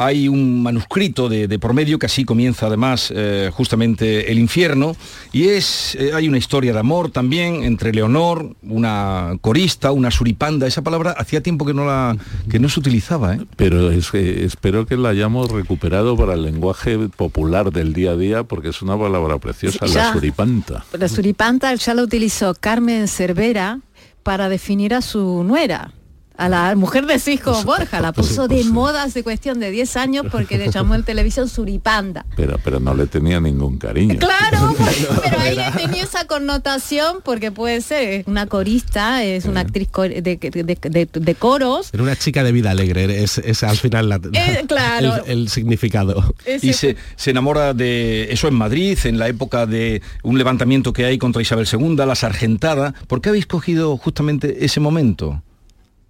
Hay 0.01 0.29
un 0.29 0.63
manuscrito 0.63 1.29
de, 1.29 1.49
de 1.49 1.59
por 1.59 1.75
medio 1.75 1.99
que 1.99 2.07
así 2.07 2.25
comienza 2.25 2.67
además 2.67 3.13
eh, 3.15 3.51
justamente 3.53 4.31
el 4.31 4.39
infierno 4.39 4.97
y 5.33 5.49
es 5.49 5.97
eh, 5.97 6.13
hay 6.15 6.29
una 6.29 6.39
historia 6.39 6.73
de 6.73 6.79
amor 6.79 7.11
también 7.11 7.65
entre 7.65 7.93
Leonor, 7.93 8.55
una 8.63 9.37
corista, 9.41 9.91
una 9.91 10.11
suripanda. 10.11 10.67
Esa 10.67 10.83
palabra 10.83 11.13
hacía 11.13 11.43
tiempo 11.43 11.67
que 11.67 11.75
no 11.75 11.85
la 11.85 12.17
que 12.49 12.59
no 12.59 12.69
se 12.69 12.81
utilizaba. 12.81 13.35
¿eh? 13.35 13.41
Pero 13.57 13.91
es 13.91 14.15
espero 14.15 14.87
que 14.87 14.97
la 14.97 15.11
hayamos 15.11 15.51
recuperado 15.51 16.17
para 16.17 16.35
el 16.35 16.43
lenguaje 16.43 16.99
popular 17.09 17.73
del 17.73 17.93
día 17.93 18.13
a 18.13 18.17
día, 18.17 18.45
porque 18.45 18.69
es 18.69 18.83
una 18.83 18.99
palabra 18.99 19.39
preciosa, 19.39 19.87
Sí, 19.87 19.95
la 19.95 20.13
suripanta. 20.13 20.85
La 20.93 21.09
suripanta 21.09 21.75
ya 21.75 21.95
la 21.95 22.03
utilizó 22.03 22.55
Carmen 22.55 23.09
Cervera 23.09 23.81
para 24.23 24.49
definir 24.49 24.95
a 24.95 25.03
su 25.03 25.43
nuera. 25.45 25.93
A 26.39 26.49
la 26.49 26.74
mujer 26.76 27.05
de 27.07 27.18
su 27.18 27.30
hijo 27.30 27.62
Borja, 27.64 28.01
la 28.01 28.12
puso 28.12 28.47
de 28.49 28.62
moda 28.64 29.03
hace 29.03 29.22
cuestión 29.24 29.59
de 29.59 29.70
10 29.72 29.97
años 29.97 30.26
porque 30.30 30.57
le 30.57 30.70
llamó 30.70 30.95
en 30.95 31.03
televisión 31.03 31.49
suripanda. 31.49 32.24
Pero, 32.36 32.59
pero 32.62 32.78
no 32.78 32.95
le 32.95 33.07
tenía 33.09 33.41
ningún 33.41 33.76
cariño. 33.78 34.18
Claro, 34.20 34.72
pero 35.24 35.41
ahí 35.41 35.57
le 35.57 35.70
tenía 35.72 36.05
esa 36.05 36.26
connotación 36.28 37.16
porque 37.24 37.51
puede 37.51 37.80
ser 37.80 38.22
una 38.26 38.47
corista, 38.47 39.24
es 39.24 39.45
una 39.47 39.61
actriz 39.61 39.89
co- 39.91 40.03
de, 40.03 40.20
de- 40.22 40.39
de- 40.80 41.09
de 41.12 41.34
coros. 41.34 41.91
Era 41.93 42.03
una 42.05 42.14
chica 42.16 42.45
de 42.45 42.53
vida 42.53 42.70
alegre, 42.70 43.22
es, 43.24 43.39
es 43.39 43.64
al 43.64 43.76
final 43.76 44.09
la- 44.09 44.20
Eh, 44.32 44.64
claro. 44.68 45.16
el, 45.26 45.41
el 45.41 45.49
significado. 45.49 46.34
Y 46.62 46.72
se, 46.72 46.97
se 47.16 47.30
enamora 47.32 47.74
de 47.74 48.32
eso 48.32 48.47
en 48.47 48.55
Madrid, 48.55 48.97
en 49.05 49.18
la 49.18 49.26
época 49.28 49.66
de 49.66 50.01
un 50.22 50.39
levantamiento 50.39 50.93
que 50.93 51.05
hay 51.05 51.18
contra 51.18 51.43
Isabel 51.43 51.66
II, 51.70 51.97
la 51.97 52.14
sargentada. 52.14 52.95
¿Por 53.09 53.20
qué 53.20 53.30
habéis 53.30 53.47
cogido 53.47 53.97
justamente 53.97 54.64
ese 54.64 54.78
momento? 54.78 55.43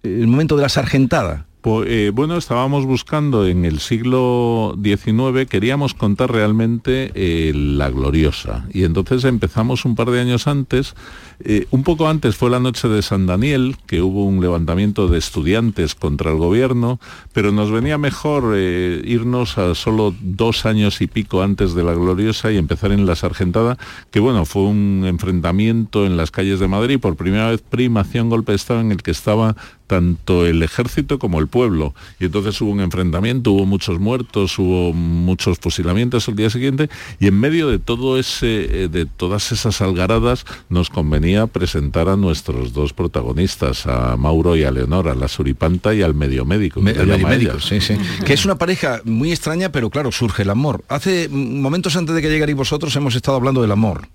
El 0.03 0.27
momento 0.27 0.55
de 0.55 0.63
la 0.63 0.69
sargentada. 0.69 1.45
Pues, 1.61 1.89
eh, 1.89 2.11
bueno, 2.13 2.37
estábamos 2.37 2.85
buscando 2.85 3.45
en 3.45 3.65
el 3.65 3.79
siglo 3.79 4.77
XIX, 4.81 5.45
queríamos 5.49 5.93
contar 5.93 6.31
realmente 6.31 7.11
eh, 7.15 7.51
la 7.53 7.89
gloriosa. 7.89 8.65
Y 8.71 8.85
entonces 8.85 9.25
empezamos 9.25 9.83
un 9.83 9.95
par 9.95 10.09
de 10.09 10.21
años 10.21 10.47
antes, 10.47 10.95
eh, 11.41 11.67
un 11.71 11.83
poco 11.83 12.09
antes 12.09 12.35
fue 12.35 12.49
la 12.49 12.59
noche 12.59 12.89
de 12.89 13.01
San 13.01 13.25
Daniel, 13.25 13.77
que 13.87 14.01
hubo 14.01 14.25
un 14.25 14.41
levantamiento 14.41 15.07
de 15.07 15.17
estudiantes 15.17 15.95
contra 15.95 16.31
el 16.31 16.37
gobierno, 16.37 16.99
pero 17.31 17.53
nos 17.53 17.71
venía 17.71 17.97
mejor 17.97 18.53
eh, 18.55 19.01
irnos 19.05 19.57
a 19.57 19.73
solo 19.73 20.13
dos 20.21 20.65
años 20.65 20.99
y 20.99 21.07
pico 21.07 21.41
antes 21.41 21.73
de 21.75 21.83
la 21.83 21.93
gloriosa 21.93 22.51
y 22.51 22.57
empezar 22.57 22.91
en 22.91 23.05
la 23.05 23.15
Sargentada, 23.15 23.77
que 24.11 24.19
bueno, 24.19 24.43
fue 24.43 24.63
un 24.63 25.03
enfrentamiento 25.05 26.05
en 26.05 26.17
las 26.17 26.31
calles 26.31 26.59
de 26.59 26.67
Madrid, 26.67 26.99
por 26.99 27.15
primera 27.15 27.49
vez 27.49 27.61
prima 27.61 28.01
hacía 28.01 28.21
un 28.21 28.29
golpe 28.29 28.51
de 28.51 28.57
Estado 28.57 28.81
en 28.81 28.91
el 28.91 29.01
que 29.01 29.11
estaba 29.11 29.55
tanto 29.87 30.45
el 30.45 30.61
ejército 30.61 31.17
como 31.17 31.39
el 31.39 31.47
pueblo. 31.47 31.95
Y 32.19 32.25
entonces 32.25 32.61
hubo 32.61 32.69
un 32.69 32.79
enfrentamiento, 32.79 33.51
hubo 33.53 33.65
muchos 33.65 33.99
muertos, 33.99 34.59
hubo 34.59 34.93
muchos 34.93 35.57
fusilamientos 35.57 36.27
el 36.27 36.35
día 36.35 36.51
siguiente, 36.51 36.89
y 37.19 37.25
en 37.25 37.39
medio 37.39 37.67
de 37.69 37.79
todo 37.79 38.19
ese, 38.19 38.83
eh, 38.83 38.87
de 38.87 39.07
todas 39.07 39.51
esas 39.51 39.81
algaradas, 39.81 40.45
nos 40.69 40.91
convenía 40.91 41.28
presentar 41.47 42.09
a 42.09 42.15
nuestros 42.15 42.73
dos 42.73 42.93
protagonistas, 42.93 43.85
a 43.87 44.15
Mauro 44.17 44.55
y 44.55 44.63
a 44.63 44.71
Leonor, 44.71 45.07
a 45.09 45.15
la 45.15 45.27
suripanta 45.27 45.93
y 45.93 46.01
al 46.01 46.13
medio 46.13 46.45
médico. 46.45 46.81
Me- 46.81 46.93
medio 46.93 47.27
médico, 47.27 47.59
sí, 47.59 47.81
sí. 47.81 47.95
Que 48.25 48.33
es 48.33 48.45
una 48.45 48.57
pareja 48.57 49.01
muy 49.05 49.31
extraña, 49.31 49.71
pero 49.71 49.89
claro, 49.89 50.11
surge 50.11 50.43
el 50.43 50.49
amor. 50.49 50.83
Hace 50.89 51.29
momentos 51.29 51.95
antes 51.95 52.15
de 52.15 52.21
que 52.21 52.29
llegarais 52.29 52.55
vosotros 52.57 52.95
hemos 52.95 53.15
estado 53.15 53.37
hablando 53.37 53.61
del 53.61 53.71
amor. 53.71 54.07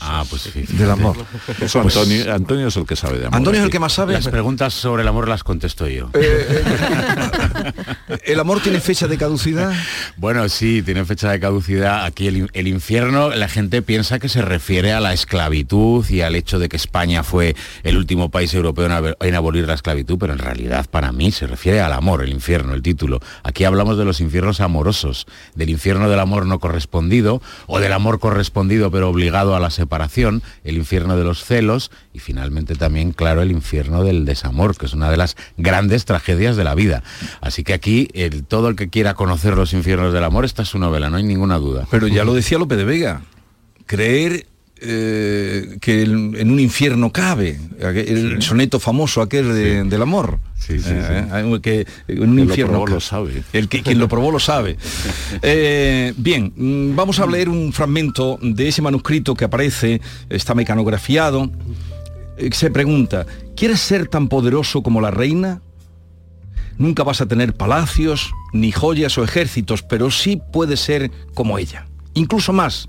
Ah, 0.00 0.24
pues 0.28 0.42
sí. 0.42 0.62
Del 0.76 0.90
amor. 0.90 1.16
Eso 1.60 1.82
Pues- 1.82 1.96
Antonio, 1.96 2.34
Antonio 2.34 2.68
es 2.68 2.76
el 2.76 2.86
que 2.86 2.96
sabe 2.96 3.18
de 3.18 3.26
amor. 3.26 3.36
Antonio 3.36 3.60
es 3.60 3.64
el 3.66 3.70
que 3.70 3.78
más 3.78 3.92
sabe. 3.92 4.14
Las 4.14 4.28
preguntas 4.28 4.74
sobre 4.74 5.02
el 5.02 5.08
amor 5.08 5.28
las 5.28 5.44
contesto 5.44 5.86
yo. 5.88 6.10
¿El 8.24 8.40
amor 8.40 8.60
tiene 8.60 8.80
fecha 8.80 9.06
de 9.08 9.16
caducidad? 9.18 9.72
Bueno, 10.16 10.48
sí, 10.48 10.82
tiene 10.82 11.04
fecha 11.04 11.30
de 11.30 11.38
caducidad. 11.38 12.04
Aquí 12.04 12.26
el, 12.26 12.36
in- 12.38 12.50
el 12.52 12.66
infierno, 12.66 13.30
la 13.30 13.48
gente 13.48 13.82
piensa 13.82 14.18
que 14.18 14.28
se 14.28 14.42
refiere 14.42 14.92
a 14.92 14.98
la 15.00 15.12
esclavitud 15.12 16.04
y 16.08 16.22
al 16.22 16.34
hecho 16.34 16.58
de 16.58 16.68
que 16.68 16.76
España 16.76 17.22
fue 17.22 17.54
el 17.84 17.96
último 17.96 18.28
país 18.30 18.52
europeo 18.52 18.86
en, 18.86 18.92
haber- 18.92 19.16
en 19.20 19.34
abolir 19.36 19.66
la 19.68 19.74
esclavitud, 19.74 20.18
pero 20.18 20.32
en 20.32 20.40
realidad 20.40 20.86
para 20.90 21.12
mí 21.12 21.30
se 21.30 21.46
refiere 21.46 21.80
al 21.80 21.92
amor, 21.92 22.22
el 22.24 22.30
infierno, 22.30 22.74
el 22.74 22.82
título. 22.82 23.20
Aquí 23.44 23.62
hablamos 23.64 23.96
de 23.96 24.04
los 24.04 24.20
infiernos 24.20 24.60
amorosos, 24.60 25.26
del 25.54 25.70
infierno 25.70 26.08
del 26.10 26.18
amor 26.18 26.46
no 26.46 26.58
correspondido 26.58 27.40
o 27.68 27.78
del 27.78 27.92
amor 27.92 28.18
correspondido 28.18 28.90
pero 28.90 29.08
obligado 29.10 29.54
a 29.54 29.57
la 29.60 29.70
separación, 29.70 30.42
el 30.64 30.76
infierno 30.76 31.16
de 31.16 31.24
los 31.24 31.44
celos 31.44 31.90
y 32.12 32.18
finalmente 32.18 32.74
también, 32.74 33.12
claro, 33.12 33.42
el 33.42 33.50
infierno 33.50 34.04
del 34.04 34.24
desamor, 34.24 34.76
que 34.76 34.86
es 34.86 34.94
una 34.94 35.10
de 35.10 35.16
las 35.16 35.36
grandes 35.56 36.04
tragedias 36.04 36.56
de 36.56 36.64
la 36.64 36.74
vida. 36.74 37.02
Así 37.40 37.64
que 37.64 37.74
aquí 37.74 38.08
todo 38.48 38.68
el 38.68 38.76
que 38.76 38.88
quiera 38.88 39.14
conocer 39.14 39.56
los 39.56 39.72
infiernos 39.72 40.12
del 40.12 40.24
amor, 40.24 40.44
esta 40.44 40.62
es 40.62 40.68
su 40.68 40.78
novela, 40.78 41.10
no 41.10 41.16
hay 41.16 41.24
ninguna 41.24 41.58
duda. 41.58 41.86
Pero 41.90 42.08
ya 42.08 42.24
lo 42.24 42.34
decía 42.34 42.58
Lope 42.58 42.76
de 42.76 42.84
Vega, 42.84 43.22
creer 43.86 44.46
eh, 44.80 45.76
que 45.80 46.02
el- 46.02 46.36
en 46.36 46.50
un 46.50 46.60
infierno 46.60 47.12
cabe, 47.12 47.58
el 47.80 48.40
soneto 48.42 48.78
famoso 48.80 49.20
aquel 49.22 49.52
de- 49.54 49.84
del 49.84 50.02
amor. 50.02 50.38
Sí, 50.58 50.78
sí, 50.80 50.90
Eh, 50.90 51.26
eh, 51.32 51.58
que 51.62 51.86
en 52.08 52.28
un 52.30 52.36
lo 52.36 52.42
infierno 52.42 52.72
probó 52.72 52.84
ca- 52.86 52.92
lo 52.94 53.00
sabe. 53.00 53.42
El 53.52 53.68
que 53.68 53.82
quien 53.82 53.98
lo 53.98 54.08
probó 54.08 54.30
lo 54.30 54.38
sabe. 54.40 54.76
Eh, 55.42 56.12
bien, 56.16 56.52
mm, 56.56 56.94
vamos 56.96 57.18
a 57.20 57.26
leer 57.26 57.48
un 57.48 57.72
fragmento 57.72 58.38
de 58.42 58.68
ese 58.68 58.82
manuscrito 58.82 59.34
que 59.34 59.44
aparece, 59.44 60.00
está 60.28 60.54
mecanografiado. 60.54 61.50
Se 62.52 62.70
pregunta, 62.70 63.26
¿quieres 63.56 63.80
ser 63.80 64.06
tan 64.08 64.28
poderoso 64.28 64.82
como 64.82 65.00
la 65.00 65.10
reina? 65.10 65.60
Nunca 66.76 67.02
vas 67.02 67.20
a 67.20 67.26
tener 67.26 67.54
palacios, 67.54 68.30
ni 68.52 68.70
joyas 68.70 69.18
o 69.18 69.24
ejércitos, 69.24 69.82
pero 69.82 70.10
sí 70.12 70.40
puedes 70.52 70.78
ser 70.80 71.10
como 71.34 71.58
ella. 71.58 71.86
Incluso 72.14 72.52
más. 72.52 72.86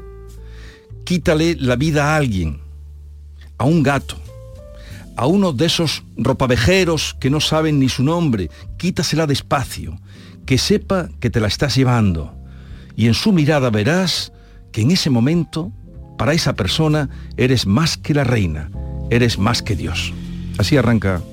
Quítale 1.13 1.55
la 1.59 1.75
vida 1.75 2.13
a 2.13 2.17
alguien, 2.17 2.59
a 3.57 3.65
un 3.65 3.81
gato, 3.81 4.15
a 5.17 5.25
uno 5.25 5.53
de 5.53 5.65
esos 5.65 6.03
ropavejeros 6.17 7.15
que 7.19 7.31
no 7.31 7.39
saben 7.39 7.79
ni 7.79 7.89
su 7.89 8.03
nombre, 8.03 8.51
quítasela 8.77 9.25
despacio, 9.25 9.99
que 10.45 10.59
sepa 10.59 11.09
que 11.19 11.31
te 11.31 11.39
la 11.39 11.47
estás 11.47 11.75
llevando. 11.75 12.35
Y 12.95 13.07
en 13.07 13.15
su 13.15 13.31
mirada 13.33 13.71
verás 13.71 14.31
que 14.71 14.81
en 14.81 14.91
ese 14.91 15.09
momento, 15.09 15.71
para 16.15 16.33
esa 16.33 16.53
persona, 16.53 17.09
eres 17.37 17.65
más 17.65 17.97
que 17.97 18.13
la 18.13 18.23
reina, 18.23 18.69
eres 19.09 19.39
más 19.39 19.63
que 19.63 19.75
Dios. 19.75 20.13
Así 20.59 20.77
arranca 20.77 21.23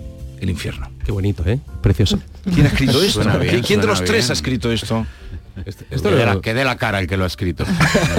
el 0.40 0.48
infierno. 0.48 0.90
Qué 1.04 1.12
bonito, 1.12 1.42
¿eh? 1.44 1.60
Precioso. 1.82 2.18
¿Quién 2.44 2.64
ha 2.64 2.70
escrito 2.70 3.02
esto? 3.02 3.20
Bien, 3.20 3.40
¿Quién- 3.50 3.62
¿Quién 3.62 3.80
de 3.82 3.88
los 3.88 4.02
tres 4.02 4.30
ha 4.30 4.32
escrito 4.32 4.72
esto? 4.72 5.06
Esto 5.64 6.10
que, 6.10 6.16
dé 6.16 6.26
la, 6.26 6.40
que 6.40 6.54
dé 6.54 6.64
la 6.64 6.76
cara 6.76 6.98
el 6.98 7.06
que 7.06 7.16
lo 7.16 7.24
ha 7.24 7.26
escrito. 7.28 7.64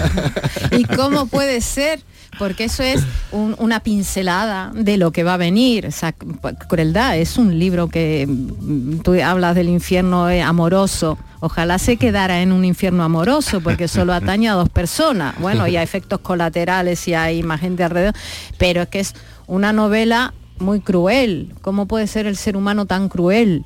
¿Y 0.71 0.83
cómo 0.85 1.27
puede 1.27 1.61
ser? 1.61 1.99
Porque 2.39 2.65
eso 2.65 2.83
es 2.83 3.03
un- 3.31 3.55
una 3.57 3.79
pincelada 3.79 4.71
de 4.73 4.97
lo 4.97 5.11
que 5.11 5.23
va 5.23 5.35
a 5.35 5.37
venir. 5.37 5.85
Esa 5.85 6.11
crueldad 6.13 7.17
es 7.17 7.37
un 7.37 7.57
libro 7.57 7.87
que 7.87 8.25
mm, 8.27 8.99
tú 8.99 9.13
hablas 9.23 9.55
del 9.55 9.69
infierno 9.69 10.29
eh, 10.29 10.41
amoroso. 10.41 11.17
Ojalá 11.39 11.77
se 11.79 11.97
quedara 11.97 12.41
en 12.41 12.51
un 12.51 12.65
infierno 12.65 13.03
amoroso 13.03 13.61
porque 13.61 13.87
solo 13.87 14.13
atañe 14.13 14.49
a 14.49 14.53
dos 14.53 14.69
personas. 14.69 15.35
Bueno, 15.39 15.67
y 15.67 15.77
hay 15.77 15.83
efectos 15.83 16.19
colaterales 16.19 17.07
y 17.07 17.13
hay 17.13 17.43
más 17.43 17.61
gente 17.61 17.83
alrededor. 17.83 18.13
Pero 18.57 18.81
es 18.81 18.87
que 18.89 18.99
es 18.99 19.13
una 19.45 19.71
novela 19.73 20.33
muy 20.59 20.79
cruel. 20.79 21.53
¿Cómo 21.61 21.85
puede 21.87 22.07
ser 22.07 22.25
el 22.25 22.35
ser 22.35 22.57
humano 22.57 22.85
tan 22.87 23.07
cruel? 23.09 23.63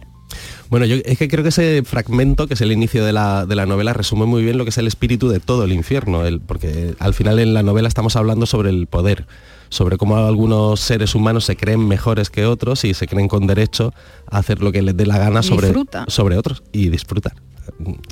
Bueno, 0.72 0.86
yo 0.88 0.96
es 1.04 1.18
que 1.20 1.28
creo 1.28 1.44
que 1.44 1.50
ese 1.50 1.84
fragmento, 1.84 2.48
que 2.48 2.54
es 2.56 2.62
el 2.62 2.72
inicio 2.72 3.06
de 3.06 3.12
la, 3.14 3.46
de 3.46 3.56
la 3.56 3.66
novela, 3.66 3.92
resume 3.94 4.26
muy 4.26 4.42
bien 4.42 4.58
lo 4.58 4.64
que 4.64 4.70
es 4.72 4.78
el 4.80 4.88
espíritu 4.88 5.30
de 5.30 5.40
todo 5.40 5.66
el 5.66 5.74
infierno, 5.74 6.26
el- 6.26 6.40
porque 6.40 6.96
al 6.98 7.14
final 7.14 7.38
en 7.40 7.54
la 7.54 7.62
novela 7.62 7.88
estamos 7.90 8.16
hablando 8.16 8.46
sobre 8.46 8.70
el 8.70 8.88
poder, 8.88 9.28
sobre 9.70 9.98
cómo 9.98 10.18
algunos 10.18 10.80
seres 10.80 11.14
humanos 11.14 11.44
se 11.46 11.58
creen 11.58 11.88
mejores 11.88 12.30
que 12.30 12.46
otros 12.46 12.84
y 12.86 12.94
se 12.94 13.06
creen 13.06 13.28
con 13.28 13.46
derecho 13.48 13.94
a 14.30 14.38
hacer 14.40 14.62
lo 14.62 14.72
que 14.72 14.82
les 14.82 14.96
dé 14.96 15.06
la 15.06 15.18
gana 15.18 15.44
sobre, 15.44 15.68
sobre 16.08 16.38
otros 16.38 16.64
y 16.72 16.88
disfrutar. 16.90 17.34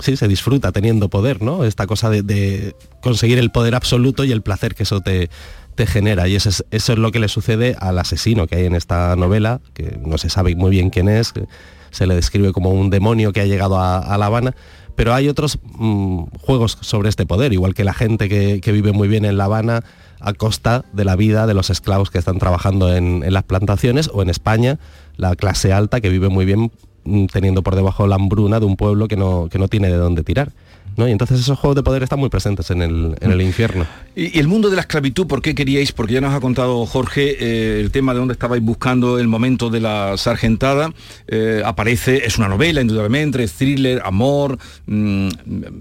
Sí, 0.02 0.16
se 0.18 0.28
disfruta 0.28 0.72
teniendo 0.74 1.10
poder, 1.10 1.42
¿no? 1.42 1.64
Esta 1.64 1.88
cosa 1.88 2.10
de, 2.10 2.22
de 2.24 2.76
conseguir 3.02 3.40
el 3.40 3.52
poder 3.52 3.74
absoluto 3.74 4.24
y 4.26 4.32
el 4.34 4.42
placer 4.42 4.76
que 4.76 4.84
eso 4.84 5.00
te, 5.02 5.30
te 5.76 5.88
genera. 5.88 6.28
Y 6.28 6.36
eso 6.36 6.50
es, 6.50 6.66
eso 6.72 6.94
es 6.94 7.00
lo 7.00 7.12
que 7.12 7.20
le 7.20 7.30
sucede 7.30 7.76
al 7.80 7.98
asesino 8.00 8.48
que 8.48 8.58
hay 8.58 8.66
en 8.66 8.76
esta 8.76 9.16
novela, 9.16 9.60
que 9.74 9.98
no 10.06 10.18
se 10.18 10.30
sabe 10.30 10.56
muy 10.56 10.72
bien 10.72 10.90
quién 10.90 11.10
es, 11.10 11.32
que 11.34 11.46
se 11.92 12.08
le 12.08 12.16
describe 12.16 12.52
como 12.52 12.72
un 12.72 12.90
demonio 12.90 13.34
que 13.34 13.42
ha 13.42 13.46
llegado 13.46 13.80
a, 13.80 14.18
La 14.18 14.26
Habana. 14.26 14.56
Pero 14.96 15.14
hay 15.14 15.30
otros 15.30 15.60
mm, 15.78 16.24
juegos 16.42 16.78
sobre 16.82 17.10
este 17.10 17.26
poder, 17.26 17.54
igual 17.54 17.74
que 17.74 17.84
la 17.84 17.94
gente 17.94 18.28
que, 18.28 18.72
vive 18.72 18.92
muy 18.92 19.08
bien 19.08 19.26
en 19.26 19.38
La 19.38 19.46
Habana 19.46 19.84
a 20.20 20.34
costa 20.34 20.84
de 20.92 21.06
la 21.06 21.16
vida 21.16 21.48
de 21.48 21.54
los 21.54 21.70
esclavos 21.70 22.12
que 22.12 22.18
están 22.18 22.40
trabajando 22.40 22.94
en, 22.94 23.24
en 23.24 23.34
las 23.34 23.44
plantaciones, 23.44 24.10
o 24.14 24.22
en 24.22 24.30
España, 24.30 24.78
la 25.16 25.36
clase 25.36 25.72
alta 25.72 26.02
que 26.02 26.10
vive 26.10 26.30
muy 26.30 26.46
bien 26.46 26.72
mm, 27.06 27.28
teniendo 27.28 27.64
por 27.64 27.76
debajo 27.76 28.08
la 28.08 28.16
hambruna 28.16 28.60
de 28.60 28.66
un 28.66 28.76
pueblo 28.76 29.08
que 29.08 29.16
no, 29.16 29.48
que 29.50 29.60
no 29.60 29.68
tiene 29.68 29.88
de 29.90 29.98
dónde 29.98 30.24
tirar. 30.24 30.52
¿No? 31.00 31.08
Y 31.08 31.12
entonces 31.12 31.40
esos 31.40 31.58
juegos 31.58 31.76
de 31.76 31.84
poder 31.84 32.04
están 32.04 32.20
muy 32.20 32.30
presentes 32.30 32.70
en 32.70 32.84
el, 32.84 33.16
en 33.20 33.32
el 33.32 33.42
infierno. 33.42 33.88
Y, 34.16 34.38
y 34.38 34.40
el 34.40 34.48
mundo 34.48 34.70
de 34.70 34.76
la 34.76 34.82
esclavitud, 34.82 35.26
¿por 35.26 35.42
qué 35.42 35.56
queríais? 35.56 35.92
Porque 35.92 36.14
ya 36.14 36.22
nos 36.22 36.34
ha 36.34 36.40
contado 36.40 36.86
Jorge 36.86 37.38
eh, 37.40 37.80
el 37.80 37.92
tema 37.92 38.14
de 38.14 38.20
dónde 38.20 38.34
estabais 38.34 38.62
buscando 38.62 39.18
el 39.18 39.28
momento 39.28 39.70
de 39.70 39.80
la 39.80 40.18
sargentada. 40.18 40.94
Eh, 41.28 41.64
aparece, 41.66 42.26
es 42.26 42.38
una 42.38 42.48
novela, 42.48 42.82
indudablemente, 42.82 43.44
es 43.44 43.54
thriller, 43.54 44.02
amor, 44.04 44.58
mm, 44.86 45.30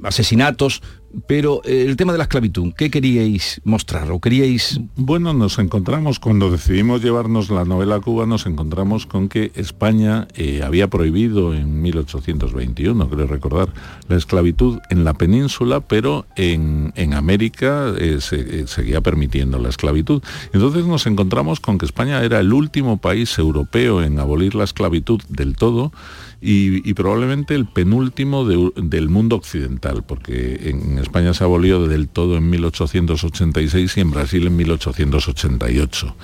asesinatos. 0.04 0.82
Pero 1.26 1.62
eh, 1.64 1.84
el 1.86 1.96
tema 1.96 2.12
de 2.12 2.18
la 2.18 2.24
esclavitud, 2.24 2.74
¿qué 2.76 2.90
queríais 2.90 3.60
mostrar? 3.64 4.10
¿O 4.10 4.20
queríais...? 4.20 4.80
Bueno, 4.96 5.32
nos 5.32 5.58
encontramos, 5.58 6.18
cuando 6.18 6.50
decidimos 6.50 7.02
llevarnos 7.02 7.48
la 7.50 7.64
novela 7.64 7.96
a 7.96 8.00
Cuba, 8.00 8.26
nos 8.26 8.46
encontramos 8.46 9.06
con 9.06 9.28
que 9.28 9.50
España 9.54 10.28
eh, 10.34 10.62
había 10.62 10.88
prohibido 10.88 11.54
en 11.54 11.80
1821, 11.80 13.08
creo 13.08 13.26
recordar, 13.26 13.72
la 14.08 14.16
esclavitud 14.16 14.80
en 14.90 15.04
la 15.04 15.14
península, 15.14 15.80
pero 15.80 16.26
en, 16.36 16.92
en 16.94 17.14
América 17.14 17.94
eh, 17.98 18.18
se, 18.20 18.66
seguía 18.66 19.00
permitiendo 19.00 19.58
la 19.58 19.70
esclavitud. 19.70 20.22
Entonces 20.52 20.84
nos 20.84 21.06
encontramos 21.06 21.60
con 21.60 21.78
que 21.78 21.86
España 21.86 22.22
era 22.22 22.40
el 22.40 22.52
último 22.52 22.98
país 22.98 23.38
europeo 23.38 24.02
en 24.02 24.18
abolir 24.18 24.54
la 24.54 24.64
esclavitud 24.64 25.22
del 25.28 25.56
todo 25.56 25.92
y, 26.40 26.88
y 26.88 26.94
probablemente 26.94 27.54
el 27.54 27.66
penúltimo 27.66 28.44
de- 28.46 28.72
del 28.76 29.08
mundo 29.08 29.36
occidental, 29.36 30.04
porque 30.06 30.70
en 30.70 30.98
España 30.98 31.34
se 31.34 31.44
abolió 31.44 31.86
del 31.88 32.08
todo 32.08 32.36
en 32.36 32.48
1886 32.50 33.96
y 33.96 34.00
en 34.00 34.10
Brasil 34.10 34.46
en 34.46 34.56
1888. 34.56 36.14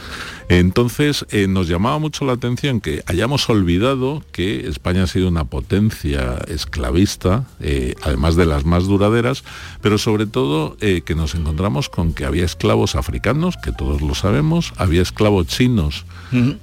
Entonces 0.48 1.24
eh, 1.30 1.46
nos 1.48 1.68
llamaba 1.68 1.98
mucho 1.98 2.24
la 2.24 2.34
atención 2.34 2.80
que 2.80 3.02
hayamos 3.06 3.48
olvidado 3.48 4.22
que 4.30 4.68
España 4.68 5.04
ha 5.04 5.06
sido 5.06 5.28
una 5.28 5.44
potencia 5.44 6.36
esclavista, 6.48 7.46
eh, 7.60 7.94
además 8.02 8.36
de 8.36 8.46
las 8.46 8.64
más 8.64 8.84
duraderas, 8.84 9.42
pero 9.80 9.96
sobre 9.98 10.26
todo 10.26 10.76
eh, 10.80 11.00
que 11.04 11.14
nos 11.14 11.34
encontramos 11.34 11.88
con 11.88 12.12
que 12.12 12.24
había 12.26 12.44
esclavos 12.44 12.94
africanos, 12.94 13.56
que 13.56 13.72
todos 13.72 14.02
lo 14.02 14.14
sabemos, 14.14 14.72
había 14.76 15.02
esclavos 15.02 15.46
chinos, 15.46 16.04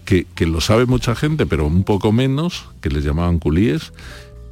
que, 0.06 0.28
que 0.36 0.46
lo 0.46 0.60
sabe 0.60 0.86
mucha 0.86 1.16
gente, 1.16 1.46
pero 1.46 1.66
un 1.66 1.84
poco 1.86 2.12
menos, 2.12 2.66
que 2.82 2.90
les 2.90 3.06
llamaban 3.06 3.40
culíes, 3.42 3.92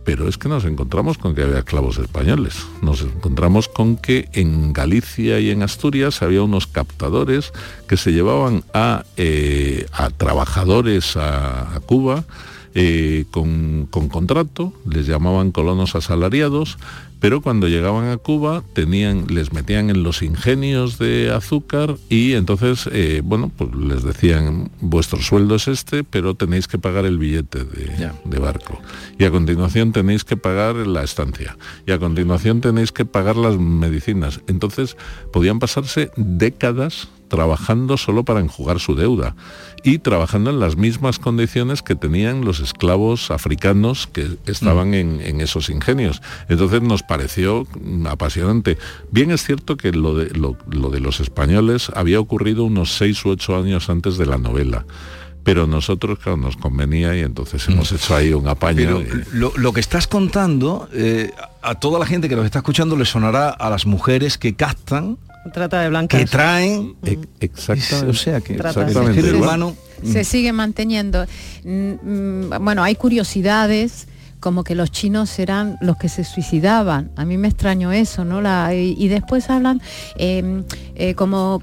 pero 0.04 0.28
es 0.28 0.38
que 0.38 0.50
nos 0.50 0.66
encontramos 0.66 1.18
con 1.18 1.36
que 1.36 1.44
había 1.44 1.60
esclavos 1.60 1.98
españoles. 2.00 2.66
Nos 2.82 3.02
encontramos 3.02 3.70
con 3.70 3.96
que 3.96 4.28
en 4.34 4.74
Galicia 4.74 5.40
y 5.40 5.52
en 5.52 5.62
Asturias 5.62 6.22
había 6.22 6.42
unos 6.42 6.68
captadores 6.68 7.54
que 7.88 7.96
se 7.96 8.12
llevaban 8.12 8.64
a, 8.74 9.06
eh, 9.18 9.86
a 9.94 10.10
trabajadores 10.10 11.16
a, 11.16 11.76
a 11.76 11.80
Cuba 11.80 12.26
eh, 12.76 13.26
con, 13.32 13.88
con 13.90 14.10
contrato, 14.10 14.74
les 14.88 15.08
llamaban 15.08 15.52
colonos 15.52 15.96
asalariados, 15.96 16.78
pero 17.20 17.42
cuando 17.42 17.68
llegaban 17.68 18.10
a 18.10 18.18
Cuba 18.18 18.64
tenían, 18.74 19.28
les 19.28 19.52
metían 19.54 19.90
en 19.90 20.04
los 20.04 20.22
ingenios 20.22 20.98
de 20.98 21.32
azúcar 21.32 21.98
y 22.10 22.34
entonces, 22.34 22.90
eh, 22.92 23.22
bueno, 23.24 23.52
pues 23.56 23.74
les 23.76 24.04
decían, 24.04 24.72
vuestro 24.80 25.22
sueldo 25.22 25.56
es 25.56 25.68
este, 25.68 26.04
pero 26.04 26.36
tenéis 26.36 26.68
que 26.68 26.80
pagar 26.80 27.06
el 27.06 27.18
billete 27.18 27.64
de, 27.66 28.12
de 28.24 28.40
barco. 28.40 28.82
Y 29.18 29.26
a 29.26 29.32
continuación 29.32 29.92
tenéis 29.92 30.24
que 30.24 30.38
pagar 30.38 30.76
la 30.76 31.04
estancia. 31.04 31.58
Y 31.86 31.92
a 31.92 32.00
continuación 32.00 32.62
tenéis 32.62 32.92
que 32.92 33.06
pagar 33.06 33.36
las 33.36 33.58
medicinas. 33.58 34.42
Entonces 34.48 34.96
podían 35.32 35.60
pasarse 35.60 36.12
décadas 36.16 37.10
trabajando 37.30 37.96
solo 37.96 38.24
para 38.26 38.42
enjugar 38.42 38.80
su 38.80 38.96
deuda 38.96 39.36
y 39.84 40.00
trabajando 40.00 40.50
en 40.50 40.60
las 40.60 40.76
mismas 40.76 41.20
condiciones 41.20 41.82
que 41.82 41.96
tenían 41.96 42.44
los 42.44 42.60
esclavos 42.60 43.32
africanos 43.32 44.08
que 44.08 44.38
estaban 44.46 44.94
en, 44.94 45.22
en 45.22 45.40
esos 45.40 45.70
ingenios. 45.70 46.22
Entonces 46.50 46.82
nos 46.82 47.04
pareció 47.04 47.66
mm, 47.80 48.08
apasionante. 48.08 48.78
Bien 49.12 49.32
es 49.32 49.44
cierto 49.44 49.78
que 49.78 49.92
lo 49.94 50.16
de, 50.16 50.32
lo, 50.32 50.58
lo 50.70 50.90
de 50.90 51.00
los 51.00 51.22
españoles 51.22 51.92
había 51.96 52.20
ocurrido 52.20 52.66
unos 52.66 52.98
seis 52.98 53.24
u 53.24 53.30
ocho 53.30 53.56
años 53.56 53.90
antes 53.90 54.18
de 54.18 54.26
la 54.26 54.38
novela. 54.38 54.86
Pero 55.44 55.66
nosotros, 55.66 56.20
claro, 56.20 56.38
nos 56.38 56.58
convenía 56.58 57.16
y 57.16 57.22
entonces 57.22 57.68
hemos 57.70 57.92
hecho 57.92 58.16
ahí 58.16 58.34
un 58.34 58.48
apaño. 58.48 59.00
Pero 59.00 59.24
lo, 59.32 59.54
lo 59.56 59.74
que 59.74 59.80
estás 59.80 60.06
contando, 60.06 60.90
eh, 60.94 61.32
a 61.62 61.76
toda 61.76 61.98
la 61.98 62.06
gente 62.06 62.28
que 62.28 62.36
nos 62.36 62.46
está 62.46 62.60
escuchando 62.60 62.96
le 62.98 63.06
sonará 63.06 63.50
a 63.50 63.70
las 63.70 63.86
mujeres 63.86 64.38
que 64.38 64.56
captan, 64.56 65.18
Trata 65.54 65.82
de 65.82 65.90
blancas. 65.90 66.20
que 66.20 66.26
traen... 66.26 66.96
Exactamente. 67.40 68.10
O 68.10 68.14
sea, 68.14 68.42
que 68.42 68.54
el 69.20 69.36
humano... 69.36 69.76
se 70.04 70.24
sigue 70.24 70.52
manteniendo. 70.54 71.26
Mm, 71.64 71.92
mm, 72.50 72.50
Bueno, 72.64 72.84
hay 72.84 72.96
curiosidades 72.96 74.08
como 74.40 74.64
que 74.64 74.74
los 74.74 74.90
chinos 74.92 75.38
eran 75.38 75.78
los 75.82 75.98
que 75.98 76.08
se 76.08 76.24
suicidaban. 76.24 77.12
A 77.18 77.26
mí 77.26 77.38
me 77.38 77.50
extraño 77.50 77.92
eso, 77.92 78.24
¿no? 78.24 78.42
La, 78.42 78.74
y, 78.74 78.96
y 78.98 79.10
después 79.10 79.50
hablan 79.50 79.82
eh, 80.18 80.64
eh, 80.96 81.14
como, 81.16 81.62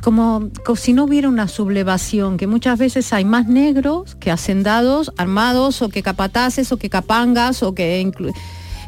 como, 0.00 0.48
como 0.64 0.76
si 0.76 0.94
no 0.94 1.04
hubiera 1.04 1.28
una 1.28 1.48
sublevación, 1.48 2.38
que 2.38 2.46
muchas 2.46 2.78
veces 2.78 3.12
hay 3.12 3.26
más 3.26 3.46
negros 3.46 4.14
que 4.14 4.30
hacendados, 4.30 5.12
armados, 5.18 5.82
o 5.82 5.90
que 5.90 6.02
capataces, 6.02 6.72
o 6.72 6.76
que 6.78 6.88
capangas, 6.88 7.62
o 7.62 7.74
que... 7.74 8.02
inclu- 8.02 8.32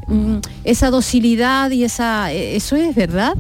mm, 0.07 0.39
esa 0.65 0.89
docilidad 0.91 1.71
y 1.73 1.85
esa... 1.85 2.33
¿Eso 2.33 2.77
es 2.77 2.95
verdad? 2.95 3.35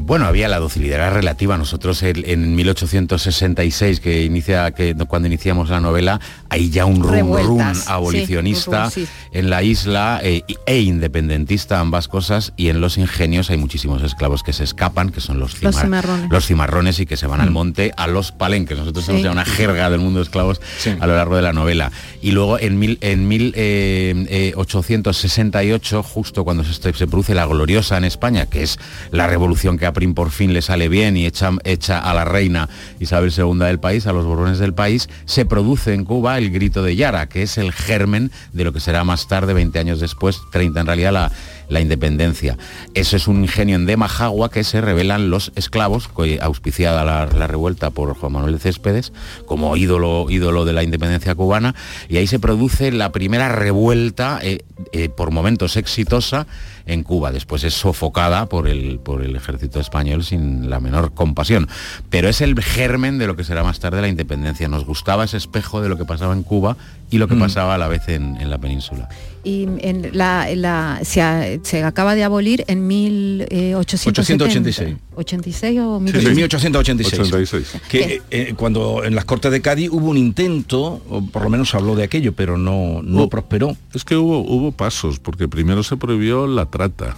Bueno, 0.00 0.26
había 0.26 0.48
la 0.48 0.58
docilidad 0.60 0.98
era 0.98 1.10
relativa. 1.10 1.58
Nosotros 1.58 2.02
el- 2.04 2.24
en 2.28 2.54
1866, 2.54 4.00
que 4.00 4.22
inicia, 4.24 4.70
que 4.70 4.94
cuando 5.08 5.26
iniciamos 5.28 5.68
la 5.70 5.80
novela, 5.80 6.20
hay 6.48 6.70
ya 6.70 6.84
un 6.84 7.02
rum 7.02 7.36
rum 7.36 7.74
sí, 7.74 7.82
abolicionista 7.86 8.84
rum, 8.84 8.84
rum, 8.84 8.90
sí. 8.92 9.08
en 9.32 9.50
la 9.50 9.62
isla 9.62 10.20
eh, 10.22 10.42
e 10.66 10.80
independentista, 10.80 11.80
ambas 11.80 12.06
cosas, 12.08 12.52
y 12.56 12.68
en 12.68 12.80
los 12.80 12.96
ingenios 12.96 13.50
hay 13.50 13.56
muchísimos 13.58 14.02
esclavos 14.02 14.42
que 14.42 14.52
se 14.52 14.64
escapan, 14.64 15.10
que 15.10 15.20
son 15.20 15.40
los, 15.40 15.60
Los 15.62 15.74
cimar- 15.76 15.82
cimarrones. 15.82 16.30
los 16.30 16.46
cimarrones 16.46 17.00
y 17.00 17.06
que 17.06 17.16
se 17.16 17.26
van 17.26 17.40
al 17.40 17.50
monte 17.50 17.92
a 17.96 18.06
los 18.06 18.30
palenques. 18.32 18.78
Nosotros 18.78 19.04
Sí. 19.04 19.08
tenemos 19.08 19.24
ya 19.24 19.32
una 19.32 19.44
jerga 19.44 19.90
del 19.90 20.00
mundo 20.00 20.20
de 20.20 20.24
esclavos 20.24 20.60
a 21.00 21.06
lo 21.06 21.16
largo 21.16 21.36
de 21.36 21.42
la 21.42 21.52
novela. 21.52 21.90
Y 22.22 22.30
luego 22.30 22.58
en, 22.58 22.78
mil, 22.78 22.98
en 23.00 23.26
mil, 23.26 23.52
eh, 23.56 24.14
eh, 24.28 24.52
868, 24.56 26.02
justo 26.02 26.44
cuando 26.44 26.62
se, 26.64 26.72
se 26.74 27.06
produce 27.06 27.34
la 27.34 27.46
gloriosa 27.46 27.96
en 27.96 28.04
España, 28.04 28.46
que 28.46 28.62
es 28.62 28.78
la 29.10 29.26
revolución 29.26 29.76
que 29.76 29.87
a 29.88 29.92
Prim 29.92 30.14
por 30.14 30.30
fin 30.30 30.52
le 30.52 30.62
sale 30.62 30.88
bien 30.88 31.16
y 31.16 31.26
echa, 31.26 31.50
echa 31.64 31.98
a 31.98 32.14
la 32.14 32.24
reina 32.24 32.68
Isabel 33.00 33.32
II 33.36 33.58
del 33.58 33.80
país, 33.80 34.06
a 34.06 34.12
los 34.12 34.24
borbones 34.24 34.58
del 34.58 34.74
país, 34.74 35.08
se 35.24 35.44
produce 35.44 35.94
en 35.94 36.04
Cuba 36.04 36.38
el 36.38 36.50
grito 36.50 36.82
de 36.82 36.96
Yara, 36.96 37.28
que 37.28 37.42
es 37.42 37.58
el 37.58 37.72
germen 37.72 38.30
de 38.52 38.64
lo 38.64 38.72
que 38.72 38.80
será 38.80 39.04
más 39.04 39.28
tarde, 39.28 39.54
20 39.54 39.78
años 39.78 40.00
después, 40.00 40.40
30 40.52 40.80
en 40.80 40.86
realidad, 40.86 41.12
la, 41.12 41.32
la 41.68 41.80
independencia. 41.80 42.56
Eso 42.94 43.16
es 43.16 43.28
un 43.28 43.42
ingenio 43.42 43.76
en 43.76 43.86
Demajagua 43.86 44.50
que 44.50 44.64
se 44.64 44.80
revelan 44.80 45.30
los 45.30 45.52
esclavos, 45.54 46.08
auspiciada 46.40 47.04
la, 47.04 47.26
revuelta 47.26 47.90
por 47.90 48.14
Juan 48.14 48.32
Manuel 48.32 48.54
de 48.54 48.60
Céspedes, 48.60 49.12
como 49.46 49.76
ídolo, 49.76 50.26
ídolo 50.28 50.64
de 50.64 50.72
la 50.72 50.82
independencia 50.82 51.34
cubana, 51.34 51.74
y 52.08 52.16
ahí 52.16 52.26
se 52.26 52.38
produce 52.38 52.92
la 52.92 53.12
primera 53.12 53.48
revuelta, 53.48 54.40
eh, 54.42 54.64
eh, 54.92 55.08
por 55.08 55.30
momentos 55.30 55.76
exitosa, 55.76 56.46
en 56.88 57.02
Cuba. 57.04 57.30
Después 57.30 57.62
es 57.64 57.74
sofocada 57.74 58.46
por 58.46 58.66
el, 58.66 58.98
por 58.98 59.22
el 59.22 59.36
ejército 59.36 59.78
español 59.78 60.24
sin 60.24 60.68
la 60.68 60.80
menor 60.80 61.12
compasión. 61.12 61.68
Pero 62.10 62.28
es 62.28 62.40
el 62.40 62.60
germen 62.60 63.18
de 63.18 63.26
lo 63.26 63.36
que 63.36 63.44
será 63.44 63.62
más 63.62 63.78
tarde 63.78 64.00
la 64.00 64.08
independencia. 64.08 64.68
Nos 64.68 64.84
gustaba 64.84 65.24
ese 65.24 65.36
espejo 65.36 65.80
de 65.80 65.88
lo 65.88 65.96
que 65.96 66.04
pasaba 66.04 66.32
en 66.32 66.42
Cuba 66.42 66.76
y 67.10 67.18
lo 67.18 67.26
que 67.28 67.34
Mm. 67.34 67.40
pasaba 67.40 67.74
a 67.74 67.78
la 67.78 67.88
vez 67.88 68.08
en, 68.08 68.36
en 68.40 68.50
la 68.50 68.58
península. 68.58 69.08
Y 69.44 69.62
en 69.80 70.10
la, 70.12 70.50
en 70.50 70.62
la- 70.62 71.00
se, 71.04 71.22
ha- 71.22 71.46
se 71.62 71.82
acaba 71.82 72.14
de 72.14 72.24
abolir 72.24 72.64
en 72.66 72.86
1870. 72.86 74.44
886. 74.44 74.96
86 75.14 75.80
o 75.80 75.98
Sí, 75.98 76.04
1800. 76.04 76.36
1886. 76.36 77.20
86. 77.20 77.82
Que 77.88 78.20
eh, 78.30 78.54
cuando 78.56 79.04
en 79.04 79.14
las 79.14 79.24
Cortes 79.24 79.50
de 79.52 79.60
Cádiz 79.60 79.90
hubo 79.90 80.08
un 80.10 80.16
intento, 80.18 81.02
o 81.08 81.24
por 81.26 81.42
lo 81.42 81.50
menos 81.50 81.70
se 81.70 81.76
habló 81.76 81.94
de 81.96 82.04
aquello, 82.04 82.32
pero 82.34 82.58
no, 82.58 83.00
no 83.02 83.20
Hubo- 83.22 83.28
prosperó. 83.30 83.76
Es 83.94 84.04
que 84.04 84.16
hubo, 84.16 84.40
hubo 84.40 84.72
pasos, 84.72 85.18
porque 85.18 85.48
primero 85.48 85.82
se 85.82 85.96
prohibió 85.96 86.46
la 86.46 86.66
trata, 86.66 87.16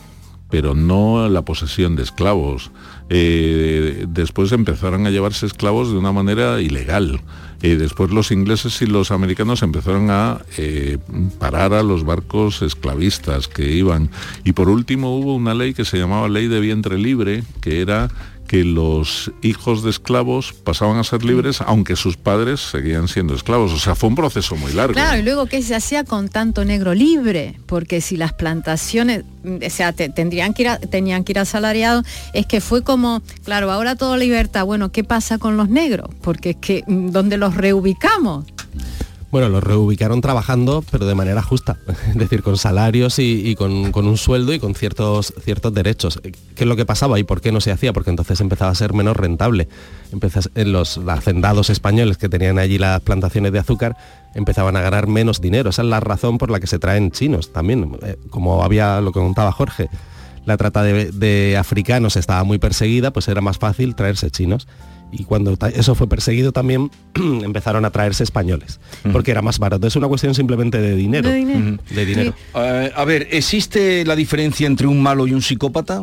pero 0.50 0.74
no 0.74 1.28
la 1.28 1.42
posesión 1.42 1.96
de 1.96 2.02
esclavos. 2.02 2.70
Eh, 3.08 4.06
después 4.08 4.52
empezaron 4.52 5.06
a 5.06 5.10
llevarse 5.10 5.46
esclavos 5.46 5.90
de 5.90 5.96
una 5.98 6.12
manera 6.12 6.60
ilegal. 6.60 7.20
Eh, 7.62 7.76
después 7.76 8.10
los 8.10 8.30
ingleses 8.30 8.80
y 8.80 8.86
los 8.86 9.10
americanos 9.10 9.62
empezaron 9.62 10.10
a 10.10 10.40
eh, 10.56 10.98
parar 11.38 11.74
a 11.74 11.82
los 11.82 12.04
barcos 12.04 12.62
esclavistas 12.62 13.48
que 13.48 13.70
iban. 13.72 14.10
Y 14.44 14.52
por 14.52 14.68
último 14.68 15.18
hubo 15.18 15.34
una 15.34 15.54
ley 15.54 15.74
que 15.74 15.84
se 15.84 15.98
llamaba 15.98 16.28
Ley 16.28 16.48
de 16.48 16.60
Vientre 16.60 16.96
Libre, 16.96 17.42
que 17.60 17.82
era 17.82 18.08
que 18.50 18.64
los 18.64 19.30
hijos 19.42 19.84
de 19.84 19.90
esclavos 19.90 20.52
pasaban 20.52 20.96
a 20.96 21.04
ser 21.04 21.24
libres 21.24 21.60
aunque 21.60 21.94
sus 21.94 22.16
padres 22.16 22.58
seguían 22.58 23.06
siendo 23.06 23.32
esclavos. 23.36 23.70
O 23.70 23.78
sea, 23.78 23.94
fue 23.94 24.08
un 24.08 24.16
proceso 24.16 24.56
muy 24.56 24.72
largo. 24.72 24.94
Claro, 24.94 25.20
y 25.20 25.22
luego 25.22 25.46
qué 25.46 25.62
se 25.62 25.76
hacía 25.76 26.02
con 26.02 26.28
tanto 26.28 26.64
negro 26.64 26.92
libre, 26.92 27.60
porque 27.66 28.00
si 28.00 28.16
las 28.16 28.32
plantaciones, 28.32 29.22
mm, 29.44 29.58
o 29.64 29.70
sea, 29.70 29.92
te- 29.92 30.08
tendrían 30.08 30.52
que 30.52 30.62
ir 30.62 30.68
a- 30.68 30.78
tenían 30.80 31.22
que 31.22 31.30
ir 31.30 31.38
asalariados, 31.38 32.04
es 32.34 32.44
que 32.46 32.60
fue 32.60 32.82
como, 32.82 33.22
claro, 33.44 33.70
ahora 33.70 33.94
todo 33.94 34.16
libertad, 34.16 34.64
bueno, 34.64 34.90
¿qué 34.90 35.04
pasa 35.04 35.38
con 35.38 35.56
los 35.56 35.68
negros? 35.68 36.08
Porque 36.20 36.50
es 36.50 36.56
que 36.56 36.82
mm, 36.88 37.10
¿dónde 37.10 37.36
los 37.36 37.54
reubicamos? 37.56 38.46
Bueno, 39.30 39.48
los 39.48 39.62
reubicaron 39.62 40.20
trabajando, 40.20 40.84
pero 40.90 41.06
de 41.06 41.14
manera 41.14 41.40
justa, 41.40 41.78
es 42.08 42.16
decir, 42.16 42.42
con 42.42 42.56
salarios 42.56 43.18
y, 43.18 43.54
con, 43.54 43.92
con 43.92 44.06
un 44.06 44.16
sueldo 44.16 44.52
y 44.52 44.58
con 44.58 44.74
ciertos, 44.74 45.32
ciertos 45.44 45.72
derechos. 45.72 46.20
¿Qué 46.22 46.64
es 46.64 46.66
lo 46.66 46.74
que 46.74 46.84
pasaba 46.84 47.18
y 47.18 47.22
por 47.22 47.40
qué 47.40 47.52
no 47.52 47.60
se 47.60 47.70
hacía? 47.70 47.92
Porque 47.92 48.10
entonces 48.10 48.40
empezaba 48.40 48.72
a 48.72 48.74
ser 48.74 48.92
menos 48.92 49.16
rentable. 49.16 49.68
Empezas, 50.12 50.50
los 50.54 50.98
hacendados 51.06 51.70
españoles 51.70 52.18
que 52.18 52.28
tenían 52.28 52.58
allí 52.58 52.78
las 52.78 53.00
plantaciones 53.02 53.52
de 53.52 53.60
azúcar 53.60 53.96
empezaban 54.34 54.76
a 54.76 54.80
ganar 54.80 55.06
menos 55.06 55.40
dinero. 55.40 55.70
Esa 55.70 55.82
es 55.82 55.88
la 55.88 56.00
razón 56.00 56.36
por 56.36 56.50
la 56.50 56.58
que 56.58 56.66
se 56.66 56.80
traen 56.80 57.12
chinos 57.12 57.52
también, 57.52 57.98
eh, 58.02 58.16
como 58.30 58.64
había 58.64 59.00
lo 59.00 59.12
que 59.12 59.20
contaba 59.20 59.52
Jorge. 59.52 59.88
La 60.44 60.56
trata 60.56 60.82
de, 60.82 61.12
de 61.12 61.56
africanos 61.56 62.16
estaba 62.16 62.42
muy 62.42 62.58
perseguida, 62.58 63.12
pues 63.12 63.28
era 63.28 63.40
más 63.40 63.58
fácil 63.58 63.94
traerse 63.94 64.30
chinos. 64.30 64.66
Y 65.12 65.24
cuando 65.24 65.56
eso 65.74 65.94
fue 65.94 66.08
perseguido 66.08 66.52
también 66.52 66.90
empezaron 67.14 67.84
a 67.84 67.90
traerse 67.90 68.22
españoles, 68.24 68.80
porque 69.12 69.30
era 69.30 69.42
más 69.42 69.58
barato. 69.58 69.86
Es 69.86 69.96
una 69.96 70.08
cuestión 70.08 70.34
simplemente 70.34 70.80
de 70.80 70.94
dinero. 70.94 71.28
De 71.28 71.36
dinero. 71.36 71.58
Ujú, 71.58 71.94
de 71.94 72.06
dinero. 72.06 72.34
Eh, 72.54 72.92
a 72.94 73.04
ver, 73.04 73.28
¿existe 73.30 74.04
la 74.04 74.16
diferencia 74.16 74.66
entre 74.66 74.86
un 74.86 75.02
malo 75.02 75.26
y 75.26 75.34
un 75.34 75.42
psicópata? 75.42 76.02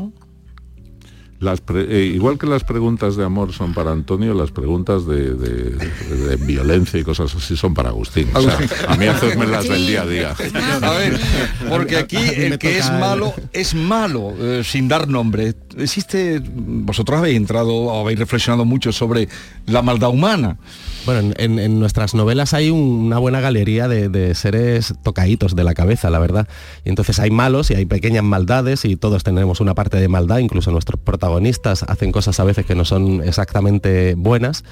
Las 1.39 1.61
pre- 1.61 1.85
eh, 1.88 2.05
igual 2.07 2.39
que 2.39 2.47
las 2.47 2.63
preguntas 2.63 3.15
de 3.15 3.23
amor 3.23 3.53
son 3.53 3.75
para 3.75 3.91
Antonio, 3.91 4.33
las 4.33 4.49
preguntas 4.49 5.05
de, 5.05 5.35
de- 5.35 5.69
de 6.29 6.35
violencia 6.38 6.99
y 6.99 7.03
cosas 7.03 7.33
así 7.35 7.55
son 7.55 7.75
para 7.75 7.89
Agustín. 7.89 8.27
O 8.33 8.41
sea, 8.41 8.57
a 8.88 8.95
mí 8.95 9.05
hacerme 9.05 9.45
las 9.45 9.67
del 9.69 9.85
día 9.85 10.01
a 10.01 10.05
día. 10.07 10.35
A 10.81 10.91
ver, 10.97 11.19
porque 11.69 11.97
aquí 11.97 12.17
el 12.17 12.57
que 12.57 12.79
es 12.79 12.89
malo 12.91 13.35
es 13.53 13.75
malo, 13.75 14.33
eh, 14.39 14.63
sin 14.65 14.88
dar 14.88 15.07
nombre. 15.07 15.53
Existe, 15.77 16.41
vosotros 16.43 17.19
habéis 17.19 17.38
entrado 17.38 17.71
o 17.71 18.01
habéis 18.01 18.17
reflexionado 18.17 18.65
mucho 18.65 18.91
sobre 18.91 19.29
la 19.67 19.83
maldad 19.83 20.09
humana. 20.09 20.57
Bueno, 21.08 21.34
en, 21.38 21.80
nuestras 21.80 22.14
novelas 22.14 22.53
hay 22.53 22.70
un- 22.70 22.80
una 23.08 23.18
buena 23.18 23.39
galería 23.39 23.88
de, 23.88 24.10
de 24.10 24.36
seres 24.36 24.93
tocaditos 25.03 25.55
de 25.55 25.64
la 25.64 25.74
cabeza, 25.74 26.10
la 26.10 26.20
verdad. 26.20 26.47
Y 26.84 26.89
entonces 26.89 27.18
hay 27.20 27.32
malos 27.32 27.72
y 27.72 27.76
hay 27.76 27.86
pequeñas 27.86 28.24
maldades 28.26 28.84
y 28.86 28.97
todos 28.97 29.24
tenemos 29.24 29.62
una 29.62 29.74
parte 29.74 29.97
de 30.01 30.10
maldad, 30.10 30.39
incluso 30.39 30.70
nuestros 30.72 30.99
protagonistas 30.99 31.84
hacen 31.84 32.12
cosas 32.12 32.39
a 32.39 32.43
veces 32.43 32.66
que 32.66 32.76
no 32.76 32.84
son 32.84 33.24
exactamente 33.24 34.16
buenas, 34.16 34.66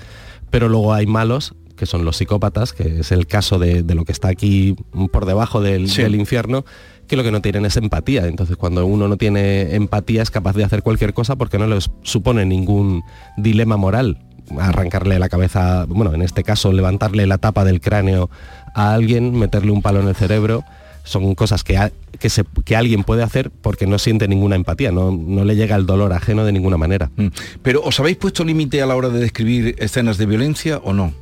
pero 0.51 0.67
luego 0.67 0.93
hay 0.93 1.07
malos 1.07 1.55
que 1.77 1.85
son 1.85 2.03
los 2.05 2.17
psicópatas, 2.17 2.73
que 2.73 2.99
es 2.99 3.11
el 3.13 3.27
caso 3.27 3.57
de, 3.57 3.83
de 3.83 3.95
lo 3.95 4.03
que 4.05 4.11
está 4.11 4.27
aquí 4.29 4.75
por 5.11 5.25
debajo 5.25 5.61
del, 5.61 5.89
Sí. 5.89 6.01
del 6.03 6.15
infierno, 6.15 6.65
que 7.07 7.15
lo 7.15 7.23
que 7.23 7.31
no 7.31 7.41
tienen 7.41 7.65
es 7.65 7.77
empatía. 7.77 8.27
Entonces 8.27 8.57
cuando 8.57 8.85
uno 8.85 9.07
no 9.07 9.15
tiene 9.17 9.75
empatía 9.75 10.21
es 10.21 10.31
capaz 10.31 10.53
de 10.55 10.63
hacer 10.65 10.83
cualquier 10.83 11.13
cosa 11.13 11.35
porque 11.37 11.57
no 11.59 11.67
les 11.67 11.89
supone 12.03 12.45
ningún 12.45 13.03
dilema 13.37 13.77
moral 13.77 14.19
arrancarle 14.59 15.19
la 15.19 15.29
cabeza, 15.29 15.85
bueno, 15.87 16.13
en 16.13 16.21
este 16.21 16.43
caso 16.43 16.71
levantarle 16.71 17.25
la 17.27 17.37
tapa 17.37 17.63
del 17.65 17.81
cráneo 17.81 18.29
a 18.73 18.93
alguien, 18.93 19.33
meterle 19.37 19.71
un 19.71 19.81
palo 19.81 19.99
en 20.01 20.07
el 20.07 20.15
cerebro, 20.15 20.63
son 21.03 21.35
cosas 21.35 21.63
que, 21.63 21.79
que, 22.19 22.29
se- 22.29 22.43
que 22.63 22.75
alguien 22.75 23.03
puede 23.03 23.21
hacer 23.23 23.51
porque 23.51 23.85
no 23.87 23.99
siente 23.99 24.27
ninguna 24.27 24.55
empatía, 24.55 24.91
no, 24.91 25.11
no 25.11 25.45
le 25.45 25.55
llega 25.55 25.75
el 25.75 25.85
dolor 25.85 26.13
ajeno 26.13 26.45
de 26.45 26.51
ninguna 26.51 26.77
manera. 26.77 27.11
Mm. 27.15 27.27
Pero 27.61 27.81
¿os 27.83 27.99
habéis 27.99 28.17
puesto 28.17 28.43
límite 28.43 28.81
a 28.81 28.85
la 28.87 28.95
hora 28.95 29.09
de 29.09 29.19
describir 29.19 29.75
escenas 29.77 30.17
de 30.17 30.25
violencia 30.25 30.79
o 30.83 30.93
no? 30.93 31.13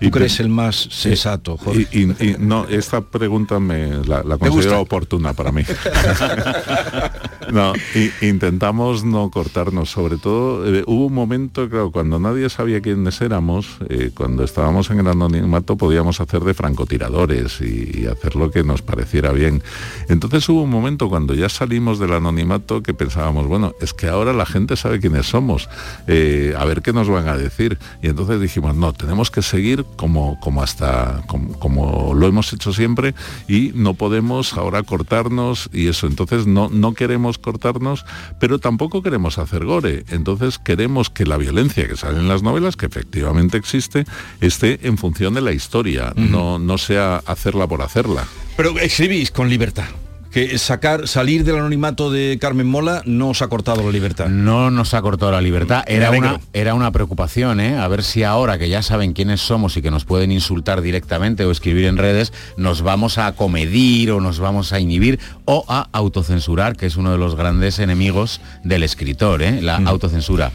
¿Tú 0.00 0.06
Y 0.06 0.10
crees 0.10 0.38
el 0.40 0.48
más 0.48 0.88
sensato, 0.90 1.56
Jorge? 1.56 1.86
Y, 1.92 2.00
y- 2.02 2.30
y 2.30 2.36
no, 2.38 2.66
esta 2.68 3.00
pregunta 3.00 3.58
me 3.58 4.04
la, 4.06 4.22
considero 4.38 4.80
oportuna 4.80 5.32
para 5.32 5.50
mí. 5.52 5.62
no, 7.52 7.72
intentamos 8.20 9.04
no 9.04 9.30
cortarnos, 9.30 9.90
sobre 9.90 10.16
todo 10.18 10.66
eh, 10.72 10.84
hubo 10.86 11.06
un 11.06 11.14
momento, 11.14 11.68
claro, 11.68 11.90
cuando 11.90 12.18
nadie 12.18 12.48
sabía 12.50 12.80
quiénes 12.80 13.20
éramos, 13.20 13.78
eh, 13.88 14.10
cuando 14.14 14.44
estábamos 14.44 14.90
en 14.90 15.00
el 15.00 15.08
anonimato 15.08 15.76
podíamos 15.76 16.20
hacer 16.20 16.42
de 16.42 16.54
francotiradores 16.54 17.60
y, 17.60 18.02
y 18.02 18.06
hacer 18.06 18.36
lo 18.36 18.50
que 18.50 18.62
nos 18.64 18.82
pareciera 18.82 19.32
bien. 19.32 19.62
Entonces 20.08 20.48
hubo 20.48 20.62
un 20.62 20.70
momento 20.70 21.08
cuando 21.08 21.34
ya 21.34 21.48
salimos 21.48 21.98
del 21.98 22.12
anonimato 22.12 22.82
que 22.82 22.94
pensábamos, 22.94 23.46
bueno, 23.46 23.72
es 23.80 23.94
que 23.94 24.08
ahora 24.08 24.32
la 24.32 24.46
gente 24.46 24.76
sabe 24.76 25.00
quiénes 25.00 25.26
somos, 25.26 25.68
eh, 26.06 26.54
a 26.56 26.64
ver 26.64 26.82
qué 26.82 26.92
nos 26.92 27.08
van 27.08 27.28
a 27.28 27.36
decir. 27.36 27.78
Y 28.02 28.08
entonces 28.08 28.40
dijimos, 28.40 28.74
no, 28.76 28.92
tenemos 28.92 29.30
que 29.30 29.42
seguir 29.42 29.84
como, 29.96 30.38
como 30.40 30.62
hasta, 30.62 31.22
como, 31.26 31.58
como 31.58 32.14
lo 32.14 32.26
hemos 32.26 32.52
hecho 32.52 32.72
siempre 32.72 33.14
y 33.48 33.72
no 33.74 33.94
podemos 33.94 34.54
ahora 34.54 34.82
cortarnos 34.82 35.70
y 35.72 35.88
eso. 35.88 36.06
Entonces 36.06 36.46
no, 36.46 36.68
no 36.68 36.94
queremos 36.94 37.38
cortarnos, 37.38 38.04
pero 38.40 38.58
tampoco 38.58 39.02
queremos 39.02 39.38
hacer 39.38 39.64
gore. 39.64 40.04
Entonces 40.08 40.58
queremos 40.58 41.10
que 41.10 41.26
la 41.26 41.36
violencia 41.36 41.88
que 41.88 41.96
sale 41.96 42.18
en 42.18 42.28
las 42.28 42.42
novelas, 42.42 42.76
que 42.76 42.86
efectivamente 42.86 43.58
existe, 43.58 44.04
esté 44.40 44.86
en 44.86 44.98
función 44.98 45.34
de 45.34 45.40
la 45.40 45.52
historia, 45.52 46.12
no, 46.16 46.58
no 46.58 46.78
sea 46.78 47.22
hacerla 47.26 47.66
por 47.66 47.82
hacerla. 47.82 48.24
Pero 48.56 48.78
escribís 48.78 49.30
con 49.30 49.48
libertad. 49.48 49.86
Que 50.30 50.58
sacar, 50.58 51.08
salir 51.08 51.44
del 51.44 51.56
anonimato 51.56 52.10
de 52.10 52.38
Carmen 52.40 52.66
Mola 52.66 53.02
no 53.06 53.30
os 53.30 53.40
ha 53.40 53.48
cortado 53.48 53.82
la 53.82 53.90
libertad. 53.90 54.28
No 54.28 54.70
nos 54.70 54.92
ha 54.92 55.00
cortado 55.00 55.32
la 55.32 55.40
libertad. 55.40 55.84
Era 55.86 56.10
una, 56.10 56.40
era 56.52 56.74
una 56.74 56.90
preocupación, 56.90 57.60
¿eh? 57.60 57.78
A 57.78 57.88
ver 57.88 58.02
si 58.02 58.24
ahora 58.24 58.58
que 58.58 58.68
ya 58.68 58.82
saben 58.82 59.14
quiénes 59.14 59.40
somos 59.40 59.76
y 59.76 59.82
que 59.82 59.90
nos 59.90 60.04
pueden 60.04 60.30
insultar 60.30 60.82
directamente 60.82 61.44
o 61.44 61.50
escribir 61.50 61.86
en 61.86 61.96
redes, 61.96 62.32
nos 62.56 62.82
vamos 62.82 63.16
a 63.16 63.32
comedir 63.32 64.10
o 64.10 64.20
nos 64.20 64.38
vamos 64.38 64.72
a 64.72 64.80
inhibir 64.80 65.18
o 65.46 65.64
a 65.66 65.88
autocensurar, 65.92 66.76
que 66.76 66.86
es 66.86 66.96
uno 66.96 67.10
de 67.10 67.18
los 67.18 67.34
grandes 67.34 67.78
enemigos 67.78 68.40
del 68.64 68.82
escritor, 68.82 69.42
¿eh? 69.42 69.62
La 69.62 69.76
autocensura. 69.76 70.52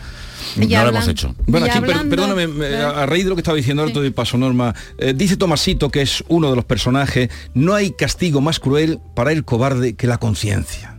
Y 0.57 0.67
no 0.67 0.83
lo 0.83 0.89
hemos 0.89 1.07
hecho. 1.07 1.35
Bueno, 1.47 1.65
aquí, 1.65 1.79
per- 1.79 2.09
perdóname, 2.09 2.47
me- 2.47 2.75
a 2.75 3.05
raíz 3.05 3.23
de 3.23 3.29
lo 3.29 3.35
que 3.35 3.41
estaba 3.41 3.57
diciendo 3.57 3.83
Alto 3.83 4.01
de 4.01 4.11
Paso 4.11 4.37
Norma, 4.37 4.73
eh, 4.97 5.13
dice 5.15 5.37
Tomasito, 5.37 5.89
que 5.89 6.01
es 6.01 6.23
uno 6.27 6.49
de 6.49 6.55
los 6.55 6.65
personajes, 6.65 7.29
no 7.53 7.73
hay 7.73 7.91
castigo 7.91 8.41
más 8.41 8.59
cruel 8.59 8.99
para 9.15 9.31
el 9.31 9.43
cobarde 9.45 9.93
que 9.95 10.07
la 10.07 10.17
conciencia. 10.17 10.97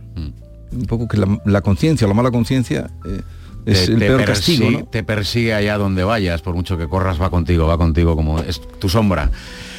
Un 0.71 0.85
poco 0.87 1.07
que 1.07 1.17
la, 1.17 1.39
la 1.45 1.61
conciencia 1.61 2.05
o 2.05 2.09
la 2.09 2.13
mala 2.15 2.31
conciencia 2.31 2.89
eh, 3.05 3.21
es 3.65 3.85
Te- 3.85 3.93
el 3.93 3.99
te 3.99 4.07
peor 4.07 4.21
persigue- 4.21 4.25
castigo, 4.25 4.71
¿no? 4.71 4.85
Te 4.85 5.03
persigue 5.03 5.53
allá 5.53 5.77
donde 5.77 6.03
vayas, 6.03 6.41
por 6.41 6.53
mucho 6.53 6.77
que 6.77 6.87
corras, 6.89 7.21
va 7.21 7.29
contigo, 7.29 7.65
va 7.65 7.77
contigo 7.77 8.15
como 8.15 8.39
es 8.39 8.59
tu 8.79 8.89
sombra. 8.89 9.31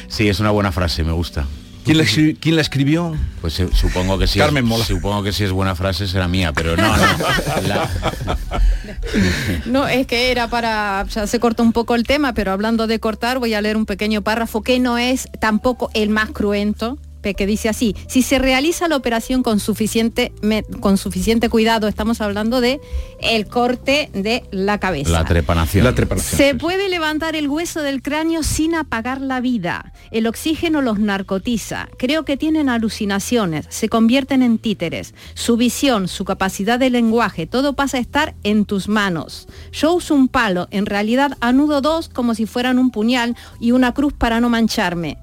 Sí, 0.07 0.27
es 0.27 0.39
una 0.39 0.49
buena 0.51 0.71
frase, 0.71 1.03
me 1.03 1.11
gusta. 1.11 1.45
¿Quién 1.87 1.97
la, 1.97 2.03
escri- 2.03 2.37
quién 2.39 2.55
la 2.55 2.61
escribió? 2.61 3.15
Pues 3.41 3.59
eh, 3.59 3.67
supongo 3.73 4.19
que 4.19 4.27
sí. 4.27 4.37
Carmen 4.39 4.65
Mola. 4.65 4.85
Supongo 4.85 5.23
que 5.23 5.31
si 5.33 5.43
es 5.43 5.51
buena 5.51 5.73
frase 5.75 6.07
será 6.07 6.27
mía, 6.27 6.53
pero 6.53 6.75
no, 6.77 6.95
no. 6.95 7.03
La- 7.67 7.89
No, 9.65 9.87
es 9.87 10.05
que 10.07 10.31
era 10.31 10.49
para, 10.49 11.03
o 11.07 11.09
sea, 11.09 11.27
se 11.27 11.39
cortó 11.39 11.63
un 11.63 11.71
poco 11.73 11.95
el 11.95 12.03
tema, 12.03 12.33
pero 12.33 12.51
hablando 12.51 12.87
de 12.87 12.99
cortar, 12.99 13.39
voy 13.39 13.53
a 13.53 13.61
leer 13.61 13.77
un 13.77 13.85
pequeño 13.85 14.21
párrafo 14.21 14.61
que 14.61 14.79
no 14.79 14.97
es 14.97 15.27
tampoco 15.39 15.89
el 15.93 16.09
más 16.09 16.29
cruento, 16.31 16.97
que 17.21 17.45
dice 17.45 17.67
así, 17.69 17.95
si 18.07 18.21
se 18.21 18.39
realiza 18.39 18.87
la 18.87 18.95
operación 18.95 19.43
con 19.43 19.59
suficiente, 19.59 20.31
me- 20.41 20.63
con 20.63 20.97
suficiente 20.97 21.49
cuidado, 21.49 21.87
estamos 21.87 22.21
hablando 22.21 22.61
de 22.61 22.79
el 23.21 23.47
corte 23.47 24.09
de 24.13 24.43
la 24.51 24.79
cabeza. 24.79 25.11
la 25.11 25.25
trepanación. 25.25 25.83
La 25.83 25.93
trepanación. 25.95 26.37
Se 26.37 26.55
puede 26.55 26.89
levantar 26.89 27.35
el 27.35 27.47
hueso 27.49 27.81
del 27.81 28.01
cráneo 28.01 28.43
sin 28.43 28.75
apagar 28.75 29.19
la 29.21 29.41
vida. 29.41 29.91
El 30.11 30.27
oxígeno 30.27 30.81
los 30.81 30.99
narcotiza. 30.99 31.89
Creo 31.97 32.23
que 32.23 32.37
tienen 32.37 32.69
alucinaciones. 32.69 33.65
Se 33.69 33.89
convierten 33.89 34.41
en 34.41 34.57
títeres. 34.57 35.13
Su 35.33 35.57
visión, 35.57 36.07
su 36.07 36.23
capacidad 36.25 36.79
de 36.79 36.89
lenguaje, 36.89 37.45
todo 37.47 37.73
pasa 37.73 37.97
a 37.97 37.99
estar 37.99 38.35
en 38.43 38.65
tus 38.65 38.87
manos. 38.87 39.47
Yo 39.73 39.93
uso 39.93 40.15
un 40.15 40.27
palo. 40.27 40.67
En 40.71 40.85
realidad 40.85 41.37
anudo 41.41 41.81
dos 41.81 42.09
como 42.09 42.35
si 42.35 42.45
fueran 42.45 42.79
un 42.79 42.91
puñal 42.91 43.35
y 43.59 43.71
una 43.71 43.93
cruz 43.93 44.13
para 44.13 44.39
no 44.39 44.49
mancharme. 44.49 45.17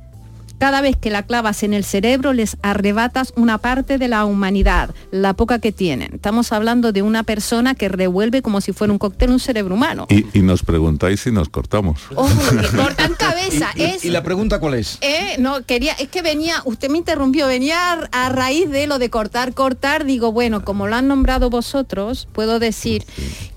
Cada 0.64 0.80
vez 0.80 0.96
que 0.96 1.10
la 1.10 1.24
clavas 1.24 1.62
en 1.62 1.74
el 1.74 1.84
cerebro 1.84 2.32
les 2.32 2.56
arrebatas 2.62 3.34
una 3.36 3.58
parte 3.58 3.98
de 3.98 4.08
la 4.08 4.24
humanidad, 4.24 4.94
la 5.10 5.34
poca 5.34 5.58
que 5.58 5.72
tienen. 5.72 6.14
Estamos 6.14 6.52
hablando 6.52 6.90
de 6.90 7.02
una 7.02 7.22
persona 7.22 7.74
que 7.74 7.90
revuelve 7.90 8.40
como 8.40 8.62
si 8.62 8.72
fuera 8.72 8.90
un 8.90 8.98
cóctel 8.98 9.28
un 9.28 9.40
cerebro 9.40 9.74
humano. 9.74 10.06
Y, 10.08 10.24
y 10.32 10.40
nos 10.40 10.62
preguntáis 10.62 11.20
si 11.20 11.30
nos 11.30 11.50
cortamos. 11.50 12.00
Ojo, 12.14 12.30
que 12.58 12.66
cortan 12.78 13.12
cabeza. 13.12 13.72
¿Y, 13.74 13.82
es, 13.82 14.06
y 14.06 14.08
la 14.08 14.22
pregunta 14.22 14.58
cuál 14.58 14.72
es? 14.76 14.96
eh, 15.02 15.36
no, 15.38 15.62
quería, 15.66 15.92
es 15.98 16.08
que 16.08 16.22
venía, 16.22 16.62
usted 16.64 16.88
me 16.88 16.96
interrumpió, 16.96 17.46
venía 17.46 18.00
a, 18.10 18.28
raíz 18.30 18.70
de 18.70 18.86
lo 18.86 18.98
de 18.98 19.10
cortar, 19.10 19.52
cortar, 19.52 20.06
digo, 20.06 20.32
bueno, 20.32 20.64
como 20.64 20.86
lo 20.86 20.96
han 20.96 21.08
nombrado 21.08 21.50
vosotros, 21.50 22.26
puedo 22.32 22.58
decir 22.58 23.04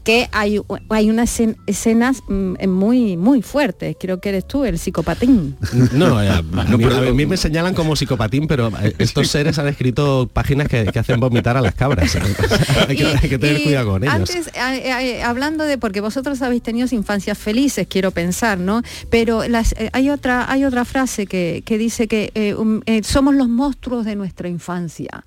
que 0.03 0.29
hay, 0.31 0.59
hay 0.89 1.09
unas 1.09 1.37
escen- 1.39 1.57
escenas 1.67 2.21
mm, 2.29 2.67
muy, 2.67 3.15
muy 3.17 3.41
fuertes. 3.41 3.95
Creo 3.99 4.19
que 4.21 4.29
eres 4.29 4.45
tú, 4.47 4.63
el 4.63 4.79
psicopatín. 4.79 5.57
No, 5.91 6.21
eh, 6.21 6.29
a, 6.29 6.41
mí, 6.41 6.85
a 6.97 7.13
mí 7.13 7.25
me 7.25 7.37
señalan 7.37 7.73
como 7.73 7.95
psicopatín, 7.95 8.47
pero 8.47 8.71
eh, 8.81 8.95
estos 8.99 9.27
seres 9.27 9.59
han 9.59 9.67
escrito 9.67 10.29
páginas 10.31 10.67
que, 10.67 10.85
que 10.85 10.99
hacen 10.99 11.19
vomitar 11.19 11.57
a 11.57 11.61
las 11.61 11.75
cabras. 11.75 12.15
hay, 12.87 12.95
que, 12.95 13.05
hay 13.05 13.29
que 13.29 13.37
tener 13.37 13.63
cuidado 13.63 13.91
con 13.91 14.03
ellos. 14.03 14.15
Antes, 14.15 14.47
eh, 14.47 14.81
eh, 14.85 15.23
hablando 15.23 15.63
de, 15.65 15.77
porque 15.77 16.01
vosotros 16.01 16.41
habéis 16.41 16.63
tenido 16.63 16.87
infancias 16.91 17.37
felices, 17.37 17.87
quiero 17.89 18.11
pensar, 18.11 18.57
¿no? 18.57 18.81
Pero 19.09 19.47
las, 19.47 19.75
hay, 19.93 20.09
otra, 20.09 20.49
hay 20.51 20.65
otra 20.65 20.85
frase 20.85 21.27
que, 21.27 21.63
que 21.65 21.77
dice 21.77 22.07
que 22.07 22.31
eh, 22.35 22.55
um, 22.55 22.81
eh, 22.85 23.01
somos 23.03 23.35
los 23.35 23.49
monstruos 23.49 24.05
de 24.05 24.15
nuestra 24.15 24.47
infancia. 24.49 25.23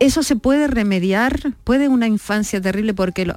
¿Eso 0.00 0.22
se 0.22 0.36
puede 0.36 0.68
remediar? 0.68 1.54
¿Puede 1.64 1.88
una 1.88 2.06
infancia 2.06 2.60
terrible? 2.60 2.94
Porque 2.94 3.32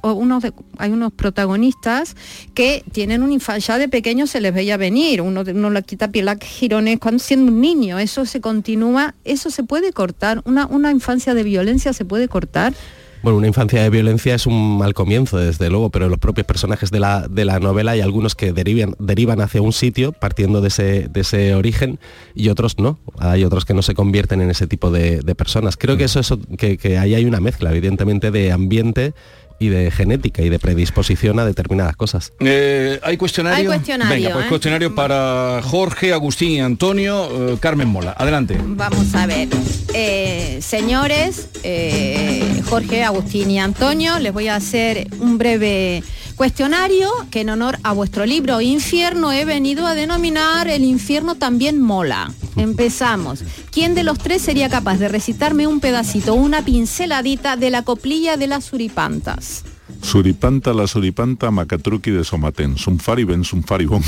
hay 0.78 0.90
unos 0.90 1.12
protagonistas 1.12 2.14
que 2.54 2.84
tienen 2.92 3.24
una 3.24 3.32
infancia, 3.32 3.74
ya 3.74 3.78
de 3.78 3.88
pequeños 3.88 4.30
se 4.30 4.40
les 4.40 4.54
veía 4.54 4.76
venir, 4.76 5.22
uno, 5.22 5.42
uno 5.46 5.70
le 5.70 5.82
quita 5.82 6.08
piel 6.08 6.30
girones 6.40 7.00
cuando 7.00 7.18
siendo 7.18 7.50
un 7.50 7.60
niño, 7.60 7.98
eso 7.98 8.24
se 8.26 8.40
continúa, 8.40 9.14
eso 9.24 9.50
se 9.50 9.64
puede 9.64 9.92
cortar, 9.92 10.40
una, 10.44 10.66
una 10.66 10.92
infancia 10.92 11.34
de 11.34 11.42
violencia 11.42 11.92
se 11.92 12.04
puede 12.04 12.28
cortar. 12.28 12.74
Bueno, 13.22 13.38
una 13.38 13.46
infancia 13.46 13.80
de 13.80 13.88
violencia 13.88 14.34
es 14.34 14.46
un 14.46 14.78
mal 14.78 14.94
comienzo, 14.94 15.38
desde 15.38 15.70
luego, 15.70 15.90
pero 15.90 16.08
los 16.08 16.18
propios 16.18 16.44
personajes 16.44 16.90
de 16.90 16.98
la, 16.98 17.28
de 17.28 17.44
la 17.44 17.60
novela 17.60 17.92
hay 17.92 18.00
algunos 18.00 18.34
que 18.34 18.52
derivan, 18.52 18.96
derivan 18.98 19.40
hacia 19.40 19.62
un 19.62 19.72
sitio 19.72 20.10
partiendo 20.10 20.60
de 20.60 20.66
ese, 20.66 21.08
de 21.08 21.20
ese 21.20 21.54
origen 21.54 22.00
y 22.34 22.48
otros 22.48 22.80
no. 22.80 22.98
Hay 23.18 23.44
otros 23.44 23.64
que 23.64 23.74
no 23.74 23.82
se 23.82 23.94
convierten 23.94 24.40
en 24.40 24.50
ese 24.50 24.66
tipo 24.66 24.90
de, 24.90 25.20
de 25.20 25.34
personas. 25.36 25.76
Creo 25.76 25.96
que 25.96 26.02
eso 26.02 26.18
es 26.18 26.34
que, 26.58 26.76
que 26.78 26.98
ahí 26.98 27.14
hay 27.14 27.24
una 27.24 27.38
mezcla, 27.38 27.70
evidentemente, 27.70 28.32
de 28.32 28.50
ambiente 28.50 29.14
y 29.62 29.68
de 29.68 29.90
genética 29.90 30.42
y 30.42 30.48
de 30.48 30.58
predisposición 30.58 31.38
a 31.38 31.44
determinadas 31.44 31.96
cosas. 31.96 32.32
Eh, 32.40 32.98
¿Hay 33.02 33.16
cuestionario? 33.16 33.58
Hay 33.58 33.66
cuestionario, 33.78 34.14
Venga, 34.14 34.34
pues 34.34 34.46
¿eh? 34.46 34.48
cuestionario 34.48 34.94
para 34.94 35.60
Jorge, 35.62 36.12
Agustín 36.12 36.50
y 36.50 36.60
Antonio, 36.60 37.52
eh, 37.52 37.56
Carmen 37.60 37.88
Mola. 37.88 38.14
Adelante. 38.18 38.58
Vamos 38.60 39.14
a 39.14 39.26
ver. 39.26 39.48
Eh, 39.94 40.58
señores, 40.60 41.48
eh, 41.62 42.62
Jorge, 42.68 43.04
Agustín 43.04 43.50
y 43.50 43.60
Antonio, 43.60 44.18
les 44.18 44.32
voy 44.32 44.48
a 44.48 44.56
hacer 44.56 45.06
un 45.20 45.38
breve 45.38 46.02
cuestionario 46.34 47.10
que 47.30 47.40
en 47.40 47.50
honor 47.50 47.78
a 47.82 47.92
vuestro 47.92 48.26
libro 48.26 48.60
Infierno 48.60 49.32
he 49.32 49.44
venido 49.44 49.86
a 49.86 49.94
denominar 49.94 50.68
El 50.68 50.84
infierno 50.84 51.34
también 51.34 51.80
mola. 51.80 52.32
Empezamos. 52.56 53.44
¿Quién 53.70 53.94
de 53.94 54.02
los 54.02 54.18
tres 54.18 54.42
sería 54.42 54.68
capaz 54.68 54.98
de 54.98 55.08
recitarme 55.08 55.66
un 55.66 55.80
pedacito, 55.80 56.34
una 56.34 56.64
pinceladita 56.64 57.56
de 57.56 57.70
la 57.70 57.82
coplilla 57.82 58.36
de 58.36 58.46
las 58.46 58.64
suripantas? 58.64 59.64
Suripanta 60.02 60.74
la 60.74 60.86
suripanta 60.86 61.50
macatruqui 61.50 62.10
de 62.10 62.24
somatén. 62.24 62.76
Sumfari 62.76 63.24
ben 63.24 63.44
sumfari 63.44 63.86
bon. 63.86 64.02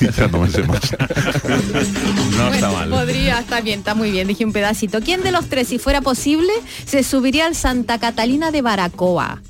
Y 0.00 0.10
ya 0.16 0.26
no 0.28 0.40
me 0.40 0.50
sé 0.50 0.64
más. 0.64 0.96
No 2.36 2.52
está 2.52 2.70
mal. 2.72 2.90
Podría, 2.90 3.38
está 3.40 3.60
bien, 3.60 3.78
está 3.80 3.94
muy 3.94 4.10
bien, 4.10 4.26
dije 4.26 4.44
un 4.44 4.52
pedacito. 4.52 5.00
¿Quién 5.00 5.22
de 5.22 5.30
los 5.30 5.46
tres, 5.48 5.68
si 5.68 5.78
fuera 5.78 6.00
posible, 6.00 6.52
se 6.84 7.02
subiría 7.04 7.46
al 7.46 7.54
Santa 7.54 7.98
Catalina 7.98 8.50
de 8.50 8.62
Baracoa? 8.62 9.40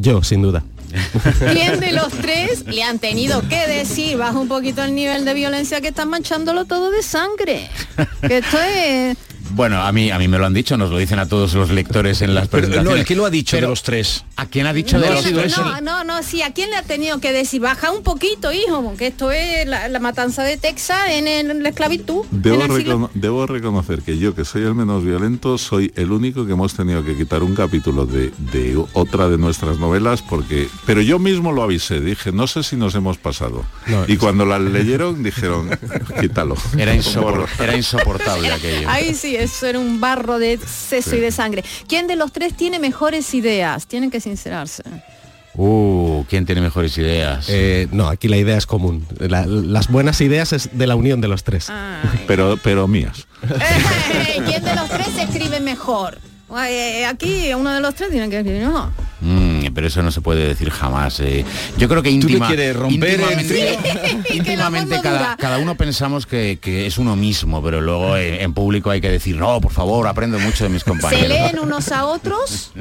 Yo, 0.00 0.22
sin 0.22 0.42
duda. 0.42 0.64
¿Quién 1.52 1.80
de 1.80 1.92
los 1.92 2.12
tres 2.12 2.64
le 2.66 2.82
han 2.82 2.98
tenido 2.98 3.46
que 3.48 3.66
decir, 3.66 4.16
baja 4.16 4.38
un 4.38 4.48
poquito 4.48 4.82
el 4.82 4.94
nivel 4.94 5.24
de 5.24 5.34
violencia 5.34 5.80
que 5.80 5.88
están 5.88 6.08
manchándolo 6.08 6.64
todo 6.64 6.90
de 6.90 7.02
sangre? 7.02 7.70
Que 8.26 8.38
esto 8.38 8.58
es... 8.60 9.16
Bueno, 9.52 9.82
a 9.82 9.90
mí, 9.92 10.10
a 10.10 10.18
mí 10.18 10.28
me 10.28 10.38
lo 10.38 10.46
han 10.46 10.54
dicho, 10.54 10.76
nos 10.76 10.90
lo 10.90 10.98
dicen 10.98 11.18
a 11.18 11.26
todos 11.26 11.54
los 11.54 11.70
lectores 11.70 12.22
en 12.22 12.34
las 12.34 12.48
Pero, 12.48 12.62
presentaciones. 12.68 12.90
no, 12.92 12.96
el 13.00 13.04
que 13.06 13.16
lo 13.16 13.26
ha 13.26 13.30
dicho 13.30 13.56
Pero, 13.56 13.66
de 13.66 13.70
los 13.72 13.82
tres. 13.82 14.24
¿A 14.36 14.46
quién 14.46 14.66
ha 14.66 14.72
dicho 14.72 14.98
de 15.00 15.06
No, 15.08 15.12
los 15.14 15.24
ha 15.24 15.28
sido 15.28 15.40
tres? 15.40 15.52
eso. 15.52 15.64
No, 15.64 15.80
no, 15.80 16.04
no, 16.04 16.22
sí, 16.22 16.42
¿a 16.42 16.52
quién 16.52 16.70
le 16.70 16.76
ha 16.76 16.82
tenido 16.82 17.20
que 17.20 17.32
decir, 17.32 17.60
baja 17.60 17.90
un 17.90 18.02
poquito, 18.02 18.52
hijo? 18.52 18.94
Que 18.96 19.08
esto 19.08 19.30
es 19.32 19.66
la, 19.66 19.88
la 19.88 19.98
matanza 19.98 20.42
de 20.44 20.56
Texas 20.56 20.98
en, 21.10 21.26
el- 21.28 21.50
en 21.50 21.62
la 21.62 21.68
esclavitud. 21.70 22.24
Debo, 22.30 22.56
en 22.62 22.70
el 22.70 22.76
siglo- 22.78 22.94
recono- 22.94 23.10
debo 23.14 23.46
reconocer 23.46 24.02
que 24.02 24.18
yo, 24.18 24.34
que 24.34 24.44
soy 24.44 24.62
el 24.62 24.74
menos 24.74 25.04
violento, 25.04 25.58
soy 25.58 25.92
el 25.96 26.12
único 26.12 26.46
que 26.46 26.52
hemos 26.52 26.74
tenido 26.74 27.04
que 27.04 27.16
quitar 27.16 27.42
un 27.42 27.54
capítulo 27.54 28.06
de, 28.06 28.32
de 28.52 28.82
otra 28.92 29.28
de 29.28 29.36
nuestras 29.38 29.78
novelas, 29.78 30.22
porque. 30.22 30.68
Pero 30.86 31.02
yo 31.02 31.18
mismo 31.18 31.52
lo 31.52 31.62
avisé, 31.62 32.00
dije, 32.00 32.32
no 32.32 32.46
sé 32.46 32.62
si 32.62 32.76
nos 32.76 32.94
hemos 32.94 33.18
pasado. 33.18 33.64
No, 33.86 34.04
y 34.06 34.16
cuando 34.16 34.46
la 34.46 34.58
leyeron 34.58 35.22
dijeron, 35.22 35.70
quítalo. 36.20 36.54
Era, 36.78 36.94
insopor- 36.94 37.46
era 37.58 37.76
insoportable 37.76 38.52
aquello. 38.52 38.88
Ahí 38.88 39.14
sí, 39.14 39.36
eso 39.42 39.66
era 39.66 39.78
un 39.78 40.00
barro 40.00 40.38
de 40.38 40.58
seso 40.58 41.16
y 41.16 41.20
de 41.20 41.30
sangre. 41.32 41.64
¿Quién 41.88 42.06
de 42.06 42.16
los 42.16 42.32
tres 42.32 42.54
tiene 42.56 42.78
mejores 42.78 43.32
ideas? 43.34 43.86
Tienen 43.86 44.10
que 44.10 44.20
sincerarse. 44.20 44.82
Uh, 45.54 46.24
¿quién 46.28 46.46
tiene 46.46 46.60
mejores 46.60 46.96
ideas? 46.96 47.46
Eh, 47.48 47.88
no, 47.90 48.08
aquí 48.08 48.28
la 48.28 48.36
idea 48.36 48.56
es 48.56 48.66
común. 48.66 49.06
La- 49.18 49.46
las 49.46 49.88
buenas 49.88 50.20
ideas 50.20 50.52
es 50.52 50.70
de 50.78 50.86
la 50.86 50.94
unión 50.94 51.20
de 51.20 51.28
los 51.28 51.42
tres. 51.44 51.70
Pero, 52.26 52.56
pero 52.62 52.86
mías. 52.86 53.26
¿Quién 54.46 54.62
de 54.64 54.74
los 54.74 54.88
tres 54.88 55.08
escribe 55.18 55.60
mejor? 55.60 56.18
Eh, 56.68 57.04
Aquí 57.06 57.52
uno 57.54 57.72
de 57.74 57.80
los 57.80 57.94
tres 57.94 58.10
tiene 58.10 58.28
que 58.30 58.38
escribir 58.38 58.62
mejor. 58.66 58.90
Pero 59.74 59.86
eso 59.86 60.02
no 60.02 60.10
se 60.10 60.20
puede 60.20 60.46
decir 60.46 60.70
jamás. 60.70 61.20
eh. 61.20 61.44
Yo 61.78 61.88
creo 61.88 62.02
que 62.02 62.10
¿Tú 62.10 62.14
íntima, 62.16 62.48
quieres, 62.48 62.76
romper 62.76 63.20
el 63.20 63.40
íntimamente, 63.40 63.78
Sí, 64.28 64.34
íntimamente 64.36 65.00
cada, 65.02 65.36
cada 65.36 65.58
uno 65.58 65.74
pensamos 65.76 66.26
que, 66.26 66.58
que 66.60 66.86
es 66.86 66.98
uno 66.98 67.16
mismo, 67.16 67.62
pero 67.62 67.80
luego 67.80 68.16
en 68.16 68.52
público 68.54 68.90
hay 68.90 69.00
que 69.00 69.10
decir, 69.10 69.36
no, 69.36 69.60
por 69.60 69.72
favor, 69.72 70.06
aprendo 70.08 70.38
mucho 70.38 70.64
de 70.64 70.70
mis 70.70 70.82
¿Se 70.82 70.90
compañeros. 70.90 71.28
leen 71.28 71.58
unos 71.58 71.90
a 71.92 72.06
otros? 72.06 72.72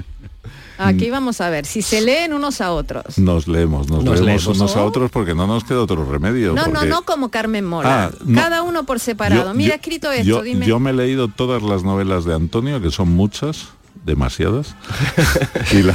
Aquí 0.82 1.10
vamos 1.10 1.42
a 1.42 1.50
ver 1.50 1.66
si 1.66 1.82
se 1.82 2.00
leen 2.00 2.32
unos 2.32 2.62
a 2.62 2.72
otros. 2.72 3.18
Nos 3.18 3.50
leemos, 3.50 3.90
nos, 3.90 4.02
Nos 4.02 4.22
leemos 4.22 4.44
leemos. 4.46 4.48
unos 4.62 4.76
a 4.78 4.84
otros 4.86 5.12
porque 5.12 5.36
no 5.36 5.46
nos 5.46 5.66
queda 5.66 5.82
otro 5.82 6.10
remedio. 6.10 6.54
No, 6.54 6.68
no, 6.68 6.72
porque- 6.74 6.88
no 6.88 7.02
como 7.02 7.30
Carmen 7.30 7.66
Mola. 7.66 8.06
Ah, 8.06 8.12
no. 8.24 8.40
Cada 8.42 8.62
uno 8.62 8.86
por 8.86 9.02
separado. 9.02 9.44
Yo- 9.48 9.54
Mira, 9.54 9.68
yo- 9.70 9.74
he 9.74 9.76
escrito 9.76 10.10
esto, 10.10 10.24
yo, 10.24 10.42
dime. 10.42 10.66
yo 10.66 10.80
me 10.80 10.92
he 10.92 10.94
leído 10.94 11.28
todas 11.28 11.62
las 11.62 11.84
novelas 11.84 12.24
de 12.24 12.34
Antonio, 12.34 12.82
que 12.82 12.92
son 12.92 13.10
muchas, 13.10 13.68
demasiadas, 14.10 14.76
y, 15.72 15.84
la- 15.84 15.93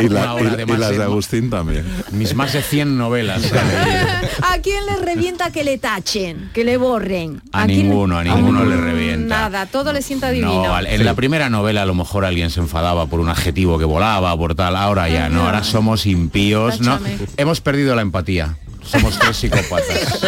y- 0.00 0.04
y 0.04 0.08
la- 0.08 0.32
Una 0.32 0.34
hora 0.34 0.52
y- 0.52 0.56
de 0.56 0.62
y 0.62 0.66
más 0.66 0.78
las 0.78 0.96
de 0.96 1.02
Agustín 1.02 1.50
también. 1.50 1.84
Mis 2.12 2.34
más 2.34 2.52
de 2.54 2.62
100 2.62 2.96
novelas. 2.96 3.42
¿A 4.42 4.58
quién 4.62 4.86
le 4.86 4.96
revienta 4.96 5.50
que 5.50 5.64
le 5.64 5.76
tachen, 5.78 6.50
que 6.54 6.64
le 6.64 6.76
borren? 6.76 7.42
A 7.52 7.66
ninguno, 7.66 8.18
a 8.18 8.24
ninguno 8.24 8.64
le 8.64 8.76
revienta. 8.76 9.26
Nada, 9.40 9.66
todo 9.66 9.92
le 9.92 10.00
sienta 10.02 10.30
divino. 10.30 10.64
No, 10.64 10.78
en 10.78 11.04
la 11.04 11.14
primera 11.14 11.50
novela 11.50 11.82
a 11.82 11.86
lo 11.86 11.94
mejor 11.94 12.24
alguien 12.24 12.50
se 12.50 12.60
enfadaba 12.60 13.06
por 13.06 13.20
un 13.20 13.28
adjetivo 13.28 13.78
que 13.78 13.84
volaba, 13.84 14.36
por 14.36 14.54
tal, 14.54 14.76
ahora 14.76 15.08
ya 15.08 15.28
no, 15.28 15.44
ahora 15.44 15.62
somos 15.64 16.06
impíos, 16.06 16.80
¿no? 16.80 16.98
Hemos 17.36 17.60
perdido 17.60 17.94
la 17.94 18.02
empatía. 18.02 18.56
Somos 18.86 19.18
tres 19.18 19.36
psicópatas. 19.36 20.22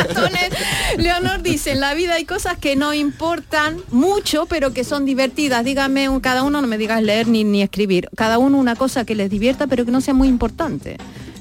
Leonor 0.97 1.43
dice, 1.43 1.73
en 1.73 1.81
la 1.81 1.95
vida 1.95 2.15
hay 2.15 2.25
cosas 2.25 2.57
que 2.59 2.77
no 2.77 2.93
importan 2.95 3.77
mucho, 3.91 4.47
pero 4.47 4.73
que 4.73 4.85
son 4.85 5.05
divertidas. 5.05 5.65
Dígame, 5.65 6.09
un- 6.09 6.21
cada 6.21 6.43
uno 6.43 6.61
no 6.61 6.67
me 6.67 6.79
digas 6.79 7.03
leer 7.03 7.29
ni, 7.29 7.45
ni 7.45 7.63
escribir. 7.63 8.09
Cada 8.17 8.39
uno 8.39 8.59
una 8.59 8.77
cosa 8.77 9.05
que 9.05 9.15
les 9.15 9.31
divierta, 9.31 9.67
pero 9.67 9.85
que 9.85 9.91
no 9.91 10.01
sea 10.01 10.15
muy 10.15 10.29
importante. 10.29 10.97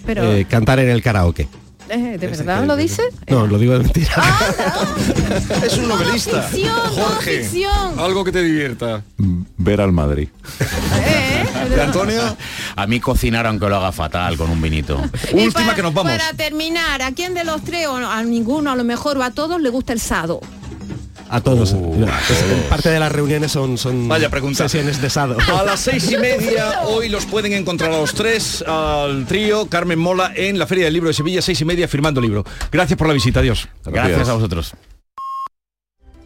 Pero, 0.05 0.31
Eh, 0.33 0.45
cantar 0.45 0.79
en 0.79 0.89
el 0.89 1.01
karaoke. 1.01 1.47
Eh, 1.89 2.17
¿de 2.19 2.27
verdad 2.27 2.65
lo 2.65 2.75
dice? 2.75 3.01
No, 3.27 3.47
lo 3.47 3.57
digo 3.57 3.73
de 3.73 3.79
mentira. 3.79 4.09
Es 5.63 5.77
un 5.77 5.87
novelista. 5.87 6.41
ficción, 6.43 6.75
todo 6.75 7.05
Jorge, 7.05 7.43
ficción. 7.43 7.99
algo 7.99 8.23
que 8.23 8.31
te 8.31 8.41
divierta. 8.41 9.03
Ver 9.57 9.81
al 9.81 9.91
Madrid. 9.91 10.29
¿De 11.69 11.81
Antonio? 11.81 12.21
A 12.75 12.87
mí 12.87 12.99
cocinar 12.99 13.45
aunque 13.45 13.67
lo 13.67 13.77
haga 13.77 13.91
fatal 13.91 14.37
con 14.37 14.49
un 14.49 14.61
vinito. 14.61 15.01
Y 15.33 15.49
para, 15.51 15.75
Para 15.91 16.33
terminar, 16.33 17.01
¿a 17.01 17.11
quién 17.11 17.33
de 17.33 17.43
los 17.43 17.61
tres 17.63 17.87
o 17.87 17.95
a 17.95 18.23
ninguno, 18.23 18.71
a 18.71 18.75
lo 18.75 18.83
mejor 18.83 19.17
o 19.17 19.23
a 19.23 19.31
todos 19.31 19.61
le 19.61 19.69
gusta 19.69 19.93
el 19.93 19.99
sado? 19.99 20.39
A 21.29 21.41
todos. 21.41 21.71
Es- 21.73 22.63
Parte 22.69 22.89
de 22.89 22.99
las 22.99 23.11
reuniones 23.11 23.51
son, 23.51 23.77
son 23.77 24.07
Vaya 24.07 24.29
pregunta. 24.29 24.63
sesiones 24.69 25.01
de 25.01 25.09
sado. 25.09 25.37
A 25.53 25.63
las 25.63 25.79
seis 25.79 26.11
y 26.11 26.17
media 26.17 26.81
hoy 26.85 27.09
los 27.09 27.25
pueden 27.25 27.53
encontrar 27.53 27.91
a 27.91 27.97
los 27.99 28.13
tres, 28.13 28.63
al 28.67 29.25
trío 29.25 29.67
Carmen 29.67 29.99
Mola 29.99 30.31
en 30.35 30.57
la 30.57 30.67
Feria 30.67 30.85
del 30.85 30.93
Libro 30.93 31.09
de 31.09 31.13
Sevilla, 31.13 31.41
seis 31.41 31.59
y 31.61 31.65
media 31.65 31.87
firmando 31.87 32.21
libro. 32.21 32.45
Gracias 32.71 32.97
por 32.97 33.07
la 33.07 33.13
visita, 33.13 33.39
adiós. 33.41 33.67
Gracias 33.85 34.29
a 34.29 34.33
vosotros. 34.33 34.73